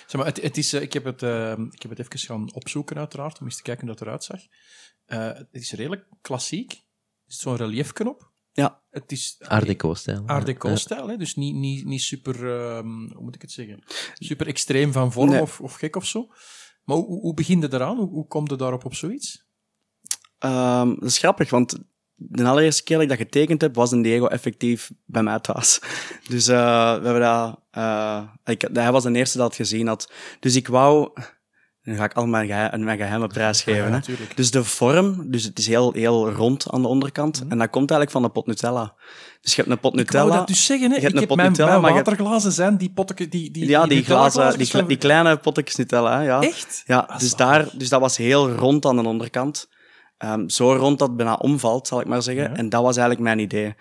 [0.07, 2.53] Zeg maar, het, het is, eh, ik, heb het, eh, ik heb het even gaan
[2.53, 4.39] opzoeken, uiteraard, om eens te kijken hoe dat eruit zag.
[5.05, 6.71] Eh, het is redelijk klassiek.
[6.71, 6.77] Er
[7.33, 8.29] zit zo'n reliefknop.
[8.51, 8.81] Ja.
[8.89, 10.23] Het is Art Deco-stijl.
[10.25, 11.17] Art Deco-stijl, hè?
[11.17, 15.29] dus niet, niet, niet super, ehm, hoe moet ik het zeggen, super extreem van vorm
[15.29, 15.41] Nee.
[15.41, 16.27] of, of gek of zo.
[16.83, 17.97] Maar hoe, hoe begin je eraan?
[17.97, 19.49] Hoe, hoe kom je daarop op zoiets?
[20.45, 21.77] Um, dat is grappig, want
[22.15, 25.79] de allereerste keer dat ik dat getekend heb, was een Diego effectief bij mij thuis.
[26.29, 26.55] Dus uh,
[26.95, 27.59] we hebben dat...
[27.77, 30.11] Uh, ik, hij was de eerste dat het gezien had.
[30.39, 31.09] Dus ik wou...
[31.83, 33.91] Nu ga ik al mijn, geheim, mijn geheime prijs geven.
[33.91, 34.13] Ja, hè.
[34.35, 37.41] Dus de vorm, dus het is heel, heel rond aan de onderkant.
[37.43, 37.51] Mhm.
[37.51, 38.93] En dat komt eigenlijk van de pot Nutella.
[39.41, 40.39] Dus je hebt een pot Ik wou Nutella.
[40.39, 40.95] dat dus zeggen, hè.
[40.95, 43.51] Je hebt Ik een heb pot mijn, Nutella, mijn hebt- waterglazen zijn die potten, die,
[43.51, 46.17] die, ja, die, glazen, die, kleine potjes Nutella.
[46.19, 46.41] hè, Ja.
[46.41, 46.83] Echt?
[46.85, 49.67] Ja, dus, daar, dus dat was heel rond aan de onderkant.
[50.21, 52.43] Ehm, zo rond dat het bijna omvalt, zal ik maar zeggen.
[52.43, 52.55] Ja.
[52.55, 53.75] En dat was eigenlijk mijn idee.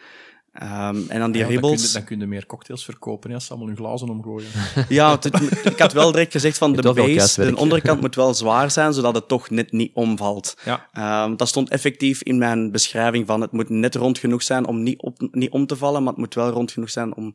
[0.53, 1.87] Ehm, en dan die Ja, dan, kun ribbels.
[1.87, 4.49] je, dan kun je meer cocktails verkopen, als ze allemaal hun glazen omgooien.
[4.89, 8.35] Ja, het- ik had wel direct gezegd van Je de base, de onderkant moet wel
[8.35, 10.57] zwaar zijn, zodat het toch net niet omvalt.
[10.65, 10.87] Ja.
[10.93, 14.83] Ehm, dat stond effectief in mijn beschrijving van het moet net rond genoeg zijn om
[14.83, 17.35] niet, op, niet om te vallen, maar het moet wel rond genoeg zijn om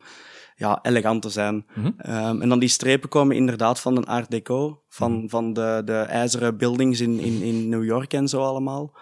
[0.55, 1.65] ja, elegant te zijn.
[1.75, 1.91] Mhm.
[1.97, 5.27] Ehm, en dan die strepen komen inderdaad van een art deco, van, Mhm.
[5.27, 8.97] van de, de ijzeren buildings in, in, in New York en zo allemaal.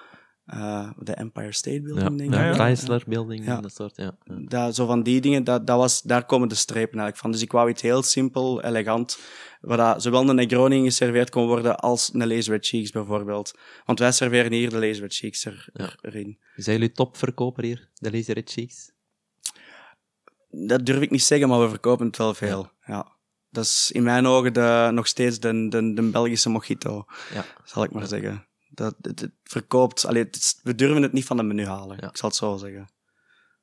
[0.46, 2.36] Eh, de Empire State Building, Ja, denk ik.
[2.40, 2.54] ja, ja.
[2.54, 3.62] Chrysler Building, Ja.
[3.62, 4.16] dat soort, ja.
[4.24, 4.36] ja.
[4.48, 7.32] Dat, zo van die dingen, dat, dat was, daar komen de strepen eigenlijk van.
[7.32, 9.20] Dus ik wou iets heel simpel, elegant,
[9.62, 13.54] waar dat zowel een Negroni geserveerd kon worden als een Lazy Red Cheeks bijvoorbeeld.
[13.86, 15.84] Want wij serveren hier de Lazy Red Cheeks er, Ja.
[15.84, 16.38] er- erin.
[16.56, 18.92] Zijn jullie topverkoper hier, de Lazy Red Cheeks?
[20.56, 22.72] Dat durf ik niet zeggen, maar we verkopen het wel veel.
[22.86, 23.12] Ja.
[23.50, 27.46] Dat is in mijn ogen de, nog steeds de, de, de Belgische mojito, Ja.
[27.64, 28.48] zal ik maar zeggen.
[28.70, 32.08] Dat, het, het verkoopt, allee, het we durven het niet van de menu halen, Ja.
[32.10, 32.90] ik zal het zo zeggen.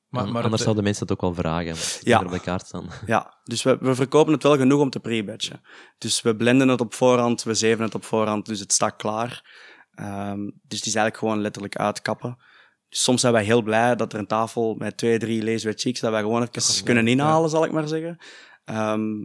[0.08, 1.70] Maar, maar Anders het, zouden mensen het ook wel vragen.
[1.70, 2.18] als Ja.
[2.18, 2.88] er op de kaart staan.
[3.06, 5.60] Ja, dus we, we verkopen het wel genoeg om te pre-batchen.
[5.98, 9.44] Dus we blenden het op voorhand, we zeven het op voorhand, dus het staat klaar.
[9.94, 12.38] Ehm, dus die is eigenlijk gewoon letterlijk uitkappen.
[12.92, 16.10] Soms zijn wij heel blij dat er een tafel met twee, drie lazy cheeks, dat
[16.10, 18.18] wij gewoon even kunnen inhalen, zal ik maar zeggen.
[18.64, 19.24] Ehm,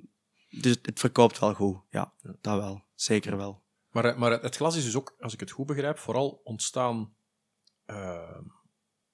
[0.49, 1.77] dus het verkoopt wel goed.
[1.89, 2.83] Ja, dat wel.
[2.95, 3.63] Zeker wel.
[3.89, 7.13] Maar, eh, maar het- glas is dus ook, als ik het goed begrijp, vooral ontstaan
[7.85, 8.39] eh,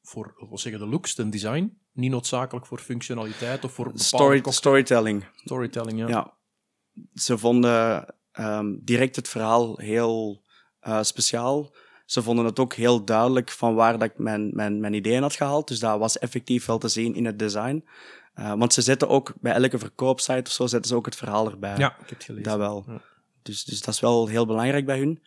[0.02, 1.78] voor wat zeggen, de looks, de design.
[1.94, 5.26] Niet noodzakelijk voor functionaliteit of voor Story, storytelling.
[5.36, 6.00] storytelling.
[6.00, 6.08] Ja.
[6.08, 6.38] Ja.
[7.14, 10.44] Ze vonden ehm, direct het verhaal heel
[10.80, 11.76] eh, speciaal.
[12.12, 15.36] Ze vonden het ook heel duidelijk van waar dat ik mijn, mijn, mijn ideeën had
[15.36, 15.68] gehaald.
[15.68, 17.88] Dus dat was effectief wel te zien in het design.
[18.34, 21.52] Eh, want ze zetten ook bij elke verkoopsite of zo zetten ze ook het verhaal
[21.52, 21.78] erbij.
[21.78, 22.50] Ja, ik heb het gelezen.
[22.50, 22.84] Dat wel.
[22.88, 23.02] Ja.
[23.42, 25.22] Dus, dus dat is wel heel belangrijk bij hun.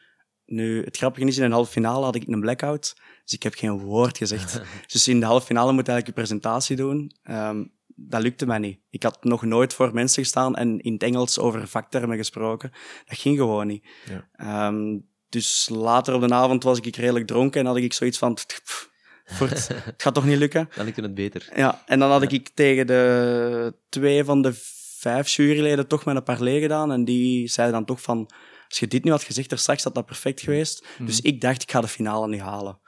[0.46, 2.96] Nu, het grappige is, in een halve finale had ik een blackout.
[3.24, 4.60] Dus ik heb geen woord gezegd.
[4.92, 7.16] dus in de halve finale moet ik eigenlijk een presentatie doen.
[7.22, 8.78] Ehm, dat lukte mij niet.
[8.90, 12.72] Ik had nog nooit voor mensen gestaan en in het Engels over vaktermen gesproken.
[13.04, 13.86] Dat ging gewoon niet.
[14.06, 14.28] Ja.
[14.32, 14.96] Ehm,
[15.34, 18.34] dus later op de avond was ik redelijk dronken en had ik zoiets van...
[18.34, 18.92] pff,
[19.24, 20.68] Voort, het gaat toch niet lukken?
[20.74, 21.48] Dan lukt het beter.
[21.56, 24.52] Ja, en dan had ik tegen de twee van de
[24.98, 26.92] vijf juryleden toch met een parley gedaan.
[26.92, 28.30] En die zeiden dan toch van,
[28.68, 30.86] als je dit nu had gezegd, er straks had dat perfect geweest.
[30.98, 32.78] Dus ik dacht, ik ga de finale niet halen.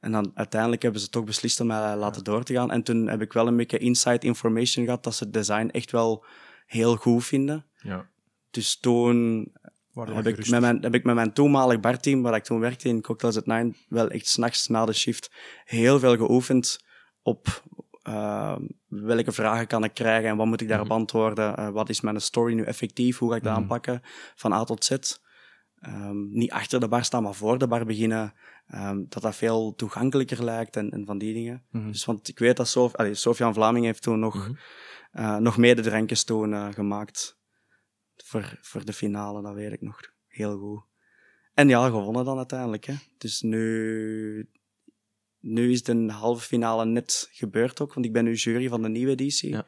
[0.00, 2.70] En dan uiteindelijk hebben ze toch beslist om mij laten door te gaan.
[2.70, 5.90] En toen heb ik wel een beetje inside information gehad dat ze het design echt
[5.90, 6.24] wel
[6.66, 7.66] heel goed vinden.
[7.76, 8.08] Ja.
[8.50, 9.48] Dus toen
[9.94, 12.88] Waardoor heb ik, met mijn, heb ik met mijn toenmalig barteam, waar ik toen werkte
[12.88, 15.30] in Cocktails at Nine, wel echt s'nachts na de shift
[15.64, 16.84] heel veel geoefend
[17.22, 17.62] op
[18.02, 18.56] eh,
[18.88, 21.56] welke vragen kan ik krijgen en wat moet ik daarop antwoorden.
[21.56, 23.18] Eh, wat is mijn story nu effectief?
[23.18, 23.60] Hoe ga ik dat Mhm.
[23.60, 24.00] aanpakken?
[24.34, 24.90] Van A tot Z.
[25.80, 28.34] Ehm, niet achter de bar staan, maar voor de bar beginnen.
[28.66, 31.64] Ehm, dat dat veel toegankelijker lijkt en, en van die dingen.
[31.70, 31.86] Mhm.
[31.90, 34.52] Dus, want ik weet dat Sof, allee, Sofian Vlaming heeft toen nog, Mhm.
[35.12, 37.38] eh, nog mededrankjes toen eh, gemaakt.
[38.16, 40.84] Voor, voor de finale, dat weet ik nog heel goed.
[41.54, 42.84] En ja, gewonnen dan uiteindelijk.
[42.84, 42.94] Hè.
[43.18, 44.50] Dus nu,
[45.40, 48.88] nu is de halve finale net gebeurd ook, want ik ben nu jury van de
[48.88, 49.50] nieuwe editie.
[49.50, 49.66] Ja.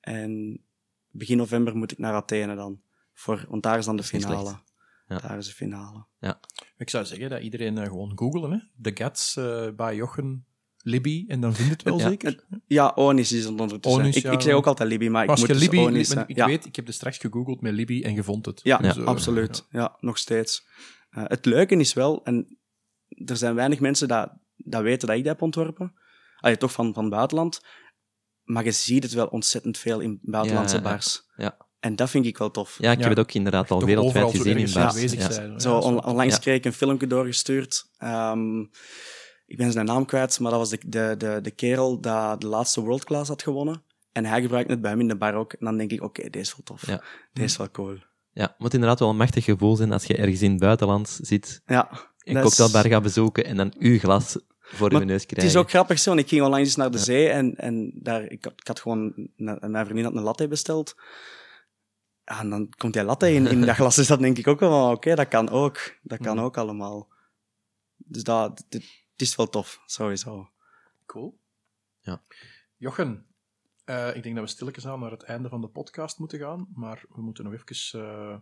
[0.00, 0.62] En
[1.10, 2.82] begin november moet ik naar Athene dan.
[3.12, 4.60] Voor, want daar is dan de finale.
[5.08, 5.18] Ja.
[5.18, 6.04] Daar is de finale.
[6.76, 8.52] Ik zou zeggen dat iedereen eh, gewoon googelen.
[8.52, 8.58] Hè?
[8.74, 10.46] De Gats eh, bij Jochen
[10.82, 12.08] Libby en dan vindt het wel Ja.
[12.08, 12.44] zeker.
[12.66, 14.00] Ja, Onis is het ondertussen.
[14.00, 14.30] Onis, ik, ja.
[14.30, 16.16] ik zeg ook altijd Libby, maar ik Maar als moet je dus Libby, Onis, Li-
[16.20, 16.46] eh, ik ja.
[16.46, 18.60] weet, ik heb er straks gegoogeld met Libby en gevond het.
[18.62, 19.66] Ja, Dus, eh, absoluut.
[19.70, 19.96] Ja.
[20.00, 20.66] nog steeds.
[21.10, 22.58] Eh, het leuke is wel, en
[23.08, 25.92] er zijn weinig mensen dat, dat weten dat ik dat heb ontworpen.
[26.40, 27.60] Allee, toch van, van het buitenland.
[28.42, 30.94] Maar je ziet het wel ontzettend veel in buitenlandse Ja, ja, ja.
[30.94, 31.22] bars.
[31.36, 31.56] Ja.
[31.80, 32.76] En dat vind ik wel tof.
[32.78, 33.02] Ja, ik Ja.
[33.02, 34.94] heb het ook inderdaad al Toch wereldwijd gezien in bars.
[35.34, 35.60] zijn.
[35.60, 36.40] Zo, onlangs Ja.
[36.40, 37.90] kreeg ik een filmpje doorgestuurd.
[37.98, 38.64] Ehm,
[39.52, 42.46] ik ben zijn naam kwijt, maar dat was de, de, de, de kerel dat de
[42.46, 43.82] laatste World Class had gewonnen.
[44.12, 45.52] En hij gebruikt het bij hem in de bar ook.
[45.52, 46.86] En dan denk ik, oké, deze is wel tof.
[46.86, 47.02] Ja.
[47.32, 47.96] Deze is wel cool.
[48.32, 51.18] Ja, het moet inderdaad wel een machtig gevoel zijn als je ergens in het buitenland
[51.22, 51.90] zit, Ja,
[52.24, 55.54] een is- cocktailbar gaat bezoeken en dan uw glas voor Maar je neus Het krijgen.
[55.54, 58.22] is ook grappig zo, want ik ging onlangs eens naar de zee en, en daar,
[58.30, 60.94] ik, had, ik had gewoon, een- mijn vriendin had een latte besteld.
[62.24, 64.90] En dan komt die latte in, in dat glas, dus dat denk ik ook wel,
[64.90, 65.96] oké, dat kan ook.
[66.02, 66.44] Dat kan Mhm.
[66.44, 67.08] ook allemaal.
[67.96, 70.48] Dus dat, dit- het is wel tof, sowieso.
[71.06, 71.38] Cool.
[72.00, 72.22] Ja.
[72.76, 73.26] Jochen,
[73.84, 76.68] eh, ik denk dat we stilletjes aan naar het einde van de podcast moeten gaan,
[76.74, 78.36] maar we moeten nog even eh,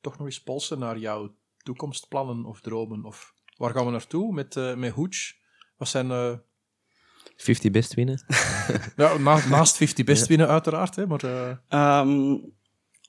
[0.00, 3.04] toch nog eens polsen naar jouw toekomstplannen of dromen.
[3.04, 5.32] Of waar gaan we naartoe met, eh met Hooch?
[5.76, 6.10] Wat zijn...
[6.10, 6.34] eh,
[7.36, 8.24] 50 best winnen.
[8.96, 11.24] ja, na- naast 50 best winnen uiteraard, hè, maar...
[11.24, 12.36] eh, Ehm,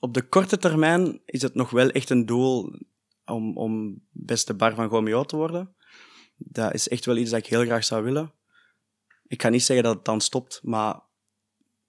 [0.00, 2.78] op de korte termijn is het nog wel echt een doel
[3.24, 5.74] om, om beste bar van Gomeo te worden.
[6.44, 8.32] Dat is echt wel iets dat ik heel graag zou willen.
[9.26, 11.00] Ik ga niet zeggen dat het dan stopt, maar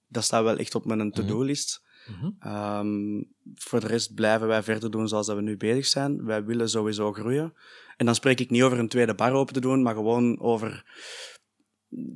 [0.08, 1.82] dat staat wel echt op mijn to-do-list.
[2.08, 2.30] mhm.
[2.40, 3.24] Ehm,
[3.56, 6.26] voor de rest blijven wij verder doen zoals dat we nu bezig zijn.
[6.26, 7.54] Wij willen sowieso groeien.
[7.98, 10.86] En dan spreek ik niet over een tweede bar open te doen, maar gewoon over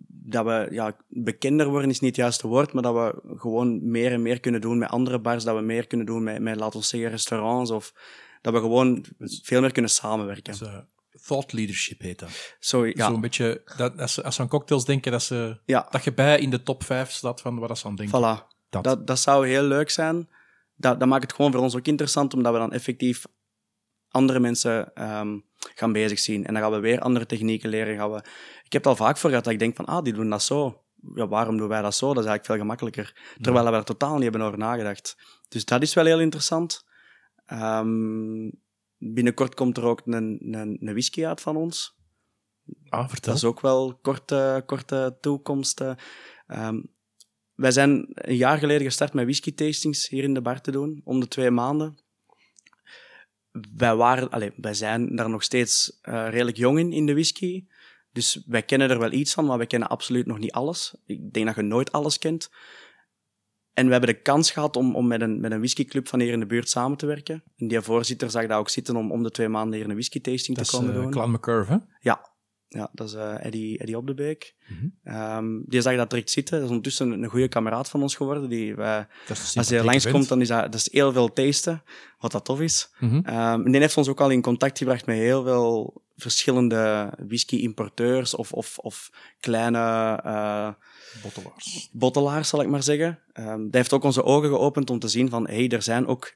[0.08, 4.12] dat we ja, bekender worden is niet het juiste woord, maar dat we gewoon meer
[4.12, 6.80] en meer kunnen doen met andere bars, dat we meer kunnen doen met, met laten
[6.80, 7.94] we zeggen, restaurants, of
[8.42, 10.58] dat we gewoon veel meer kunnen samenwerken.
[10.60, 10.70] Dus,
[11.22, 12.30] thought leadership heet dat.
[12.60, 16.04] Ja, Zo'n beetje, dat, als, ze, als ze aan cocktails denken, dat, ze, ja, dat
[16.04, 18.20] je bij in de top 5 staat van waar ze aan denken.
[18.20, 18.56] voilà.
[18.70, 18.84] Dat.
[18.84, 20.30] Dat, dat zou heel leuk zijn.
[20.76, 23.26] Dat, dat maakt het gewoon voor ons ook interessant, omdat we dan effectief
[24.10, 26.46] andere mensen ehm, gaan bezig zien.
[26.46, 27.96] En dan gaan we weer andere technieken leren.
[27.96, 28.18] Gaan we...
[28.64, 30.44] Ik heb het al vaak voor gehad dat ik denk van, ah, die doen dat
[30.44, 30.82] zo.
[31.16, 32.08] Ja, waarom doen wij dat zo?
[32.08, 33.36] Dat is eigenlijk veel gemakkelijker.
[33.42, 35.18] Terwijl we er totaal niet hebben over nagedacht.
[35.50, 36.86] Dus dat is wel heel interessant.
[37.46, 38.50] Ehm,
[38.98, 41.96] binnenkort komt er ook een, een, een whisky uit van ons.
[42.90, 43.34] Ah, vertel.
[43.34, 45.82] Dat is ook wel korte, korte toekomst.
[45.82, 45.92] eh.
[46.48, 46.82] Ehm,
[47.54, 51.02] wij zijn een jaar geleden gestart met whisky tastings hier in de bar te doen,
[51.04, 51.98] om de twee maanden.
[53.76, 57.66] wij, waren, allee, wij zijn daar nog steeds eh, redelijk jong in, in de whisky.
[58.12, 60.96] Dus wij kennen er wel iets van, maar wij kennen absoluut nog niet alles.
[61.06, 62.50] Ik denk dat je nooit alles kent.
[63.78, 66.32] En we hebben de kans gehad om, om met, een, met een whiskyclub van hier
[66.32, 67.44] in de buurt samen te werken.
[67.56, 70.22] En die voorzitter zag dat ook zitten om om de twee maanden hier een whisky
[70.22, 71.12] tasting Dat te is komen uh, doen.
[71.12, 71.78] Clan McCurve, hè?
[72.00, 72.30] Ja,
[72.68, 74.56] ja dat is eh, Eddie, Eddie Op de Beek.
[74.68, 74.88] Mhm.
[75.04, 76.54] Ehm, die zag dat direct zitten.
[76.54, 78.50] Dat is ondertussen een, een goede kameraad van ons geworden.
[78.50, 81.34] Die wij, Dat is een als hij langskomt, dan is dat, dat is heel veel
[81.34, 81.84] tasten,
[82.18, 82.94] wat dat tof is.
[83.00, 88.36] Ehm, en die heeft ons ook al in contact gebracht met heel veel verschillende whisky-importeurs
[88.36, 89.80] of, of, of kleine
[90.24, 90.70] eh,
[91.22, 91.90] Bottelaars.
[91.92, 93.20] bottelaars, zal ik maar zeggen.
[93.34, 96.36] Ehm dat heeft ook onze ogen geopend om te zien van, hey, er zijn ook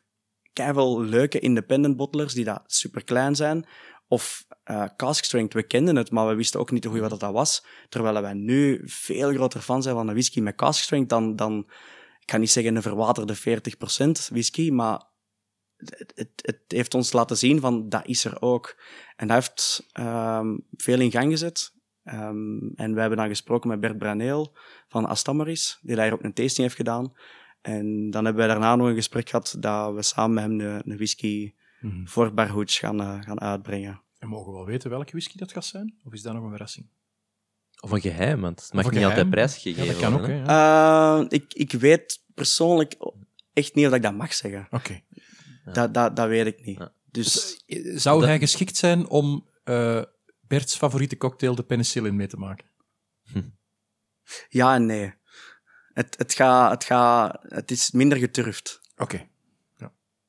[0.53, 3.65] keiveel leuke independent bottlers die dat super klein zijn.
[4.07, 7.31] Of eh cask strength, we kenden het, maar we wisten ook niet hoe wat dat
[7.31, 7.65] was.
[7.89, 11.65] Terwijl wij nu veel groter fan zijn van een whisky met cask strength dan, dan
[12.19, 13.41] ik kan niet zeggen een verwaterde 40%
[14.29, 15.01] whisky, maar
[15.85, 18.75] het, het, het heeft ons laten zien van, dat is er ook.
[19.15, 21.73] En dat heeft ehm, veel in gang gezet.
[22.03, 24.53] Ehm, en we hebben dan gesproken met Bert Braneel
[24.87, 27.13] van Astamaris, die daar ook een tasting heeft gedaan.
[27.61, 30.81] En dan hebben wij daarna nog een gesprek gehad dat we samen met hem een,
[30.91, 32.05] een whisky Mhm.
[32.05, 34.01] voor Barhoets gaan, eh, gaan uitbrengen.
[34.19, 35.95] En mogen we wel weten welke whisky dat gaat zijn?
[36.05, 36.87] Of is dat nog een verrassing?
[37.79, 39.29] Of een geheim, want het mag een niet altijd geheim.
[39.29, 40.41] prijsgegeven Ja, dat kan ook, worden.
[40.45, 41.19] hè?
[41.19, 42.95] Eh, ik, ik weet persoonlijk
[43.53, 44.67] echt niet of ik dat mag zeggen.
[44.71, 45.01] Oké.
[45.65, 46.77] Dat, dat, dat weet ik niet.
[46.79, 46.91] Ja.
[47.11, 47.63] Dus
[47.95, 50.01] Zou Dat- hij geschikt zijn om eh,
[50.47, 52.69] Bert's favoriete cocktail, de penicillin, mee te maken?
[54.49, 55.13] ja en nee.
[55.93, 58.81] Het, het, gaat, het, gaat, het is minder geturfd.
[58.97, 59.29] Oké.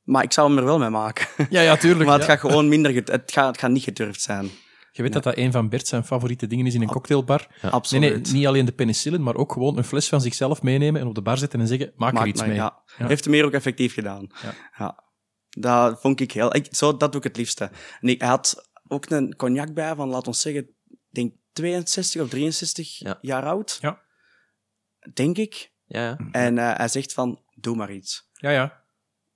[0.02, 1.26] Maar ik zou hem er wel mee maken.
[1.50, 2.04] Ja, ja, tuurlijk.
[2.09, 2.30] maar het ja.
[2.32, 2.92] gaat gewoon minder...
[2.92, 4.50] get- Het gaat, het gaat niet geturfd zijn.
[4.92, 7.46] Je weet dat dat een van Bert zijn favoriete dingen is in een cocktailbar.
[7.62, 8.22] Nee, Absoluut.
[8.24, 11.14] nee, niet alleen de penicillin, maar ook gewoon een fles van zichzelf meenemen en op
[11.14, 12.54] de bar zetten en zeggen, maak, er iets mee.
[12.54, 12.82] Ja.
[12.98, 13.06] Ja.
[13.06, 14.26] Heeft hem hier ook effectief gedaan.
[14.78, 15.04] Ja.
[15.58, 16.54] Dat vond ik heel...
[16.56, 17.70] Ik, zo, dat doe ik het liefste.
[18.00, 22.22] En ik, hij had ook een cognac bij van, laat ons zeggen, ik denk 62
[22.22, 23.18] of 63 Ja.
[23.20, 23.78] jaar oud.
[23.80, 24.00] Ja.
[25.14, 25.72] Denk ik.
[25.86, 26.18] Ja, ja.
[26.32, 28.28] En eh, hij zegt van, doe maar iets.
[28.32, 28.80] Ja, ja.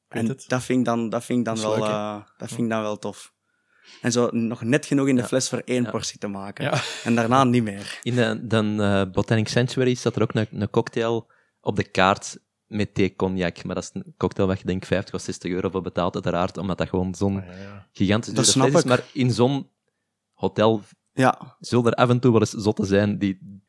[0.08, 0.44] En het.
[0.48, 2.68] dat vind ik dan, dat vind ik dan, Dat wel, leuk, eh, dat vind ik
[2.68, 3.34] dan wel tof.
[4.02, 5.26] En zo nog net genoeg in de Ja.
[5.26, 5.90] fles voor één Ja.
[5.90, 6.64] portie te maken.
[6.64, 6.80] Ja.
[7.04, 7.98] En daarna niet meer.
[8.02, 11.30] In de, de eh, Botanic Sanctuary staat er ook een, een cocktail
[11.60, 13.64] op de kaart met thee cognac.
[13.64, 16.58] Maar dat is een cocktail waar je denk 50 of 60 euro voor betaalt, uiteraard,
[16.58, 17.86] omdat dat gewoon zo'n Ja, ja.
[17.92, 18.82] gigantisch Dat snap fles is.
[18.82, 18.88] ik.
[18.88, 19.68] Maar in zo'n
[20.34, 20.82] hotel
[21.12, 23.60] Ja, zullen er af en toe wel eens zotten zijn die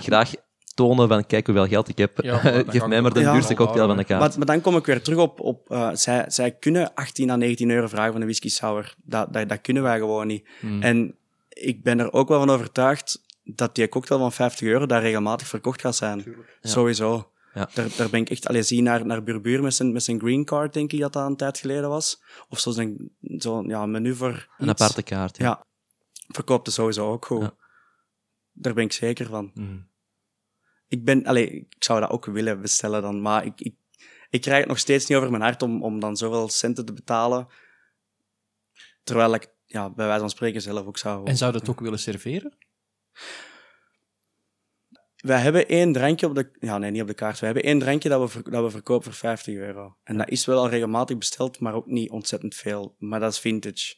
[0.00, 0.32] graag
[0.74, 2.22] tonen van kijk hoeveel geld ik heb.
[2.22, 4.20] Ja, Geef mij maar de duurste cocktail van de kaart.
[4.20, 5.40] maar, maar dan kom ik weer terug op...
[5.40, 8.94] op eh, zij, zij kunnen 18 à 19 euro vragen van een whisky sour.
[9.04, 10.48] Dat, dat, dat kunnen wij gewoon niet.
[10.60, 10.82] Hmm.
[10.82, 11.14] En
[11.48, 15.46] ik ben er ook wel van overtuigd dat die cocktail van 50 euro daar regelmatig
[15.46, 16.18] verkocht gaat zijn.
[16.18, 16.70] Ja.
[16.70, 17.29] Sowieso.
[17.54, 17.68] Ja.
[17.74, 18.46] Daar, daar ben ik echt...
[18.46, 21.26] Allee, zie naar, naar Burbuur met zijn, met zijn green card, denk ik dat dat
[21.26, 22.22] een tijd geleden was.
[22.48, 25.36] Of zo zijn zo, ja, menu voor Een aparte kaart.
[25.36, 25.44] Ja.
[25.44, 25.66] Ja.
[26.28, 27.42] Verkoopt het sowieso ook goed.
[27.42, 27.54] Ja.
[28.52, 29.50] Daar ben ik zeker van.
[29.54, 29.88] Hmm.
[30.88, 31.26] Ik ben...
[31.26, 33.60] Allee, ik zou dat ook willen bestellen dan, maar ik...
[33.60, 33.74] ik
[34.30, 36.92] ik krijg het nog steeds niet over mijn hart om, om dan zoveel centen te
[36.92, 37.48] betalen.
[39.02, 41.26] Terwijl ik, ja, bij wijze van spreken zelf ook zou...
[41.26, 42.54] En zou je dat ook willen serveren?
[45.20, 46.50] Wij hebben één drankje op de...
[46.60, 47.38] Ja, nee, niet op de kaart.
[47.38, 49.96] We hebben één drankje dat we, ver- dat we verkopen voor 50 euro.
[50.04, 52.94] En dat is wel al regelmatig besteld, maar ook niet ontzettend veel.
[52.98, 53.94] Maar dat is vintage.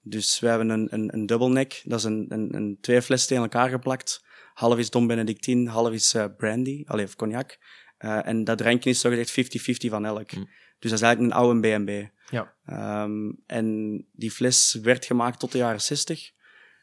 [0.00, 1.82] Dus we hebben een, een, een dubbelneck.
[1.84, 4.24] Dat is een, een, een twee flessen tegen elkaar geplakt.
[4.54, 7.58] Half is Dom Benedictine, half is eh, brandy, allee, of cognac.
[7.98, 10.32] Eh, en dat drankje is zogezegd 50-50 van elk.
[10.32, 10.48] Mm.
[10.78, 12.10] Dus dat is eigenlijk een oude B&B.
[12.30, 12.54] Ja.
[12.64, 16.30] Ehm, en die fles werd gemaakt tot de jaren 60.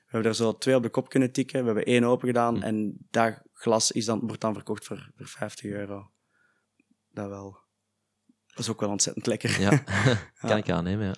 [0.09, 1.59] We hebben er zo twee op de kop kunnen tikken.
[1.59, 2.55] We hebben één open gedaan.
[2.55, 2.61] Hm.
[2.63, 6.09] En dat glas is dan, wordt dan verkocht voor, voor 50 euro.
[7.11, 7.57] Dat wel.
[8.47, 9.59] Dat is ook wel ontzettend lekker.
[9.61, 9.83] Ja.
[10.47, 11.15] kan ik aannemen, ja.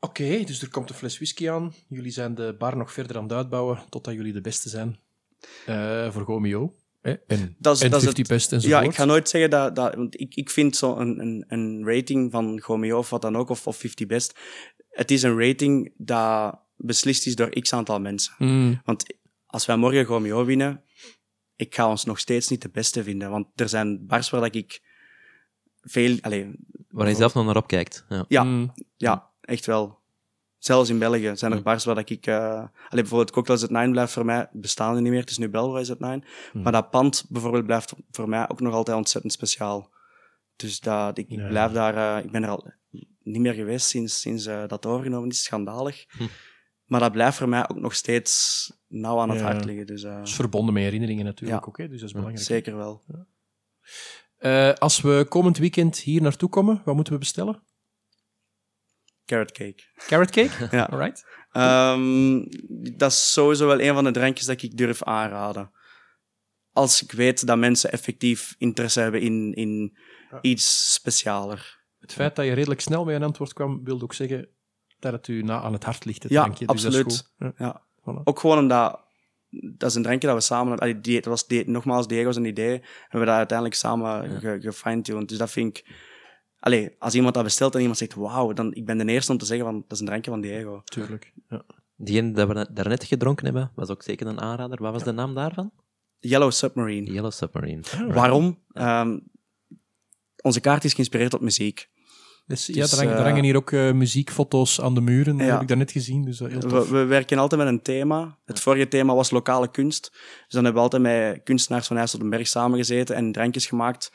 [0.00, 1.74] Oké, dus er komt een fles whisky aan.
[1.88, 4.98] Jullie zijn de bar nog verder aan het uitbouwen totdat jullie de beste zijn
[5.66, 6.74] eh, voor Gomeo.
[7.00, 8.82] hè, En, Dat is- en dat is 50 het- best enzovoort.
[8.82, 9.76] Ja, ik ga nooit zeggen dat...
[9.76, 13.36] dat want ik, ik vind zo een, een, een rating van Gomeo of wat dan
[13.36, 14.38] ook, of, of 50 best.
[14.88, 18.34] Het is een rating dat beslist is door x aantal mensen.
[18.36, 18.80] Hmm.
[18.84, 19.14] Want
[19.46, 20.82] als wij morgen Gomeo winnen,
[21.56, 23.30] ik ga ons nog steeds niet de beste vinden.
[23.30, 24.80] Want er zijn bars waar dat ik
[25.80, 26.18] veel...
[26.20, 26.50] Allee,
[26.88, 28.04] Waar je zelf nog naar opkijkt.
[28.08, 28.24] Ja.
[28.28, 28.72] Ja, Hmm.
[28.96, 29.98] ja, echt wel.
[30.58, 31.64] Zelfs in België zijn er Mm.
[31.64, 32.26] bars waar dat ik...
[32.26, 35.20] eh allee, bijvoorbeeld Cocktails at Nine blijft voor mij bestaan niet meer.
[35.20, 36.22] Het is nu Belroy's at Nine.
[36.52, 36.62] Mm.
[36.62, 39.90] Maar dat pand bijvoorbeeld blijft voor mij ook nog altijd ontzettend speciaal.
[40.56, 41.48] Dus dat, ik, ik Ja.
[41.48, 42.16] blijf daar...
[42.18, 42.72] eh, ik ben er al
[43.22, 45.42] niet meer geweest sinds, sinds eh, dat overgenomen is.
[45.42, 46.04] Schandalig.
[46.08, 46.24] Hm.
[46.86, 49.44] Maar dat blijft voor mij ook nog steeds nauw aan het Ja.
[49.44, 49.86] hart liggen.
[49.86, 51.68] Dus eh, Dat is verbonden met herinneringen natuurlijk Ja.
[51.68, 52.44] ook, hè, dus dat is belangrijk.
[52.46, 53.04] zeker wel.
[54.36, 57.62] Eh, als we komend weekend hier naartoe komen, wat moeten we bestellen?
[59.24, 59.82] Carrot cake.
[60.06, 60.68] Carrot cake?
[60.76, 60.84] Ja.
[60.84, 61.26] Alright.
[61.52, 62.44] Ehm,
[62.96, 65.70] dat is sowieso wel een van de drankjes dat ik durf aanraden.
[66.72, 69.96] Als ik weet dat mensen effectief interesse hebben in, in
[70.40, 71.84] iets specialer.
[71.98, 74.48] Het feit dat je redelijk snel met een antwoord kwam, wilde ook zeggen
[75.10, 76.66] dat het u na aan het hart ligt, het Ja, drankje.
[76.66, 77.30] Dus dat is absoluut.
[77.38, 77.54] goed.
[77.58, 77.82] Ja, Ja.
[78.00, 78.22] voilà.
[78.24, 79.04] Ook gewoon omdat
[79.76, 80.78] dat is een drankje dat we samen.
[80.78, 82.70] allee, die, dat was die, nogmaals Diego's een idee.
[83.02, 85.28] Hebben we dat uiteindelijk samen ge, gefine-tuned.
[85.28, 85.90] Dus dat vind ik.
[86.60, 89.38] Allee, als iemand dat bestelt en iemand zegt wauw, dan ik ben de eerste om
[89.38, 90.80] te zeggen van dat is een drankje van Diego.
[90.84, 91.32] Tuurlijk.
[91.48, 91.62] Ja.
[91.96, 94.82] Diegene dat we daarnet gedronken hebben, was ook zeker een aanrader.
[94.82, 95.70] Wat was de naam daarvan?
[96.18, 97.12] Yellow Submarine.
[97.12, 97.82] Yellow Submarine.
[98.08, 98.58] Waarom?
[98.72, 99.18] Ehm,
[100.42, 101.88] onze kaart is geïnspireerd op muziek.
[102.46, 105.44] Dus, ja, er hangen, er eh, hangen hier ook eh, muziekfoto's aan de muren, Ja.
[105.44, 106.24] heb ik daarnet gezien.
[106.24, 106.88] Dus dat heel tof.
[106.88, 108.38] We, we werken altijd met een thema.
[108.44, 110.10] Het vorige thema was lokale kunst.
[110.12, 114.12] Dus dan hebben we altijd met kunstenaars van IJsseldenberg samengezeten en drankjes gemaakt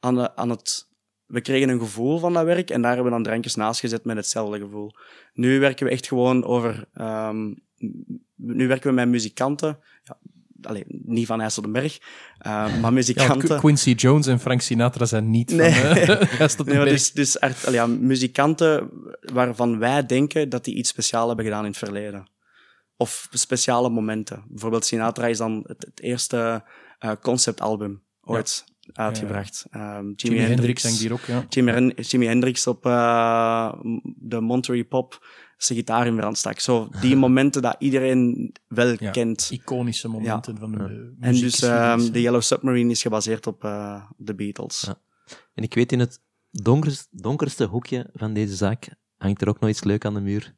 [0.00, 0.88] aan, de, aan het...
[1.26, 4.04] We kregen een gevoel van dat werk en daar hebben we dan drankjes naast gezet
[4.04, 4.92] met hetzelfde gevoel.
[5.32, 6.88] Nu werken we echt gewoon over...
[6.94, 7.52] ehm,
[8.36, 9.78] nu werken we met muzikanten.
[10.02, 10.16] Ja,
[10.66, 11.98] allee, niet van IJsseldenberg,
[12.38, 13.48] eh, maar muzikanten.
[13.48, 15.72] Qu- Quincy Jones en Frank Sinatra zijn niet Nee.
[15.72, 20.64] van eh, op de Nee, dus, dus art- allee, ja, muzikanten waarvan wij denken dat
[20.64, 22.26] die iets speciaals hebben gedaan in het verleden.
[22.96, 24.44] Of speciale momenten.
[24.48, 26.64] Bijvoorbeeld Sinatra is dan het, het eerste
[26.98, 29.64] eh, conceptalbum ooit uitgebracht.
[29.70, 31.44] Jimi, Jimi Hendrix hangt hier ook, ja.
[31.48, 33.72] Jimi, Hen- Jimi Hendrix op eh,
[34.16, 35.26] de Monterey Pop
[35.64, 36.58] zijn gitaar in brand stak.
[36.60, 39.48] Zo, die momenten dat iedereen wel Ja, kent.
[39.52, 40.88] Iconische momenten van de Ja.
[40.88, 44.80] uh, En dus ehm, de Yellow Submarine is gebaseerd op eh, de Beatles.
[44.86, 44.94] Ja.
[45.54, 46.20] En ik weet, in het
[46.50, 50.54] donkers- donkerste hoekje van deze zaak hangt er ook nog iets leuk aan de muur.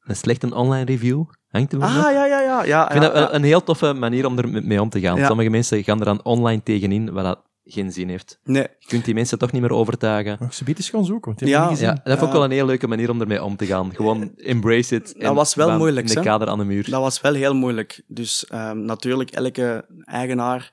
[0.00, 1.24] Een slechte online review.
[1.48, 1.88] Hangt er nog?
[1.88, 2.64] Ah, ja, ja, ja.
[2.64, 3.28] ja, Ik vind ja, dat ja.
[3.28, 5.16] een- een heel toffe manier om er mee om te gaan.
[5.18, 5.26] Ja.
[5.26, 8.40] Sommige mensen gaan er dan online tegenin, wat dat geen zin heeft.
[8.44, 10.36] Nee, Je kunt die mensen toch niet meer overtuigen.
[10.40, 11.88] Mag ze eens gaan zoeken, want die Ja, Ja, gezien.
[11.88, 12.32] dat vond ik Ja.
[12.32, 13.94] wel een heel leuke manier om ermee om te gaan.
[13.94, 15.14] Gewoon embrace it.
[15.20, 16.90] Dat was wel moeilijk, In de kader aan de muur.
[16.90, 18.02] dat was wel heel moeilijk.
[18.06, 20.72] Dus ehm, natuurlijk, elke eigenaar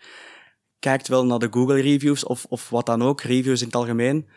[0.79, 4.27] kijkt wel naar de Google-reviews of, of wat dan ook, reviews in het algemeen.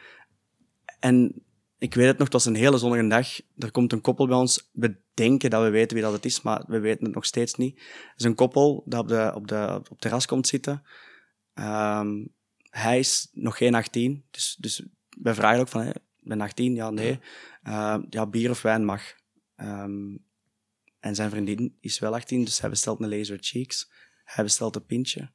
[1.00, 1.42] En
[1.78, 3.40] ik weet het nog, het was een hele zonnige dag.
[3.58, 4.68] Er komt een koppel bij ons.
[4.72, 7.54] We denken dat we weten wie dat het is, maar we weten het nog steeds
[7.54, 7.78] niet.
[7.78, 10.82] Het is een koppel dat op, de, op, de, op het terras komt zitten.
[11.54, 12.08] Ehm,
[12.70, 16.74] hij is nog geen 18, dus, dus wij vragen ook van, hey, ben 18?
[16.74, 17.20] Ja, nee.
[17.62, 19.02] Ehm, ja, bier of wijn mag.
[19.56, 20.16] Ehm,
[21.00, 23.90] en zijn vriendin is wel 18, dus hij bestelt een Laser Cheeks.
[24.24, 25.30] Hij bestelt een pintje.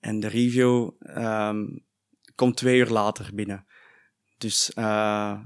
[0.00, 1.66] En de review ehm,
[2.34, 3.66] komt twee uur later binnen.
[4.38, 5.40] Dus eh,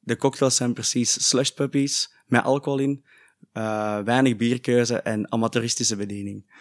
[0.00, 3.04] de cocktails zijn precies slush puppies met alcohol in,
[3.52, 6.52] eh, weinig bierkeuze en amateuristische bediening.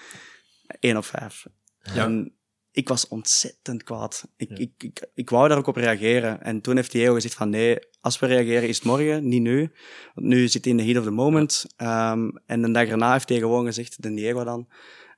[0.79, 1.45] 1 op 5.
[1.79, 2.38] En
[2.71, 4.27] ik was ontzettend kwaad.
[4.35, 6.41] Ik, ik, ik, ik wou daar ook op reageren.
[6.41, 9.71] En toen heeft Diego gezegd van nee, als we reageren is het morgen, niet nu.
[10.13, 11.65] Want nu zit hij in de heat of the moment.
[11.75, 14.67] Ehm, en een dag erna heeft hij gewoon gezegd, de Diego dan,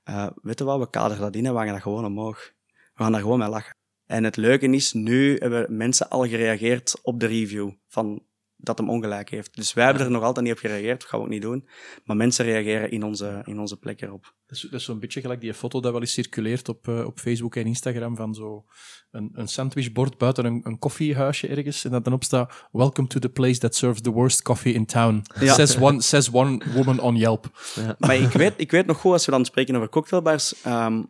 [0.04, 2.52] eh weet je wat, we kaderen dat in en we gaan dat gewoon omhoog.
[2.94, 3.76] We gaan daar gewoon mee lachen.
[4.06, 8.26] En het leuke is, nu hebben mensen al gereageerd op de review van
[8.62, 9.56] dat hem ongelijk heeft.
[9.56, 11.68] Dus wij hebben er nog altijd niet op gereageerd, dat gaan we ook niet doen.
[12.06, 14.34] Maar mensen reageren in onze, in onze plek erop.
[14.48, 17.06] Dat is, dat is zo'n beetje gelijk die foto dat wel eens circuleert op, eh,
[17.06, 18.66] op Facebook en Instagram van zo
[19.12, 23.20] een, een sandwichbord buiten een, een koffiehuisje ergens en dat dan op staat Welcome to
[23.20, 25.22] the place that serves the worst coffee in town.
[25.40, 25.54] Ja.
[25.54, 27.60] Says, one, says one woman on Yelp.
[27.98, 31.10] Maar ik weet, ik weet nog goed, als we dan spreken over cocktailbars, um,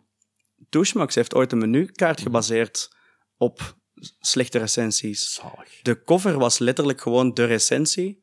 [0.68, 2.96] Touchmax heeft ooit een menukaart gebaseerd
[3.36, 3.76] op
[4.20, 5.34] slechte recensies.
[5.34, 5.80] Zalig.
[5.82, 8.22] De cover was letterlijk gewoon de recensie.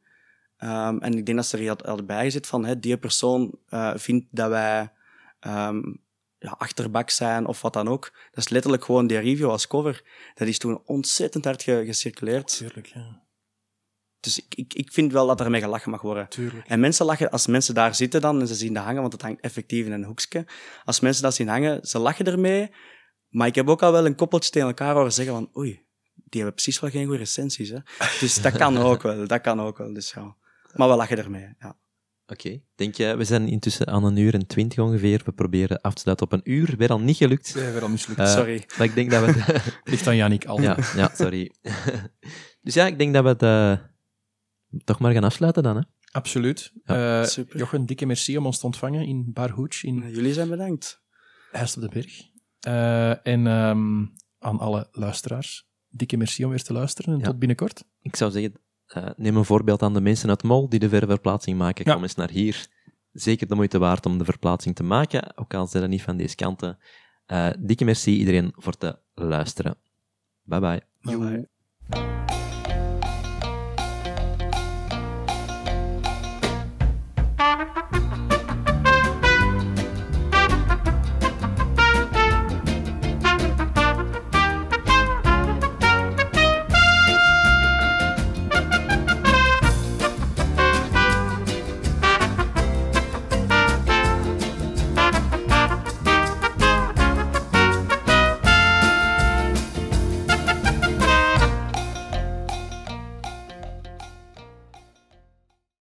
[0.57, 3.91] Ehm, en ik denk dat ze er had, bij gezet van, hè, die persoon eh,
[3.95, 4.91] vindt dat wij
[5.39, 5.81] ehm,
[6.39, 8.11] ja, achterbak zijn of wat dan ook.
[8.31, 10.03] Dat is letterlijk gewoon die review als cover.
[10.33, 12.57] Dat is toen ontzettend hard ge- gecirculeerd.
[12.57, 13.21] Tuurlijk, ja.
[14.19, 16.29] Dus ik, ik, ik vind wel dat er mee gelachen mag worden.
[16.29, 16.67] Tuurlijk.
[16.67, 19.21] En mensen lachen, als mensen daar zitten dan en ze zien dat hangen, want het
[19.21, 20.45] hangt effectief in een hoekje.
[20.85, 22.71] Als mensen dat zien hangen, ze lachen ermee.
[23.29, 25.71] Maar ik heb ook al wel een koppeltje tegen elkaar horen zeggen van, oei,
[26.13, 27.69] die hebben precies wel geen goede recensies.
[27.69, 27.77] Hè?
[28.19, 29.93] Dus dat kan ook wel, dat kan ook wel.
[29.93, 30.35] Dus ja.
[30.75, 31.77] Maar we lachen ermee, ja.
[32.27, 32.61] Oké.
[32.75, 35.21] Denk je, we zijn intussen aan een uur en twintig ongeveer.
[35.25, 36.75] We proberen af te sluiten op een uur.
[36.77, 37.47] Weer al niet gelukt.
[37.55, 38.19] Ja, weer al mislukt.
[38.19, 38.63] Eh, Sorry.
[38.77, 39.31] Maar ik denk dat we...
[39.41, 40.61] het- Ligt aan Yannick al.
[40.61, 41.51] ja, ja, sorry.
[42.61, 43.85] dus ja, ik denk dat we het eh,
[44.83, 45.75] toch maar gaan afsluiten dan.
[45.75, 45.81] Hè?
[46.11, 46.71] Absoluut.
[46.83, 47.57] Ja, Eh, super.
[47.57, 51.01] Jochen, dikke merci om ons te ontvangen in Bar Hooch in Jullie zijn bedankt.
[51.51, 52.28] Heist op de Berg.
[52.59, 54.05] Eh, en ehm,
[54.39, 57.25] aan alle luisteraars, dikke merci om weer te luisteren en Ja.
[57.25, 57.83] tot binnenkort.
[58.01, 58.53] Ik zou zeggen,
[58.85, 61.85] eh, neem een voorbeeld aan de mensen uit Mol die de verre verplaatsing maken.
[61.85, 61.93] Ja.
[61.93, 62.67] Kom eens naar hier.
[63.11, 66.17] Zeker de moeite waard om de verplaatsing te maken, ook al zijn er niet van
[66.17, 66.77] deze kanten.
[67.25, 69.75] Eh, dikke merci iedereen voor te luisteren.
[70.43, 70.81] Bye bye.
[71.01, 71.49] Bye bye.